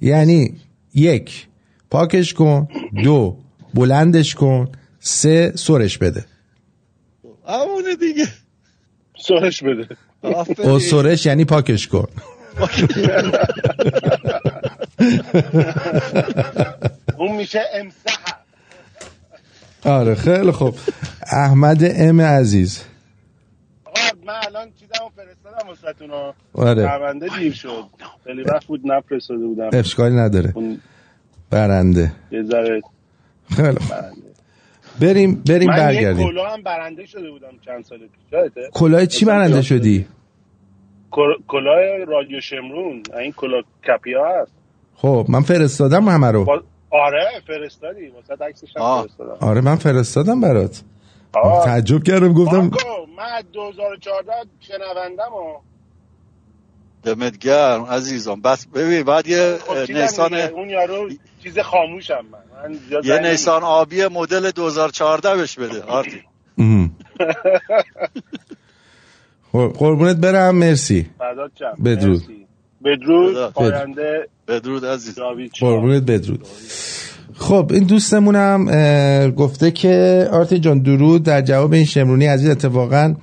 [0.00, 0.54] یعنی
[0.94, 1.48] یک.
[1.90, 2.68] پاکش کن.
[3.04, 3.36] دو
[3.74, 4.68] بلندش کن.
[5.00, 6.24] سه سرش بده.
[7.48, 8.28] همونه دیگه.
[9.18, 9.88] سرش بده.
[10.22, 10.70] آفرین.
[10.70, 12.06] اسورش یعنی پاکش کن.
[17.18, 18.18] اون میشه امسح
[19.84, 20.74] آره خیلی خوب.
[21.32, 22.82] احمد ام عزیز.
[24.26, 26.10] من الان چیزمو فرستادم واسهتون.
[26.52, 26.86] آره.
[26.86, 27.84] پرونده دیر شد.
[28.24, 29.70] خیلی وقت بود نفرستاده بودم.
[29.72, 30.52] اشکالی نداره.
[30.54, 30.80] اون
[31.50, 32.12] برنده.
[32.30, 32.80] یه ذره
[33.56, 33.78] خیلی
[35.00, 36.26] بریم بریم من برگردیم.
[36.26, 40.06] کلاه هم برنده شده بودم چند سال پیش؟ کلاه چی برنده شدی؟
[41.10, 43.02] کل- کلاه رادیو شمرون.
[43.20, 44.52] این کلاه کپیا هست.
[44.94, 46.44] خب من فرستادم همه رو.
[46.44, 48.08] با- آره فرستادی.
[48.08, 49.36] واسه عکسش هم فرستادم.
[49.40, 50.82] آره من فرستادم برات.
[51.64, 52.76] تعجب کردم گفتم مارکو،
[53.16, 55.60] من از 2014 شنوندم و
[57.04, 58.40] دمت گرم عزیزم.
[58.40, 61.10] بس ببین بعد یه خب چیزم نیسان اون یارو
[61.42, 66.22] چیز خاموشم من, من زیاد یه نیسان آبی مدل 2014 بهش بده آرتی.
[69.52, 70.54] خب، قربونت برم.
[70.56, 71.06] مرسی.
[71.84, 72.22] بدرود.
[72.84, 73.54] بدرود.
[74.48, 74.84] بدرود.
[74.84, 75.18] عزیز.
[75.60, 76.46] قربونت بدرود.
[77.34, 78.66] خب این دوستمونم
[79.30, 83.14] گفته که آرتی جان درود در جواب این شمرونی عزیز اتفاقا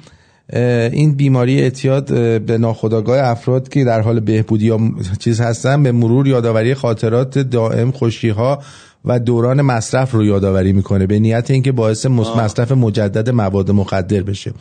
[0.50, 2.06] این بیماری اعتیاد
[2.42, 4.80] به ناخودآگاه افراد که در حال بهبودی یا
[5.20, 8.60] چیز هستن به مرور یادآوری خاطرات دائم خوشی ها
[9.06, 11.08] و دوران مصرف رو یادآوری می‌کنه.
[11.08, 14.54] به نیت اینکه باعث مصرف مجدد مواد مخدر بشه.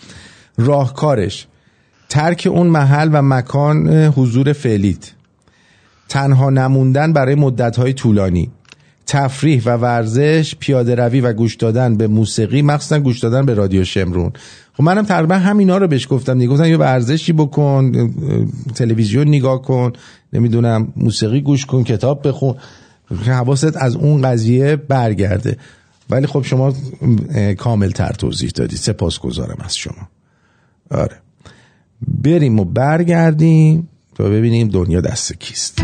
[0.59, 1.47] راهکارش
[2.09, 5.12] ترک اون محل و مکان حضور فعلیت.
[6.09, 8.51] تنها نموندن برای مدت‌های طولانی.
[9.06, 13.85] تفریح و ورزش پیاده روی و گوش دادن به موسیقی مخصوصا گوش دادن به رادیو
[13.85, 14.32] شمرون.
[14.74, 16.52] خب منم تقریبا همینا رو بهش گفتم دیگه.
[16.52, 18.10] گفتم یه ورزشی بکن
[18.74, 19.93] تلویزیون نگاه کن
[20.32, 22.55] نمی‌دونم موسیقی گوش کن کتاب بخون.
[23.26, 25.56] حواست از اون قضیه برگرده.
[26.10, 26.74] ولی خب شما
[27.59, 30.09] کامل تر توضیح دادی سپاسگزارم از شما.
[30.90, 31.16] آره.
[32.09, 35.82] بریم و برگردیم تا ببینیم دنیا دست کیست.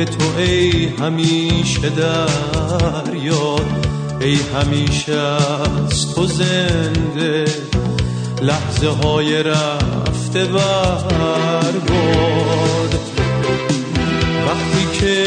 [0.00, 3.86] به تو ای همیشه در یاد
[4.20, 7.44] ای همیشه از تو زنده.
[8.42, 11.80] لحظه های رفته برباد
[14.46, 15.26] وقتی که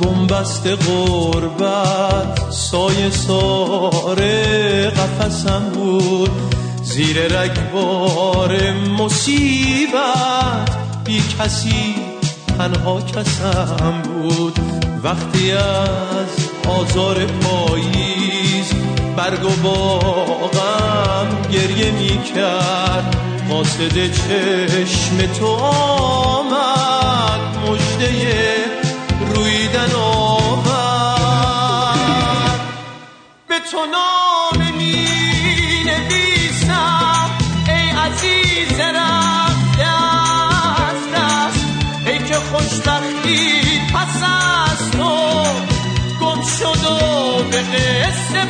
[0.00, 6.30] بنبست غربت سایه ساره قفسم بود.
[6.82, 10.70] زیر رگبار مصیبت
[11.04, 12.09] بی کسی
[12.60, 14.58] تنها کسم بود.
[15.04, 18.72] وقتی از آزار پاییز
[19.16, 23.16] برگ و باغم گریه می کرد
[23.50, 28.64] قاصد چشم تو آمد مجده
[29.34, 30.80] رویدن آورد
[33.48, 33.78] به تو
[43.94, 45.42] پس از تو
[46.20, 48.44] گم شد و به قصه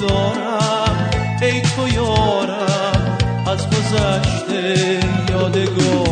[0.00, 1.10] دارم.
[1.42, 5.00] ای تو یارم از گذشته
[5.30, 6.09] یادگارم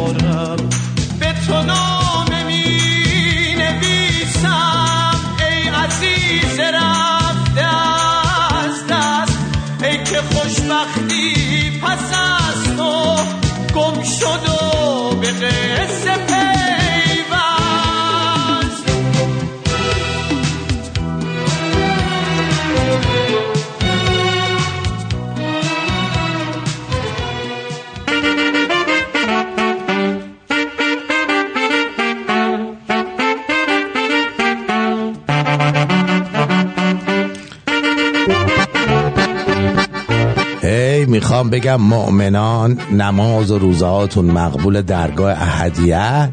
[41.69, 46.33] بگم مؤمنان نماز و روزهاتون مقبول درگاه احدیه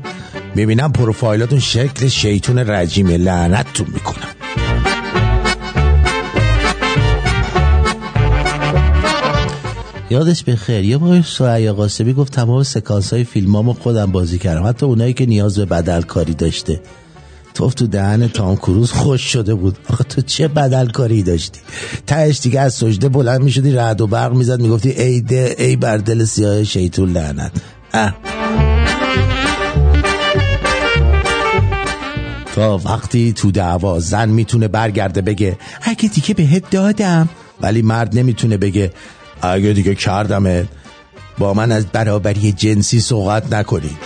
[0.55, 4.35] می‌بینم پروفایلاتون شکل شیطون رجیم لعنتتون می‌کنم
[10.09, 14.67] یادش به خیر یه بار سوهی قاسمی گفت تمام سکانس های فیلمامو خودم بازی کردم.
[14.67, 16.81] حتی اونایی که نیاز به بدل کاری داشته.
[17.55, 19.77] توف تو دهن تام کروز خوش شده بود.
[19.89, 21.59] آخه تو چه بدل کاری داشتی؟
[22.07, 25.23] تهش دیگه از سجده بلند می‌شدی رعد و برق می‌زد می‌گفتی ای,
[25.57, 27.51] ای بر دل سیاه شیطون لعنت.
[27.93, 28.15] اه.
[32.55, 37.29] تا وقتی تو دعوا زن می‌تونه برگرده بگه اگه دیگه بهت دادم.
[37.61, 38.91] ولی مرد نمی‌تونه بگه
[39.41, 40.67] اگه دیگه کردمت
[41.37, 43.97] با من از برابری جنسی صحبت نکنید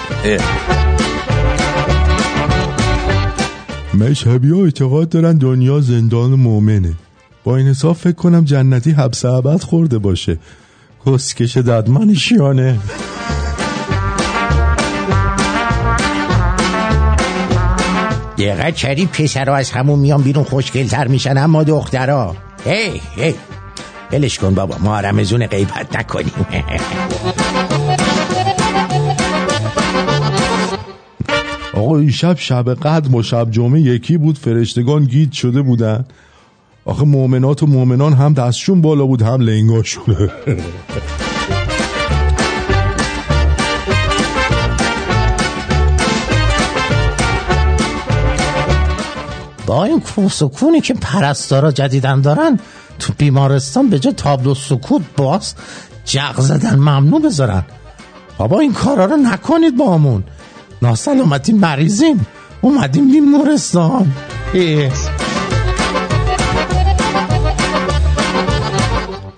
[3.94, 6.94] مشهبی ها اعتقاد دارن دنیا زندان مؤمنه
[7.44, 10.38] با این حساب فکر کنم جنتی حبس ابد خورده باشه.
[11.06, 12.80] کسکش ددمنشیانه
[18.38, 22.36] دقیقه چری پسرا از همون میان بیرون خوشگلتر میشن اما دخترا.
[22.66, 23.36] هی هی.
[24.12, 26.46] بلش کن بابا ما رمزون غیبت نکنیم.
[32.00, 36.06] این شب شب قدر با شب جمعه یکی بود فرشتگان گید شده بودن.
[36.86, 40.30] آخه مؤمنات و مؤمنان هم دستشون بالا بود هم لنگاشونه
[49.66, 50.02] با این
[50.32, 52.60] سکونی که پرستارا جدیدن دارن
[53.00, 55.56] تو بیمارستان به جا تابلو سکوت باز
[56.06, 57.64] جغ زدن ممنوع بذارن.
[58.38, 60.24] بابا این کارا رو نکنید با همون.
[60.82, 62.28] ناسلامتی مریضیم.
[62.62, 64.12] اومدیم بیمارستان.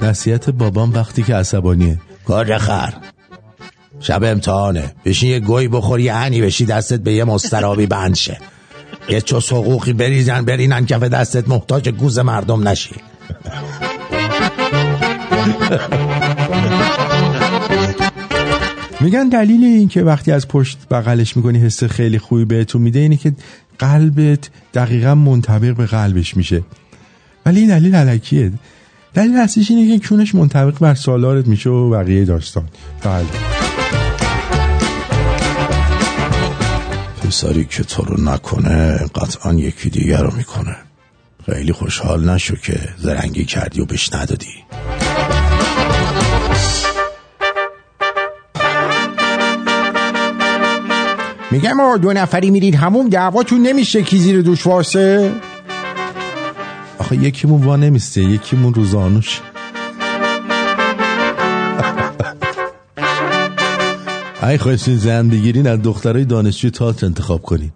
[0.02, 2.00] نصیحت بابام وقتی که عصبانیه.
[2.28, 2.94] کار خر.
[4.00, 4.94] شب امتحانه.
[5.06, 8.38] بشین یه گوی بخوری یه هنی بشی دستت به یه مسترابی بند شه.
[9.10, 12.96] یه چوس حقوقی بریزن برینن کف دستت محتاج گوز مردم نشی.
[19.04, 23.18] میگن دلیل این که وقتی از پشت بغلش می‌کنی حس خیلی خوبی بهتون میده اینه
[23.18, 23.34] که
[23.80, 26.64] قلبت دقیقا منطبق به قلبش میشه.
[27.46, 28.52] ولی این دلیل علکیه.
[29.14, 32.64] دلیل اصلیش اینه که کونش منطبق بر سالارت میشه و بقیه داستان.
[33.04, 33.26] بله.
[37.24, 40.76] پسری که تو رو نکنه قطعا یکی دیگر رو می‌کنه.
[41.46, 44.54] خیلی خوشحال نشو که زرنگی کردی و بهش ندادی.
[51.52, 55.32] میگم آقا دو نفری میرید همون دعواتون نمیشه کی زیر دوش واسه؟
[56.98, 59.42] آخه یکیمون وا نمیسته یکیمون روزانوش
[64.44, 67.72] ای خواستین زن بگیرین از دخترای دانشجوی تئاتر انتخاب کنین.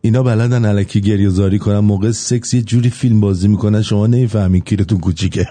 [0.00, 4.60] اینا بلدن علکی گریه زاری کنن موقع سکس یه جوری فیلم بازی می‌کنن شما نمی‌فهمین
[4.60, 5.46] کیرتون کوچیکه.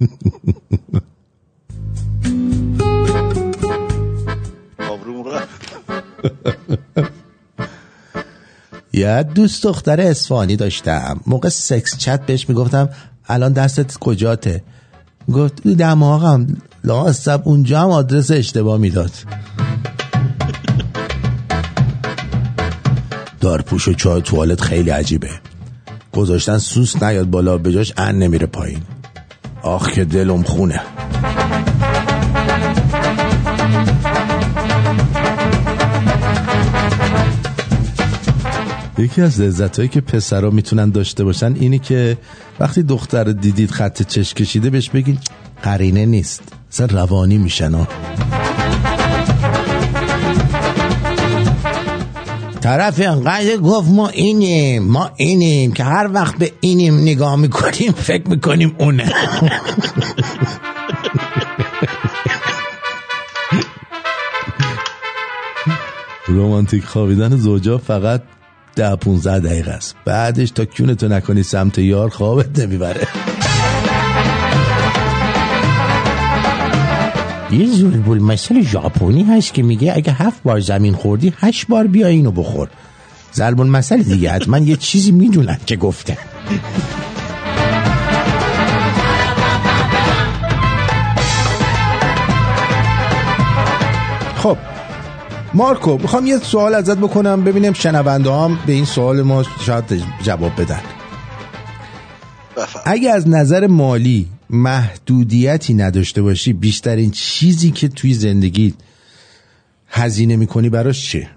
[8.96, 11.20] یه دوست دختر اصفهانی داشتم.
[11.26, 12.88] موقع سکس چت بهش می‌گفتم
[13.28, 14.62] الان دستت کجاته؟
[15.32, 16.46] گفت دماغم
[16.84, 19.10] لاستب اونجا هم آدرس اشتباه می‌داد.
[23.40, 25.30] دارپوش و چای توالت خیلی عجیبه.
[26.12, 28.82] گذاشتن سوس نیاد بالا بجاش ان نمیره پایین.
[29.62, 30.80] آخ که دلم خونه.
[38.98, 42.18] یکی از لذتهایی که پسرا می‌تونن داشته باشن اینی که
[42.60, 45.18] وقتی دختر دیدید خط چش کشیده بهش بگین
[45.62, 46.42] قرینه نیست
[46.72, 47.88] اصلا روانی میشن ها.
[52.60, 58.28] طرف انقدر گفت ما اینیم ما اینیم که هر وقت به اینیم نگاه می‌کنیم فکر
[58.28, 59.12] می‌کنیم اونه.
[66.28, 68.22] رومانتیک خوابیدن زوجا فقط
[68.76, 69.96] ده 15 دقیقه است.
[70.04, 73.08] بعدش تا کونتو نکنی سمت یار خوابت نمی‌بره.
[77.50, 82.06] یه زولبول مثل ژاپنی هست که میگه اگه هفت بار زمین خوردی هشت بار بیا
[82.06, 82.68] اینو بخور.
[83.34, 86.18] ضرب المثل دیگه حتما یه چیزی می‌دونن که گفته.
[94.36, 94.56] خب
[95.56, 100.60] مارکو می‌خوام یه سوال ازت بکنم ببینیم شنونده هم به این سوال ما شاید جواب
[100.60, 100.80] بدن.
[102.84, 108.74] اگه از نظر مالی محدودیتی نداشته باشی بیشترین چیزی که توی زندگی
[109.88, 111.30] هزینه می‌کنی براش چیه؟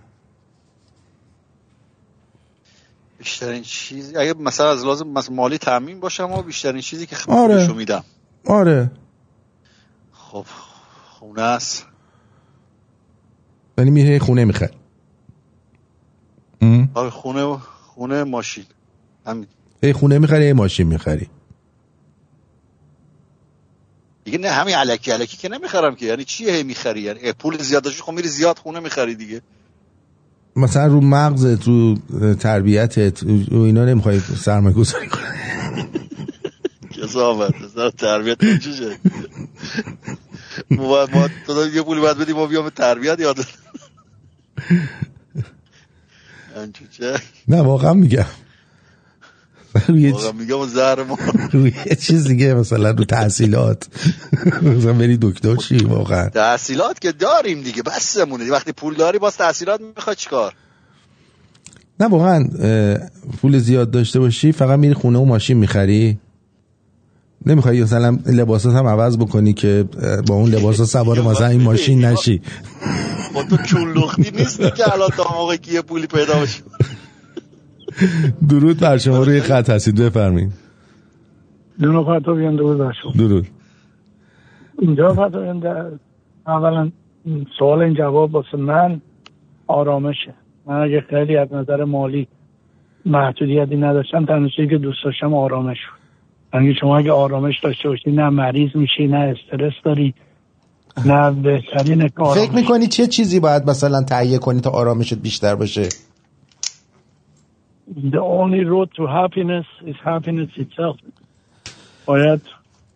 [3.17, 7.55] بیشترین چیزی اگه مثلا از لازم مثلا مالی تامین باشم و بیشترین چیزی که آره.
[7.55, 8.03] خودشو میدم.
[8.45, 8.91] آره.
[10.13, 10.45] خب
[11.19, 11.88] خونه است
[13.79, 14.73] یعنی میره خونه می‌خواد
[16.93, 17.57] آره خونه
[17.95, 18.65] خونه ماشین.
[19.25, 19.47] همین.
[19.83, 21.27] یه خونه می‌خری یه ماشین می‌خری.
[24.23, 25.11] دیگه نه همین علکی.
[25.11, 26.05] علکی که نمی‌خرم که.
[26.05, 29.41] یعنی چیه هی می‌خری؟ یعنی پول زیاد داشتی خب میری زیاد خونه می‌خری دیگه.
[30.55, 31.95] مثلا رو مغزت رو
[32.33, 35.23] تربیتت رو اینا نمی‌خوای سرمایه گذاری کنی
[37.03, 38.95] کسافت سر تربیت این چی شد
[40.69, 41.07] ما
[41.45, 43.39] تو یه پولی باید بدیم ما بیام تربیت یاد
[47.47, 48.25] نه واقعا میگم.
[49.87, 51.17] روی میگم زهر ما.
[51.51, 53.87] روی یه چیز دیگه مثلا رو تحصیلات.
[54.61, 56.29] مثلا بری دکتر چی؟ واقعا.
[56.29, 58.51] تحصیلات که داریم دیگه بسمونه.
[58.51, 60.53] وقتی پول داری باز تحصیلات می‌خواد چیکار
[61.99, 62.43] نه واقعا
[63.41, 66.19] پول زیاد داشته باشی فقط میری خونه و ماشین می‌خری.
[67.45, 69.85] نمی‌خوای مثلا لباسات هم عوض بکنی که
[70.27, 72.41] با اون لباسات سوار مثلا این ماشین نشی.
[73.33, 75.23] با تو چون لختی نیستی که الان تا
[75.71, 76.63] یه پولی پیدا بشه.
[78.49, 80.51] درود بر شما روی خط هستید بفرمایید.
[81.81, 83.11] دونو پرتو بیان درود بر شما.
[83.11, 83.47] درود.
[84.79, 85.11] اینجا
[85.63, 85.85] در
[86.47, 86.91] اولا
[87.59, 89.01] سوال این جواب واسه من
[89.67, 90.33] آرامشه.
[90.65, 92.27] من اگه خیلی از نظر مالی
[93.05, 95.99] محدودیتی نداشتم تنها که دوست داشتم آرامش بود.
[96.53, 100.13] یعنی شما اگه آرامش داشته باشی نه مریض میشی نه استرس داری
[101.03, 105.93] که آرامش فکر می‌کنی چه چیزی باید مثلا تهیه کنی تا آرامشت بیشتر باشه؟
[107.89, 110.97] The only road to happiness is happiness itself.
[112.05, 112.41] باید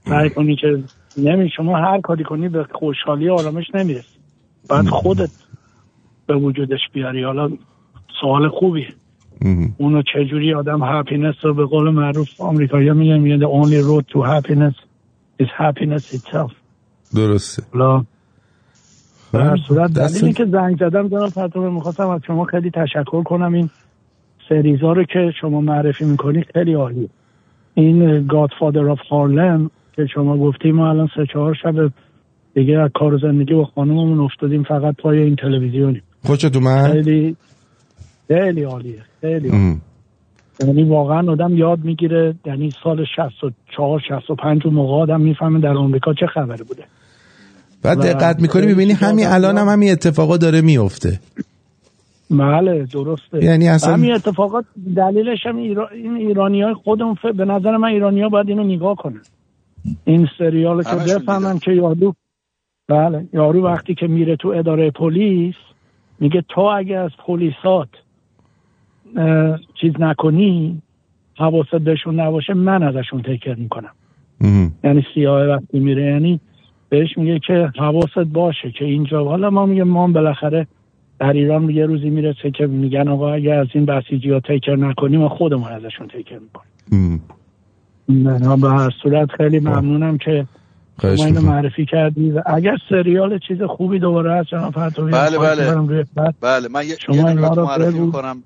[0.09, 0.83] سعی کنی که
[1.17, 4.07] نمی شما هر کاری کنی به خوشحالی و آرامش نمی‌رسی.
[4.69, 5.31] بعد خودت
[6.27, 7.23] به وجودش بیاری.
[7.23, 7.49] حالا
[8.21, 8.93] سوال خوبیه.
[9.77, 14.19] اونو چجوری آدم هپینس رو به قول معروف آمریکایی میگن میگن the only road to
[14.21, 14.75] happiness
[15.43, 16.62] is happiness itself.
[17.15, 17.63] درسته.
[17.73, 18.05] حالا
[19.33, 23.53] در صورت دلیلی که زنگ زدم جناب پتروه می‌خواستم از شما خیلی تشکر کنم.
[23.53, 23.69] این
[24.49, 27.09] سریزا رو که شما معرفی می‌کنی خیلی عالیه.
[27.73, 31.91] این گادفادر آف هارلم که شما گفتی ما الان سه چهار شب
[32.53, 37.35] دیگه از کار زندگی با خانوممون افتادیم فقط پای این تلویزیونی خوشت اومد؟ خیلی
[38.27, 39.77] خیلی عالیه خیلی عالیه.
[40.59, 46.13] یعنی واقعا آدم یاد می‌گیره یعنی سال 64 65 اون موقع آدم می‌فهمه در آمریکا
[46.13, 46.83] چه خبره بوده.
[47.83, 51.19] بعد دقت می‌کنی می‌بینی همین الان هم همین اتفاقا داره میفته
[52.31, 53.43] بله درسته.
[53.43, 54.65] یعنی اصلا- همین اتفاقات
[54.95, 55.87] دلیلش هم ایرا...
[55.87, 57.25] این ایرانی های خودمون ف...
[57.25, 59.21] به نظر من ایرانی ها باید اینو نگاه کنن.
[60.05, 62.13] این سریال که بفهمن که یارو
[62.87, 65.55] بله یارو وقتی که میره تو اداره پلیس
[66.19, 67.89] میگه تو اگه از پلیسات
[69.17, 70.81] اه، چیز نکنی
[71.37, 73.91] حواست بهشون نباشه من ازشون تکر می‌کنم.
[74.83, 76.39] یعنی سیاه وقتی میره یعنی
[76.93, 80.67] بهش میگه که حواست باشه که اینجا حالا ما میگه ما هم بالاخره
[81.19, 85.19] در ایران یه روزی می‌رسه که میگن آقا اگه از این بسیجی ها تکر نکنیم
[85.19, 87.21] ما خودمون ازشون تکر می‌کنیم.
[88.09, 90.47] نه به هر صورت خیلی ممنونم که
[90.97, 91.41] خواهش شما اینو.
[91.41, 92.31] معرفی کردی.
[92.31, 96.33] و اگر سریال چیز خوبی دوباره هست جناب پرتوی بله بله.
[96.41, 97.99] بله من یه, شما یه دونه معرفی.
[97.99, 98.43] می‌کنم.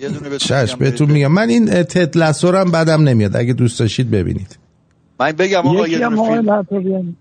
[0.00, 1.32] یه دونه بهتون چشم میگم بهتون میگم.
[1.32, 3.36] من این اه، تد لسو رو هم بدم نمیاد.
[3.36, 4.58] اگه دوست داشتید ببینید.
[5.20, 7.16] من بگم آقا یه دونه فیلم.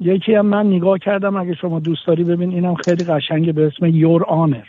[0.00, 3.86] یکی هم من نگاه کردم اگه شما دوست داری ببین اینم خیلی قشنگه به اسم
[3.86, 4.64] یور آنر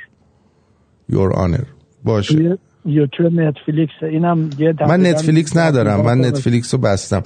[1.09, 1.63] یور آنر
[2.03, 2.57] باشه.
[2.85, 6.01] یوتیوب نتفلیکس اینم یه من نتفلیکس ندارم.
[6.01, 7.23] من نتفلیکس رو بستم.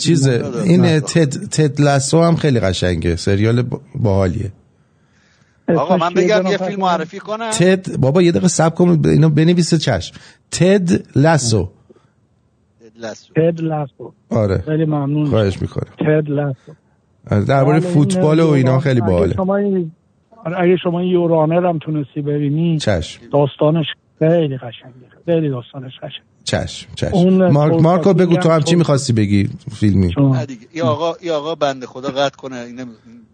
[0.00, 1.00] چیز این.
[1.00, 3.16] تد, تد لسو هم خیلی قشنگه.
[3.16, 3.64] سریال
[3.94, 4.52] باحالیه.
[5.68, 7.50] آقا من بگم یه فیلم؟ معرفی کنم.
[7.50, 10.16] تد بابا یه دقیقه سب کن اینو بنویسه چشم.
[10.50, 11.68] تد لاسو
[13.36, 14.58] تد لاسو آره.
[14.66, 15.26] خیلی ممنون.
[15.26, 15.92] خواهش می‌کنم.
[15.98, 16.72] تد لاسو
[17.30, 19.34] درباره بله، فوتبال و این اینا خیلی اگه باحاله.
[19.34, 19.92] شما این-
[20.44, 23.20] آره، اگه شما این یورانر هم تونستی ببینی چشم.
[23.32, 23.86] داستانش
[24.18, 24.94] خیلی قشنگه.
[25.26, 27.14] خیلی داستانش قشنگ چشم چشم.
[27.14, 29.48] اون مارک مارکو بگو هم تو هم چی می‌خواستی بگی
[29.80, 30.14] فیلمی؟
[30.72, 32.56] این آقا این آقا بنده خدا قطع کنه.
[32.56, 32.86] این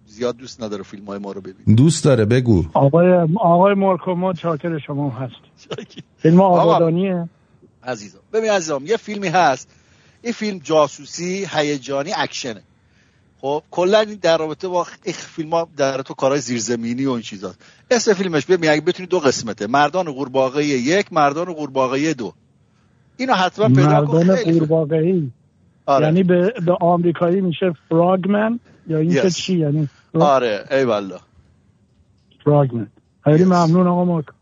[0.06, 2.64] زیاد دوست نداره فیلم های ما رو ببین دوست داره بگو.
[2.74, 5.34] آقای آقای مارکو ما چاکر شما هست
[6.18, 7.28] فیلم آبادانیه
[7.84, 8.18] عزیزم.
[8.32, 9.68] ببین عزیزم یه فیلمی هست.
[10.22, 12.62] این فیلم جاسوسی هیجانی اکشنه.
[13.40, 17.20] خب کلا این در رابطه با این فیلم ها در تو کارهای زیرزمینی و این
[17.22, 22.32] چیزاست اسم فیلمش ببین اگه بتونی دو قسمته مردان قورباغه یک مردان قورباغه دو.
[23.16, 24.16] اینو حتما پیدا کن.
[24.16, 24.36] مردان.
[24.36, 25.30] قورباغه‌ای.
[25.86, 26.06] آره.
[26.06, 29.34] یعنی به, به آمریکایی میشه فراگمن یا اینکه Yes.
[29.36, 31.18] چی؟ یعنی آره ای والله.
[32.44, 32.86] فراگمن
[33.24, 34.32] خیلی ممنون آقا مارکو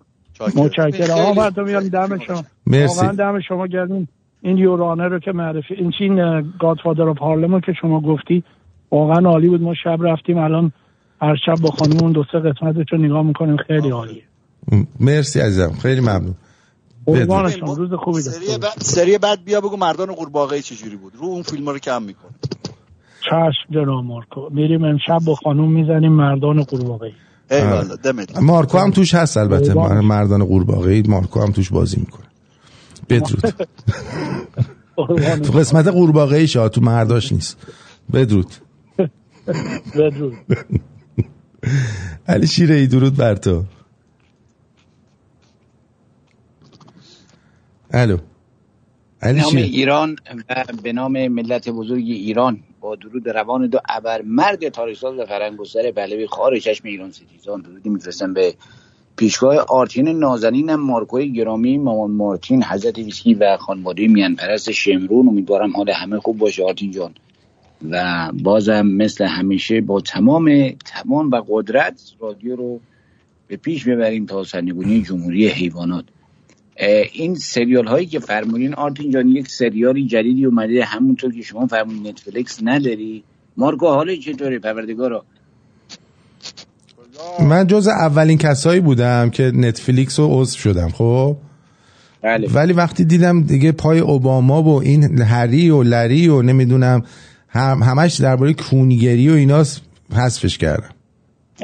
[0.56, 1.10] متشکرم.
[1.10, 2.44] آقا مردم میان دم شما.
[2.66, 3.06] مرسی.
[3.06, 4.08] دم شما گردیم
[4.42, 8.44] این یورانه رو که معرفی این چین گادفادر آف هارلم که شما گفتی
[8.90, 9.62] واقعا عالی بود.
[9.62, 10.72] ما شب رفتیم الان
[11.22, 13.56] هر شب با خانمون دو سه قسمتش رو نگاه می‌کنیم.
[13.56, 14.22] خیلی عالیه
[15.00, 15.72] مرسی عزیزم.
[15.82, 16.34] خیلی ممنون.
[17.06, 17.60] قربان بدرود.
[17.60, 17.74] شما.
[17.74, 21.12] روز خوبی داشته سری بعد سری بعد بیا بگو مردان قورباغه چجوری بود.
[21.16, 22.28] رو اون فیلم رو کم میکن
[23.20, 24.48] چشم جناب مارکو.
[24.50, 27.12] میریم امشب با خانوم می‌زنیم مردان قورباغه
[27.50, 27.60] ای.
[27.60, 29.74] والله دمت مارکو هم توش هست البته.
[30.00, 32.26] مردان قورباغه مارکو هم توش بازی می‌کنه.
[33.08, 33.54] بدرود.
[35.46, 37.56] تو قسمت قورباغه ای شا تو مرداش نیست.
[38.12, 38.46] بدرود.
[39.94, 40.34] بدرود.
[42.28, 43.64] علی شیره ای درود بر تو.
[47.90, 48.18] الو.
[49.22, 50.16] علی به نام شیره ایران
[50.48, 55.90] و به نام ملت بزرگ ایران با درود روان دو ابر مرد تاریخساز و فرنگستر
[55.90, 57.60] پهلوی خار چشم ایران ستیزان.
[57.60, 58.54] درودی میفرستم به
[59.16, 65.28] پیشگاه آرتین نازنینم مارکوی گرامی مامان مارتین حضرت ویسکی و خانواده میان پرست شمرون.
[65.28, 67.14] امیدوارم حال همه خوب باشه آرتین جان.
[67.90, 72.80] و بازم مثل همیشه با تمام توان و قدرت رادیو رو
[73.48, 76.04] به پیش ببریم تا سرنگونی جمهوری حیوانات.
[77.12, 82.06] این سریال هایی که فرمودین آرتین جان یک سریالی جدیدی اومده همونطور که شما فرمودین
[82.06, 83.24] نتفلیکس نداری.
[83.56, 85.24] مارکو حال چطوره؟ پروردگارا.
[87.40, 91.36] من جز اولین کسایی بودم که نتفلیکس رو عضو شدم خب؟
[92.22, 92.48] بله.
[92.48, 97.02] ولی وقتی دیدم دیگه پای اوباما و این هری و لری و نمی‌دونم
[97.48, 100.90] هم همش درباره کونگری و ایناست حذفش کردم.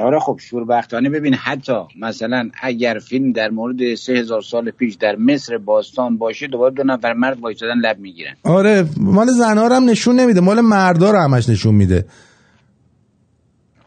[0.01, 5.15] آره خب شوربختانه ببین حتی مثلا اگر فیلم در مورد سه هزار سال پیش در
[5.15, 8.33] مصر باستان باشه دوباره دو نفر مرد وایسادن لب می‌گیرن.
[8.43, 12.05] آره مال زنها هم نشون نمیده مال مردا رو همش نشون میده.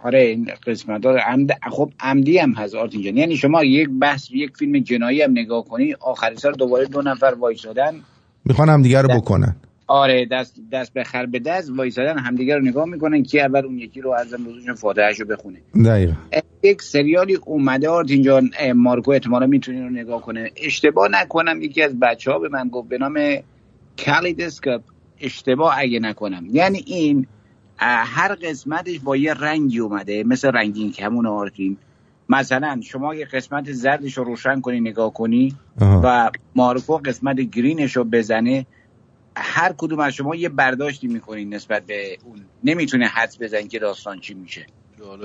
[0.03, 3.17] آره این قسمت ها عمد خب عمدی هم هست آرتین جان.
[3.17, 7.35] یعنی شما یک بحث یک فیلم جنایی هم نگاه کنی آخر سر دوباره دو نفر
[7.41, 7.95] وایسادن
[8.45, 9.57] می‌خوان هم دیگه رو بکنن.
[9.89, 13.79] آره دست دست به خر به دست وایسادن همدیگه رو نگاه می‌کنن که اول اون
[13.79, 15.59] یکی رو ازم بزرگشون فاتحهش رو بخونه.
[15.85, 16.13] دقیقا.
[16.63, 20.51] یک سریالی اومده آرتین جان اه، مارکو احتمالا می‌تونین رو نگاه کنه.
[20.57, 23.37] اشتباه نکنم یکی از بچه ها به من گفت به نام
[24.07, 24.83] کالیدسکوپ
[25.21, 26.47] اشتباه اگه نکنم.
[26.53, 27.27] یعنی این
[27.79, 31.77] هر قسمتش با یه رنگی اومده مثل رنگین کمون آرتین.
[32.29, 36.01] مثلا شما یه قسمت زردش رو روشن کنی نگاه کنی آها.
[36.05, 38.67] و مارکو قسمت گرینش رو بزنه
[39.41, 42.41] هر کدوم از شما یه برداشتی می‌کنین نسبت به اون.
[42.65, 44.67] نمی‌تونه حدس بزنی که داستان چی میشه.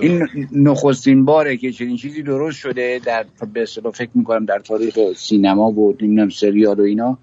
[0.02, 5.00] این نخستین باره که چنین چیزی درست شده در به اصطلاح فکر می‌کنم در تاریخ
[5.16, 7.18] سینما و نمی‌دونم سریال و اینا.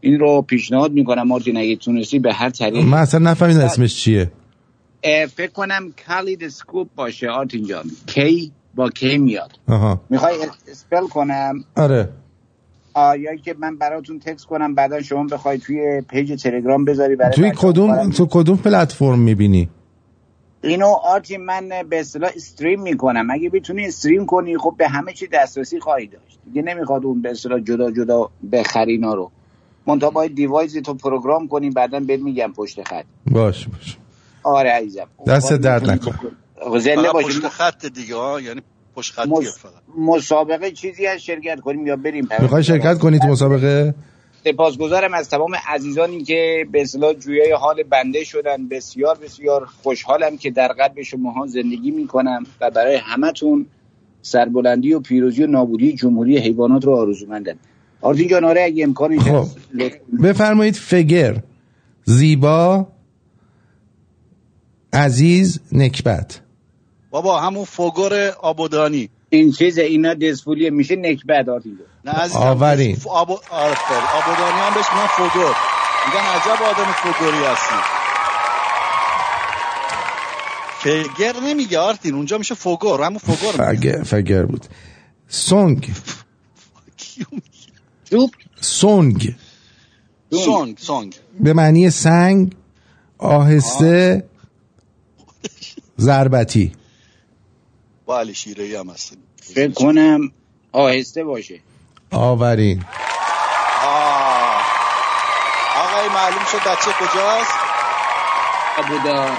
[0.00, 4.32] این رو پیشنهاد می‌کنم آرتین اگه تونستی به هر طریق من اصلا نفهمیدم اسمش چیه.
[5.34, 7.84] فکر کنم Kaleidoscope باشه آرتین جان.
[8.06, 10.00] کی؟ با کی میاد؟ آها.
[10.10, 10.34] می‌خوای
[10.68, 12.08] spell کنم؟ آره.
[12.94, 17.32] آه، یا که من براتون تکس کنم بعدا شما بخوای توی page تلگرام بذاری برای
[17.32, 18.10] توی کدوم.
[18.10, 19.68] تو کدوم پلتفرم می‌بینی؟
[20.62, 23.30] اینو آرتی من به اصطلاح استریم می‌کنم.
[23.30, 26.38] اگه بتونی استریم کنی خب به همه چی دسترسی خواهی داشت.
[26.44, 29.30] دیگه نمی‌خواد اون به اصطلاح جدا جدا بخری اینا رو.
[29.86, 33.04] منتها باید دیوایز تو پروگرام کنی بعدا بهت میگم پشت خط.
[33.30, 33.96] باش باش.
[34.42, 35.06] آره عزیزم.
[35.26, 36.14] دست درد نکن
[36.78, 38.60] زنده فقط باشیم پشت خط دیگه ها یعنی
[38.94, 39.72] پشت خطیه مس- فقط.
[39.98, 43.94] مسابقه چیزی از شرکت کنیم یا بریم؟ می‌خوای شرکت کنی تو مسابقه؟
[44.44, 48.68] سپاسگزارم از تمام عزیزانی که به اصطلاح جویای حال بنده شدن.
[48.68, 53.66] بسیار بسیار خوشحالم که در قلب شماها زندگی می‌کنم و برای همتون
[54.22, 57.56] سربلندی و پیروزی و نابودی جمهوری حیوانات رو آرزومندم.
[58.00, 59.46] آرتین جان آره اگه امکانش خب.
[60.22, 61.42] بفرمایید فگر
[62.04, 62.86] زیبا
[64.92, 66.40] عزیز نکبت.
[67.12, 69.10] بابا همون فوگور آبودانی.
[69.30, 72.96] این چیز اینا دسفولیه میشه نکبت آرتین نه عزیزم آورین.
[72.96, 73.06] ف-.
[73.06, 74.06] آفرین.
[74.14, 75.56] آبودانی هم بهش میگن فوگور.
[76.06, 77.74] میگن عجب آدم فوگوری هستی.
[80.78, 83.92] فگر نمیگه آرتین اونجا میشه فوگور همون فوگور میگه.
[83.92, 84.66] فگر, فگر بود.
[85.28, 85.90] سونگ.
[88.60, 89.34] سونگ.
[90.30, 91.14] سونگ سونگ.
[91.40, 92.52] به معنی سنگ
[93.18, 94.24] آهسته
[95.98, 96.72] ضربتی.
[98.12, 99.18] با علی شیرهی هم هستیم.
[99.42, 100.32] فکر کنم
[100.72, 101.60] آهسته باشه.
[102.10, 102.84] آورین.
[103.84, 104.62] آه.
[105.76, 107.52] آقای معلوم شد بچه کجاست؟
[108.78, 109.36] آبودان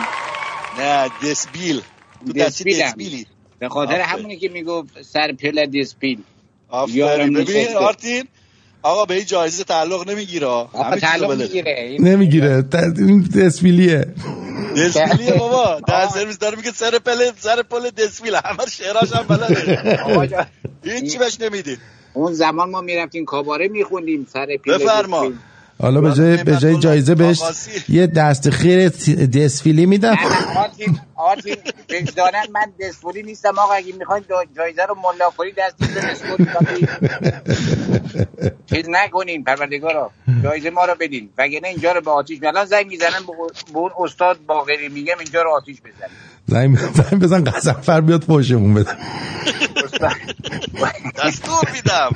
[0.79, 1.81] نه دسبیل.
[2.27, 2.81] تو دستی.
[2.81, 3.27] دسبیلی.
[3.59, 4.01] به خاطر.
[4.01, 6.23] همونی که می‌گفت سر پل دسپیل
[6.69, 7.33] آفرین.
[7.33, 7.77] ببین.
[7.77, 8.27] آرتین
[8.83, 10.47] آقا به این جایزه تعلق نمی‌گیره.
[10.47, 11.97] آقا تعلق می‌گیره.
[11.99, 12.65] نمی‌گیره.
[12.97, 14.05] این دسپیلیه
[14.77, 15.79] دسپیلیه بابا.
[15.87, 20.47] در سرویس داره میگه سر پل سر پل دسپیل همه شعراش هم بلده.
[20.83, 21.77] این چی بهش نمیدی.
[22.13, 25.31] اون زمان ما می‌رفتیم کاباره میخوندیم سر پل بفرما.
[25.83, 27.41] حالا به جای به جای جایزه بهش
[27.89, 28.89] یه دست خیر
[29.33, 30.09] دسفیلی میدم.
[30.09, 31.55] نه، نه، آرتین آرتین
[31.89, 34.23] وجدانن من دسپولی نیستم آقا اگه می‌خواین
[34.57, 36.01] جایزه رو ملاکوری دستی به
[38.69, 40.11] چیز نکنین پروردگارا.
[40.43, 41.29] جایزه ما رو بدین.
[41.37, 43.25] وگرنه اینجا رو به آتیش الان زنگ می‌زنم
[43.73, 46.11] به اون استاد باقری میگم اینجا رو آتیش بزن
[46.47, 48.91] زنگ زنگ بزن قزنفر بیاد فوشمون بده.
[51.25, 52.15] دستور میدم.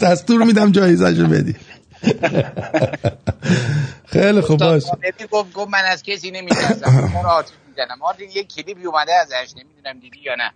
[0.00, 1.54] دستور میدم جایزهشو بدی.
[4.06, 4.82] خیلی خوب باش.
[5.30, 7.08] گفت گفت من از کسی نمیترسم
[7.68, 8.02] می‌زنم.
[8.02, 10.52] آرتین یک کلیپی اومده ازش نمی‌دونم دیدی یا نه.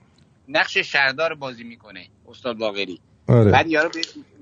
[0.49, 3.01] نقش شهردار بازی می‌کنه استاد باقری.
[3.29, 3.51] آره.
[3.51, 3.91] بعد یارو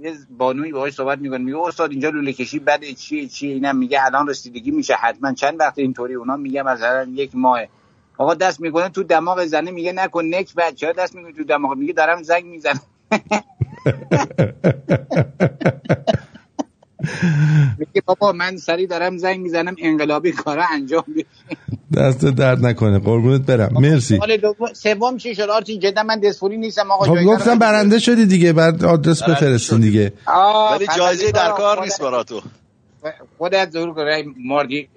[0.01, 1.39] یه بانوی باهاش صحبت می‌کنه.
[1.39, 5.61] میگه استاد اینجا لوله کشی بده چیه چیه؟ اینم میگه الان رسیدگی میشه حتما چند
[5.61, 7.61] وقت اینطوری اونا میگه مثلا یک ماه
[8.19, 10.75] آقا دست می‌کنه تو دماغ زنه میگه نکن نک بعد.
[10.75, 12.81] چرا دست می‌کنه تو دماغ؟ میگه دارم زنگ می‌زنم.
[17.79, 21.59] میگه بابا من سری دارم زنگ می‌زنم انقلابی کارا انجام بشه
[21.97, 22.99] دست درد نکنه.
[22.99, 23.73] قربونت برم.
[23.81, 24.21] مرسی.
[24.75, 26.91] سوم چی شد؟ آرتین جدا من دسپولی نیستم.
[26.91, 27.59] آقا خب گفتم.
[27.59, 29.81] برنده شدی دیگه بعد آدرس بفرستین.
[29.81, 30.13] دیگه.
[30.73, 32.41] ولی جایزه در کار نیست برا تو.
[33.39, 34.89] خودت ظهور کنه مارگی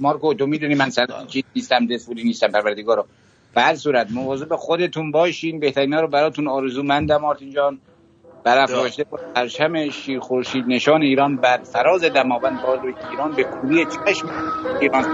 [0.00, 3.06] مارکو تو می‌دونی من سر چی نیستم دسپولی نیستم پروردگارا
[3.54, 5.60] به هر صورت مواظب خودتون باشین.
[5.60, 7.78] بهترینا رو براتون آرزومندم مارتین جان.
[8.44, 9.04] برافراشته
[9.34, 14.28] پرچم شیر خورشید نشان ایران بر فراز دماوند و ایران به کوری چشم
[14.80, 15.04] ایران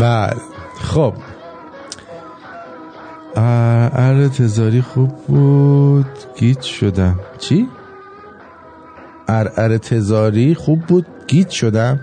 [0.00, 0.40] بله.
[0.80, 1.14] خب.
[3.36, 6.06] ار تزاری خوب بود.
[6.36, 7.20] گیت شدم.
[7.38, 7.68] چی؟
[9.28, 11.06] ار تزاری خوب بود.
[11.26, 12.00] گیت شدم.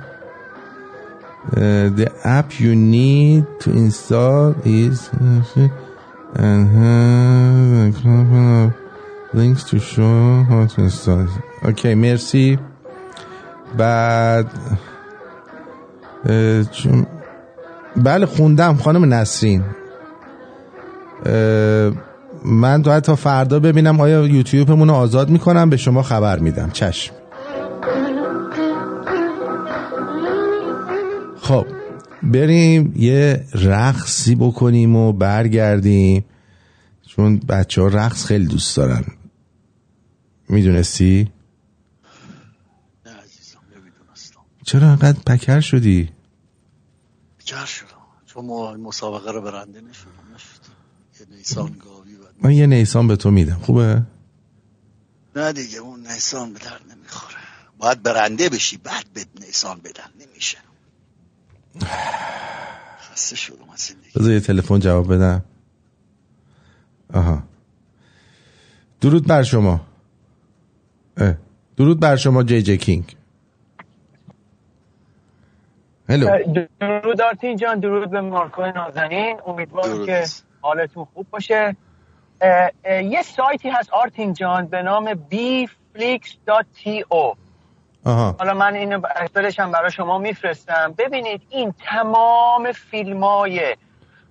[1.99, 5.09] the app you need to install is
[9.33, 11.27] links to show how to install.
[11.63, 12.59] اوکی مرسی.
[13.77, 14.47] بعد
[17.95, 19.63] بله خوندم خانم نسرین.
[22.45, 26.69] من تا تا فردا ببینم آیا یوتیوبمون رو آزاد می‌کنم به شما خبر میدم.
[26.71, 27.13] چشم.
[31.41, 31.65] خب
[32.23, 36.25] بریم یه رقصی بکنیم و برگردیم.
[37.07, 39.03] چون بچه ها رقص خیلی دوست دارن.
[40.49, 41.31] می‌دونستی؟
[44.65, 46.09] چرا انقدر پکر شدی؟
[47.39, 47.87] بکر شدم.
[48.25, 50.28] چون ما مسابقه رو برنده نشدم.
[51.31, 53.59] نیسان گاوی بود من یه نیسان به تو میدم.
[53.61, 54.01] خوبه؟
[55.35, 57.35] نه دیگه اون نیسان به درد نمی‌خوره.
[57.77, 60.57] باید برنده بشی بعد به نیسان بدن نمیشه.
[62.99, 65.43] خسته شدم از زندگی بذار یه تلفن جواب بدم.
[67.13, 67.43] آها.
[69.01, 69.81] درود بر شما.
[71.17, 71.35] اه.
[71.77, 73.15] درود بر شما جی جی کینگ.
[76.09, 76.27] هلو
[76.79, 79.39] درود آرتین جان درود به مارکو نازنین.
[79.47, 80.25] امیدوارم که
[80.61, 81.75] حالتون خوب باشه.
[82.41, 87.35] اه، اه، یه سایتی هست آرتین جان به نام bflix.to
[88.05, 88.35] آها.
[88.39, 90.93] حالا من اینو اصلش هم برای شما میفرستم.
[90.97, 93.75] ببینید این تمام فیلم های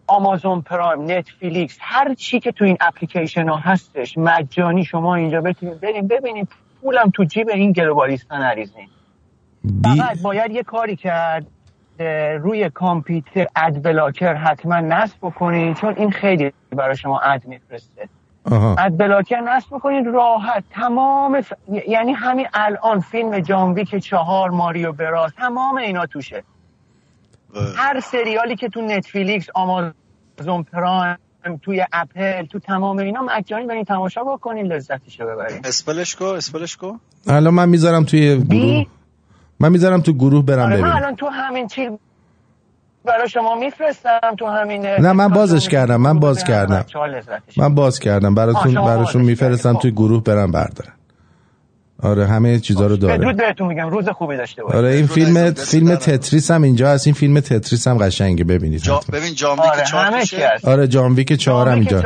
[0.06, 5.80] آمازون پرایم نتفلیکس هر چی که تو این اپلیکیشن ها هستش مجانی شما اینجا بتونید
[5.80, 6.06] بریم.
[6.06, 6.48] ببینید
[6.80, 8.88] پولم تو جیب این گلوبالیستان نریزین
[9.84, 11.46] فقط باید یه کاری کرد.
[12.42, 18.08] روی کامپیوتر ad blocker حتما نصب بکنید چون این خیلی برای شما ad میفرسته.
[18.78, 20.64] ad blocker نصب بکنید راحت.
[20.70, 21.52] تمام ف...
[21.88, 26.42] یعنی همین الان فیلم John Wick چهار Mario Bros تمام اینا توشه.
[27.76, 31.16] هر سریالی که تو Netflix Amazon Prime
[31.62, 35.60] توی اپل تو تمام اینا مجانی برین تماشا بکنین لذتشو ببرین.
[35.64, 36.92] splash کو splash کو.
[37.26, 38.86] الان من می‌ذارم توی گروه.
[39.60, 40.96] من می‌ذارم تو گروه برم آره من ببینم.
[40.96, 41.90] الان تو همین چیز
[43.04, 46.84] برای شما میفرستم تو همین نه من بازش کردم من باز کردم.
[47.56, 48.34] من باز کردم.
[48.34, 50.92] براتون براشون میفرستم توی گروه برم بردارن
[52.02, 53.32] آره همه چیزا رو بدرود داره.
[53.32, 54.78] بهتون میگم روز خوبی داشته باشید.
[54.78, 57.06] آره این فیلم فیلم تتریس هم اینجا هست.
[57.06, 58.82] این فیلم تتریس هم قشنگه ببینید.
[58.82, 59.00] جا...
[59.12, 60.64] ببین جان ویک آره چهار همه توشه چی هست.
[60.64, 62.02] آره جان ویک چهار هم اینجا.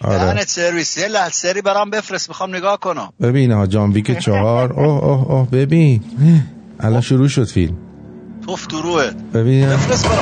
[0.00, 0.18] آره.
[0.18, 0.98] دهنت سرویس.
[0.98, 3.12] یه لحظه سری برام بفرست می‌خوام نگاه کنم.
[3.22, 4.72] ببین ها جان ویک چهار.
[4.72, 6.02] اوه اوه اوه ببین.
[6.80, 7.76] الان شروع شد فیلم.
[8.46, 9.68] توف تو روحت ببین.
[9.68, 10.18] بفرست برام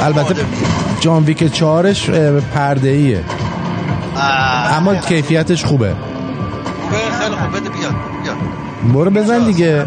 [0.00, 0.44] البته
[1.00, 2.10] جان ویک چهارش
[2.54, 3.24] پرده ایه
[4.76, 5.94] اما کیفیتش خوبه.
[6.82, 7.56] خوبه خیلی خوب.
[7.56, 7.70] بده
[8.94, 9.86] برو بزن دیگه.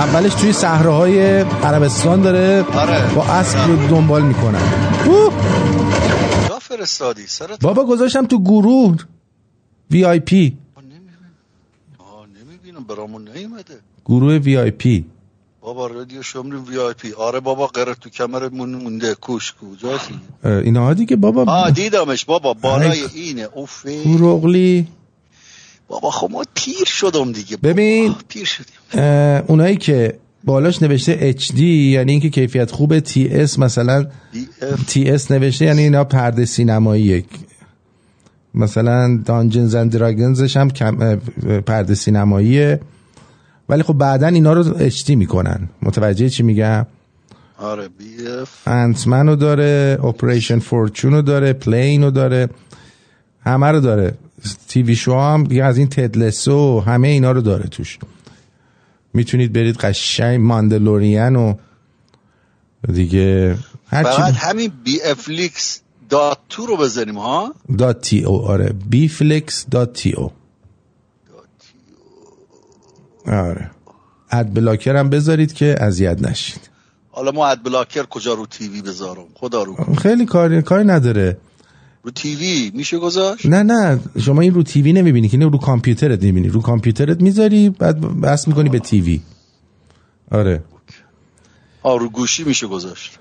[0.00, 3.14] اولش توی صحراهای عربستان داره آره.
[3.14, 4.60] با اسب رو دنبال می‌کنن.
[6.60, 7.22] فرستادی
[7.60, 8.96] بابا گذاشتم تو گروه.
[9.90, 10.58] VIP.
[12.40, 12.84] نمی‌بینم.
[12.88, 13.76] برامون نیومده.
[14.10, 15.04] گروه VIP
[15.60, 19.14] بابا رادیو شمرین VIP آره بابا قره تو کمرمون مونده.
[19.14, 20.08] کوش کجاست
[20.44, 21.44] اینا دیگه بابا.
[21.44, 22.54] آه دیدمش بابا.
[22.54, 23.06] بالای ای.
[23.14, 23.48] اینه.
[23.54, 24.86] اوفه کوروغلی.
[25.88, 27.56] بابا خب ما پیر شدم دیگه.
[27.56, 29.02] ببین پیر شدیم.
[29.48, 33.00] اونایی که بالاش نوشته HD یعنی اینکه کیفیت خوبه.
[33.00, 34.06] TS مثلا
[34.88, 37.24] TS نوشته یعنی اینا پرده سینماییه
[38.54, 40.68] مثلا Dungeons and Dragons ش هم
[41.66, 42.80] پرده سینماییه.
[43.70, 45.68] ولی خب بعدا اینا رو HD می‌کنن.
[45.82, 46.86] متوجه چی میگم؟
[47.58, 52.48] آره بی اف انتمن رو داره Operation Fortune رو داره Plane رو داره
[53.46, 54.14] همه رو داره.
[54.68, 57.98] TV show هم دیگه از این Ted Lasso همه اینا رو داره توش.
[59.14, 61.54] می‌تونید برید قشنگ Mandalorian و
[62.92, 63.56] دیگه
[63.86, 68.74] هر فقط چی همین Bflix dot to رو بزنیم ها؟ dot T O آره.
[68.90, 70.32] Bflix dot T O
[73.30, 73.70] آره.
[74.30, 76.70] ad blocker هم بذارید که اذیت نشید.
[77.10, 81.36] حالا ما ad blocker کجا رو TV بذارم؟ خدا رو خیلی کاری کاری نداره.
[82.02, 84.00] رو TV میشه گذاشت؟ نه نه.
[84.20, 86.48] شما این رو TV نمی‌بینی که نه رو کامپیوترت می‌بینی.
[86.48, 89.20] رو کامپیوترت می‌ذاری بعد cast می‌کنی به TV.
[90.30, 90.62] آره.
[91.82, 93.18] آه رو گوشی میشه گذاشت.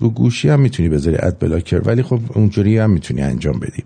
[0.00, 3.84] رو گوشی هم می‌تونی بذاری اد بلاکر ولی خب اونجوری هم می‌تونی انجام بدی.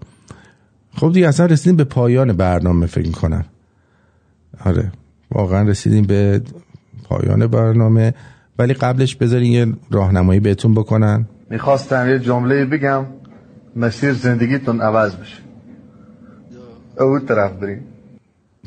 [0.97, 3.45] خب دیگه اصلا رسیدیم به پایان برنامه فکر کنم
[4.65, 4.93] آره.
[5.31, 6.41] واقعا رسیدیم به
[7.05, 8.15] پایان برنامه.
[8.59, 11.27] ولی قبلش بذارین یه راهنمایی بهتون بکنن.
[11.51, 13.07] می‌خواستم یه جمله بگم.
[13.77, 15.39] مسیر زندگیتون عوض بشه.
[17.01, 17.85] او طرف بریم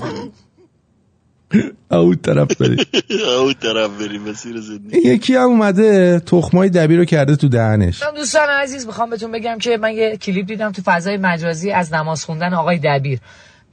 [1.92, 2.78] او طرف بریم
[3.42, 4.98] او طرف بریم مسیر زندگی.
[4.98, 8.04] یکی هم اومده تخمای دبی رو کرده تو دهنش.
[8.04, 11.94] من دوستان عزیز می‌خوام بهتون بگم که من یه کلیپ دیدم تو فضای مجازی از
[11.94, 13.20] نماز خوندن آقای دبیر.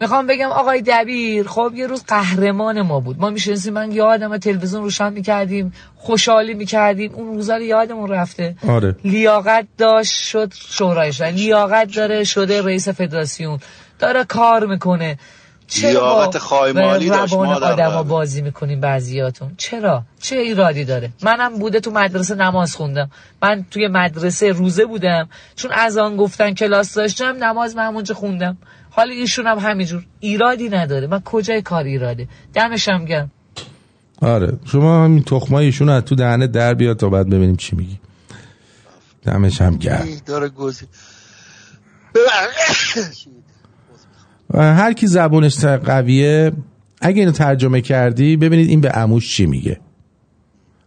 [0.00, 3.20] می‌خوام بگم آقای دبیر خب یه روز قهرمان ما بود.
[3.20, 7.14] ما می‌شناسیم من یادم تلویزیون روشن می‌کردیم خوشحالی می‌کردیم.
[7.14, 8.56] اون روزا رو یادمون رفته.
[8.68, 8.96] آره.
[9.04, 13.58] لیاقت داشت شد شورای لیاقت داره شده رئیس فدراسیون.
[13.98, 15.18] داره کار می‌کنه.
[15.66, 18.02] چرا خایمالی داشت، آدم.
[18.02, 19.54] بازی می‌کنیم بعضیاتون.
[19.56, 23.10] چرا؟ چه ایرادی داره؟ منم بوده تو مدرسه نماز خوندم.
[23.42, 25.28] من توی مدرسه روزه بودم.
[25.56, 28.56] چون از آن گفتن کلاس داشتم نماز من همونجا خوندم.
[28.98, 31.06] حالا ایشون هم همینجور ایرادی نداره.
[31.06, 33.30] من کجای کار ایراده؟ دمشم گرم.
[34.22, 38.00] آره شما همین تخمایشون رو از تو دهنه در بیاد تا بعد ببینیم چی میگی.
[39.22, 40.86] دمش هم گرم داره گوزی.
[44.54, 46.52] هر کی زبونش قویه
[47.00, 49.80] اگه اینو ترجمه کردی ببینید این به عموش چی میگه.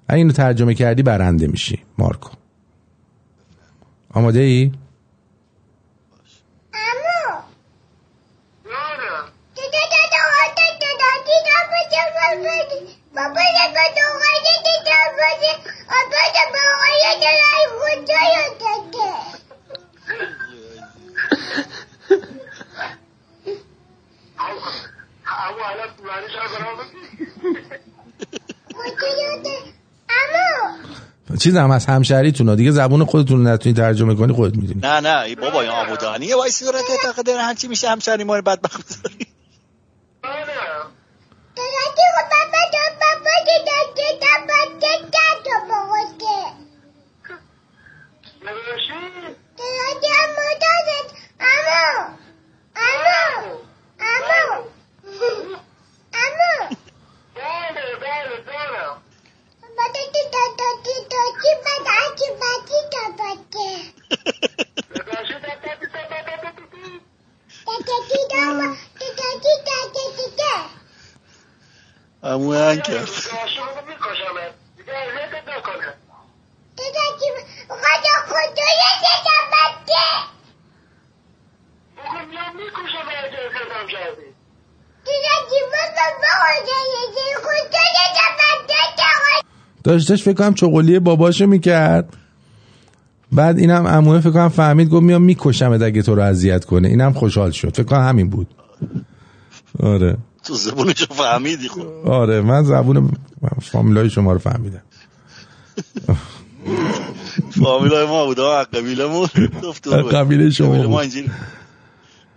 [0.07, 1.79] اگه اینو ترجمه کردی برنده میشی.
[1.97, 2.29] مارکو.
[4.13, 4.71] آماده ای؟
[31.41, 32.55] چیز هم از همشهریتون ها.
[32.55, 34.79] دیگه زبون خودتون رو نتونی ترجمه کنی خودت می‌دونی.
[34.83, 38.99] نه نه ای بابا این آمودانیه وای صورت تقدر هرچی میشه همشهری ما رو بدبخت
[89.91, 92.17] داشتش فکر کنم چغلی باباشو می‌کرد.
[93.31, 96.87] بعد اینم عموه فکر کنم فهمید گفت میام می‌کشم اگه تو رو اذیت کنه.
[96.87, 97.75] اینم خوشحال شد.
[97.75, 98.47] فکر کنم همین بود.
[99.79, 100.17] آره.
[100.43, 102.09] تو زبونشو فهمیدی خب.
[102.09, 103.11] آره من زبون
[103.61, 104.81] فامیلای شما رو فهمیدم.
[107.63, 109.03] فامیلای ما بود آقا قبیله
[109.63, 110.13] دفتر بود.
[110.13, 110.87] قبیله شما.
[110.87, 111.27] ما اینجوری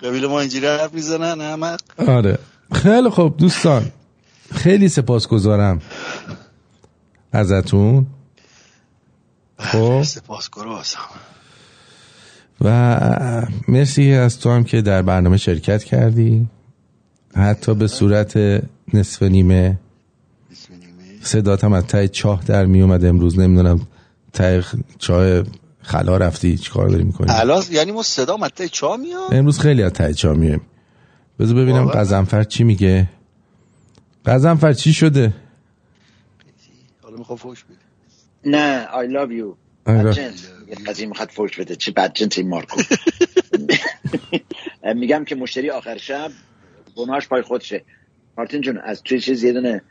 [0.05, 2.39] قبیله ما اینجوری حرف می‌زنن احمق آره.
[2.73, 3.83] خیلی خوب دوستان.
[4.55, 5.83] خیلی سپاسگزارم.
[7.35, 8.07] ازتون؟
[9.59, 10.03] خب.
[10.03, 10.99] سپاسگزار واسم
[12.61, 13.01] و
[13.69, 16.49] مرسی از تو هم که در برنامه شرکت کردی.
[17.37, 18.37] حتی به صورت
[18.95, 19.79] نصف نیمه.
[21.23, 23.39] صدات هم از ته چاه در می اومد امروز.
[23.39, 23.87] نمی‌دونم
[24.37, 25.43] خ- چاه
[25.83, 29.93] خلا رفتی؟ چیکار داری می‌کنی؟ الان یعنی ما صدا مته چا میاد؟ امروز خیلی از
[29.93, 30.61] ته چاه میایم.
[31.39, 33.11] بذار ببینم؟ قزنفر چی میگه.
[34.27, 35.35] قزنفر چی شده؟
[37.25, 37.77] حالا می‌خوام فوش بدی.
[38.45, 39.57] نه I love you.
[40.69, 41.77] یه قضیه می‌خواد فوش بده.
[41.77, 42.81] چه بدجنس این مارکو؟
[44.95, 46.31] میگم که مشتری آخر شب
[46.97, 47.83] گناهش پای خودشه.
[48.39, 49.83] مارتین جون از توی چیز یه دونه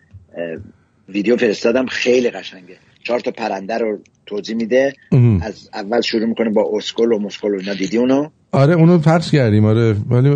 [1.09, 1.85] ویدیو فرستادم.
[1.85, 2.77] خیلی قشنگه.
[3.03, 4.93] چهار تا پرنده رو توضیح میده.
[5.41, 7.73] از اول شروع می‌کنه با اسکل و مسکل و اینا.
[7.73, 9.65] دیدی اونو؟ آره اونو پخش کردیم.
[9.65, 10.29] آره ولی؟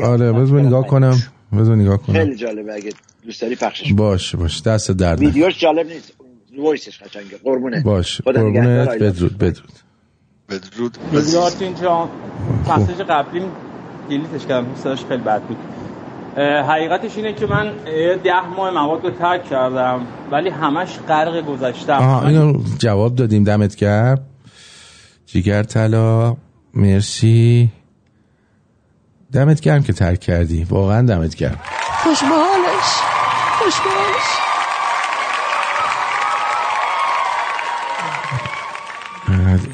[0.00, 1.18] آره بذار نگاه کنم.
[1.58, 2.16] بذار نگاه کنم.
[2.16, 2.74] خیلی جالبه.
[2.74, 2.90] اگه
[3.24, 5.26] دوست داری پخشش باش باش دست درد نکنه.
[5.26, 6.12] ویدیوش جالب نیست.
[6.58, 7.38] وایسش قشنگه.
[7.44, 8.20] قربونه باش.
[8.20, 8.88] قربونت.
[8.88, 9.72] بدرود بدرود.
[10.48, 10.98] بدرود.
[11.12, 12.08] مارتین جان
[12.68, 13.42] message قبلی
[14.08, 14.74] delete ش کردم.
[14.74, 15.56] صداش خیلی بد بود.
[16.38, 17.72] حقیقتش اینه که من
[18.24, 21.92] ده ماه مواد رو ترک کردم ولی همش غرق گذشتم.
[21.92, 23.44] آها اینو جواب دادیم.
[23.44, 24.18] دمت گرم.
[25.26, 26.36] جیگر طلا.
[26.74, 27.68] مرسی.
[29.32, 30.66] دمت گرم که ترک کردی.
[30.70, 31.58] واقعا دمت گرم.
[32.02, 32.28] خوش به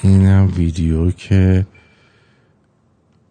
[0.05, 1.67] اینم ویدیو که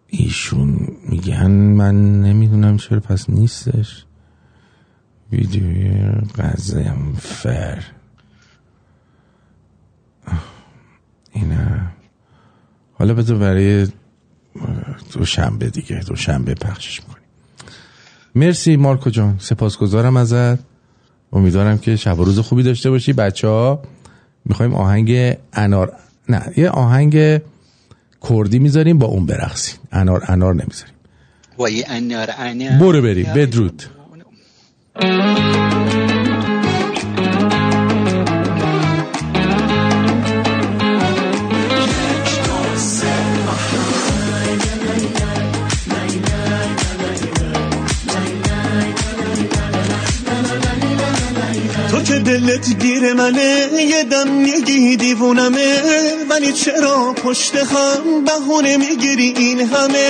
[0.06, 4.04] ایشون میگن من نمی‌دونم چرا پس نیستش.
[5.32, 7.84] ویدیوی قزنفر
[11.32, 11.92] اینم
[12.92, 13.88] حالا بذار برای
[15.12, 17.24] دوشنبه دیگه دوشنبه پخشش می‌کنیم.
[18.34, 20.58] مرسی مارکو جان سپاسگزارم ازت.
[21.32, 23.12] امیدوارم که شب و روز خوبی داشته باشی.
[23.12, 23.82] بچه ها
[24.44, 25.92] می‌خوایم آهنگ انار
[26.28, 27.40] نه یه آهنگ
[28.28, 29.78] کردی می‌ذاریم با اون برقصیم.
[29.92, 30.94] انار انار نمی‌ذاریم.
[31.58, 32.78] وای انار انار.
[32.78, 33.82] برو بریم بدرود.
[52.24, 55.82] دلت گیر منه یه دم میگی دیوونمه.
[56.30, 60.08] ولی چرا پشت هم بهونه می‌گیری این همه؟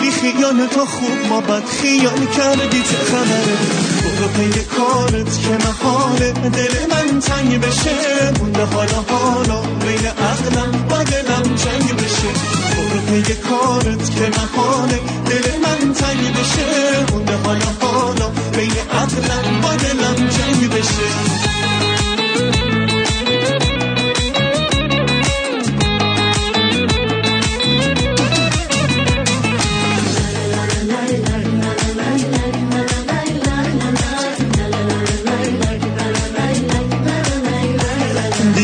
[0.00, 3.56] بی خیال تو خوب ما بد خیال کردی چه خبره؟
[4.02, 7.96] برو پی کارت که محاله دل من تنگ بشه.
[8.40, 12.30] مونده حالا حالا بین عقلم با دلم جنگ بشه.
[12.76, 15.00] برو پی کارت که محاله
[15.30, 16.66] دل من تنگ بشه.
[17.12, 20.11] مونده حالا حالا بین عقلم با دلم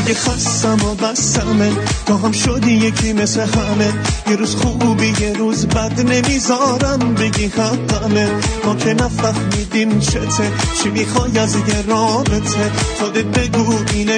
[0.08, 1.72] دیگه خستم و بستمه
[2.06, 3.92] تو هم شدی یکی مثل همه.
[4.30, 8.30] یه روز خوبی یه روز بد نمی‌ذارم بگی حقمه
[8.64, 10.52] ما که نفهمیدیم چته
[10.82, 14.08] چی می‌خوای از یه رابطه؟ خودت بگو این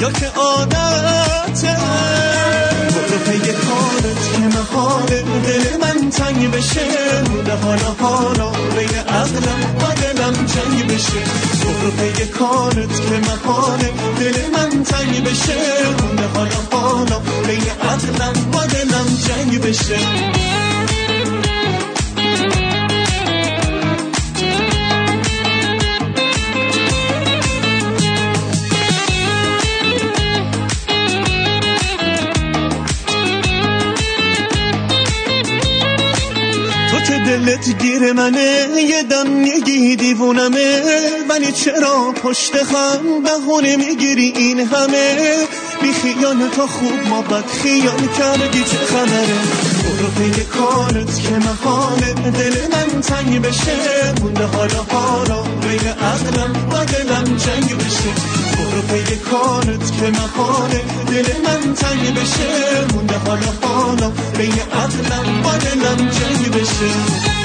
[0.00, 1.76] یا که عادته.
[2.96, 6.86] برو پی کارت که محاله دل من تنگ بشه.
[7.30, 11.22] مونده حالا حالا بین عقلم با دلم جنگ بشه.
[11.62, 13.90] برو پی کارت که محاله
[14.20, 15.54] دل من تنگ بشه.
[16.02, 19.98] مونده حالا حالا بین عقلم با دلم جنگ بشه.
[37.36, 40.82] دلت گیر منه یه دم میگی دیوونمه
[41.28, 45.16] ولی چرا پشت هم بهونه می‌گیری این همه؟
[45.86, 49.38] بی خیال تا خوب ما بد خیال کردی چه خبره؟
[49.84, 53.76] برو پی کارت که محاله دل من تنگ بشه.
[54.22, 58.12] مونده حالا حالا بین عقلم و دلم جنگ بشه.
[58.56, 62.94] برو پی کارت که محاله دل من تنگ بشه.
[62.94, 67.35] مونده حالا حالا بین عقلم و دلم جنگ بشه.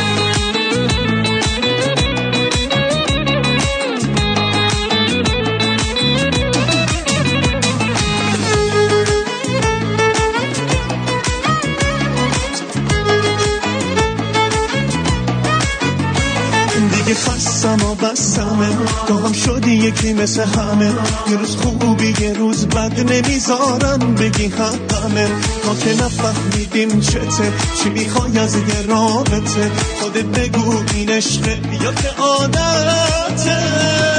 [17.61, 18.69] خستم و بستمه.
[19.07, 20.91] تو هم شدی یکی مثل همه.
[21.31, 25.27] یه روز خوبی یه روز بد نمی‌ذارم بگی حقمه.
[25.65, 27.53] ما که نفهمیدیم چته.
[27.83, 29.71] چی می‌خوای از یه رابطه؟
[30.01, 34.10] خودت بگو این عشقه یا که عادته.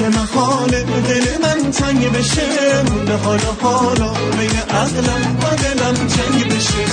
[0.00, 2.82] که محاله دل من تنگ بشه.
[2.82, 6.84] مونده حالا حالا بین عقلم و دلم جنگ بشه.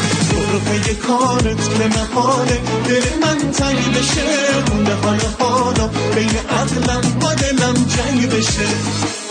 [0.66, 4.26] پی کارت که محاله دل من تنگ بشه.
[4.72, 9.27] مونده حالا حالا بین عقلم و دلم جنگ بشه.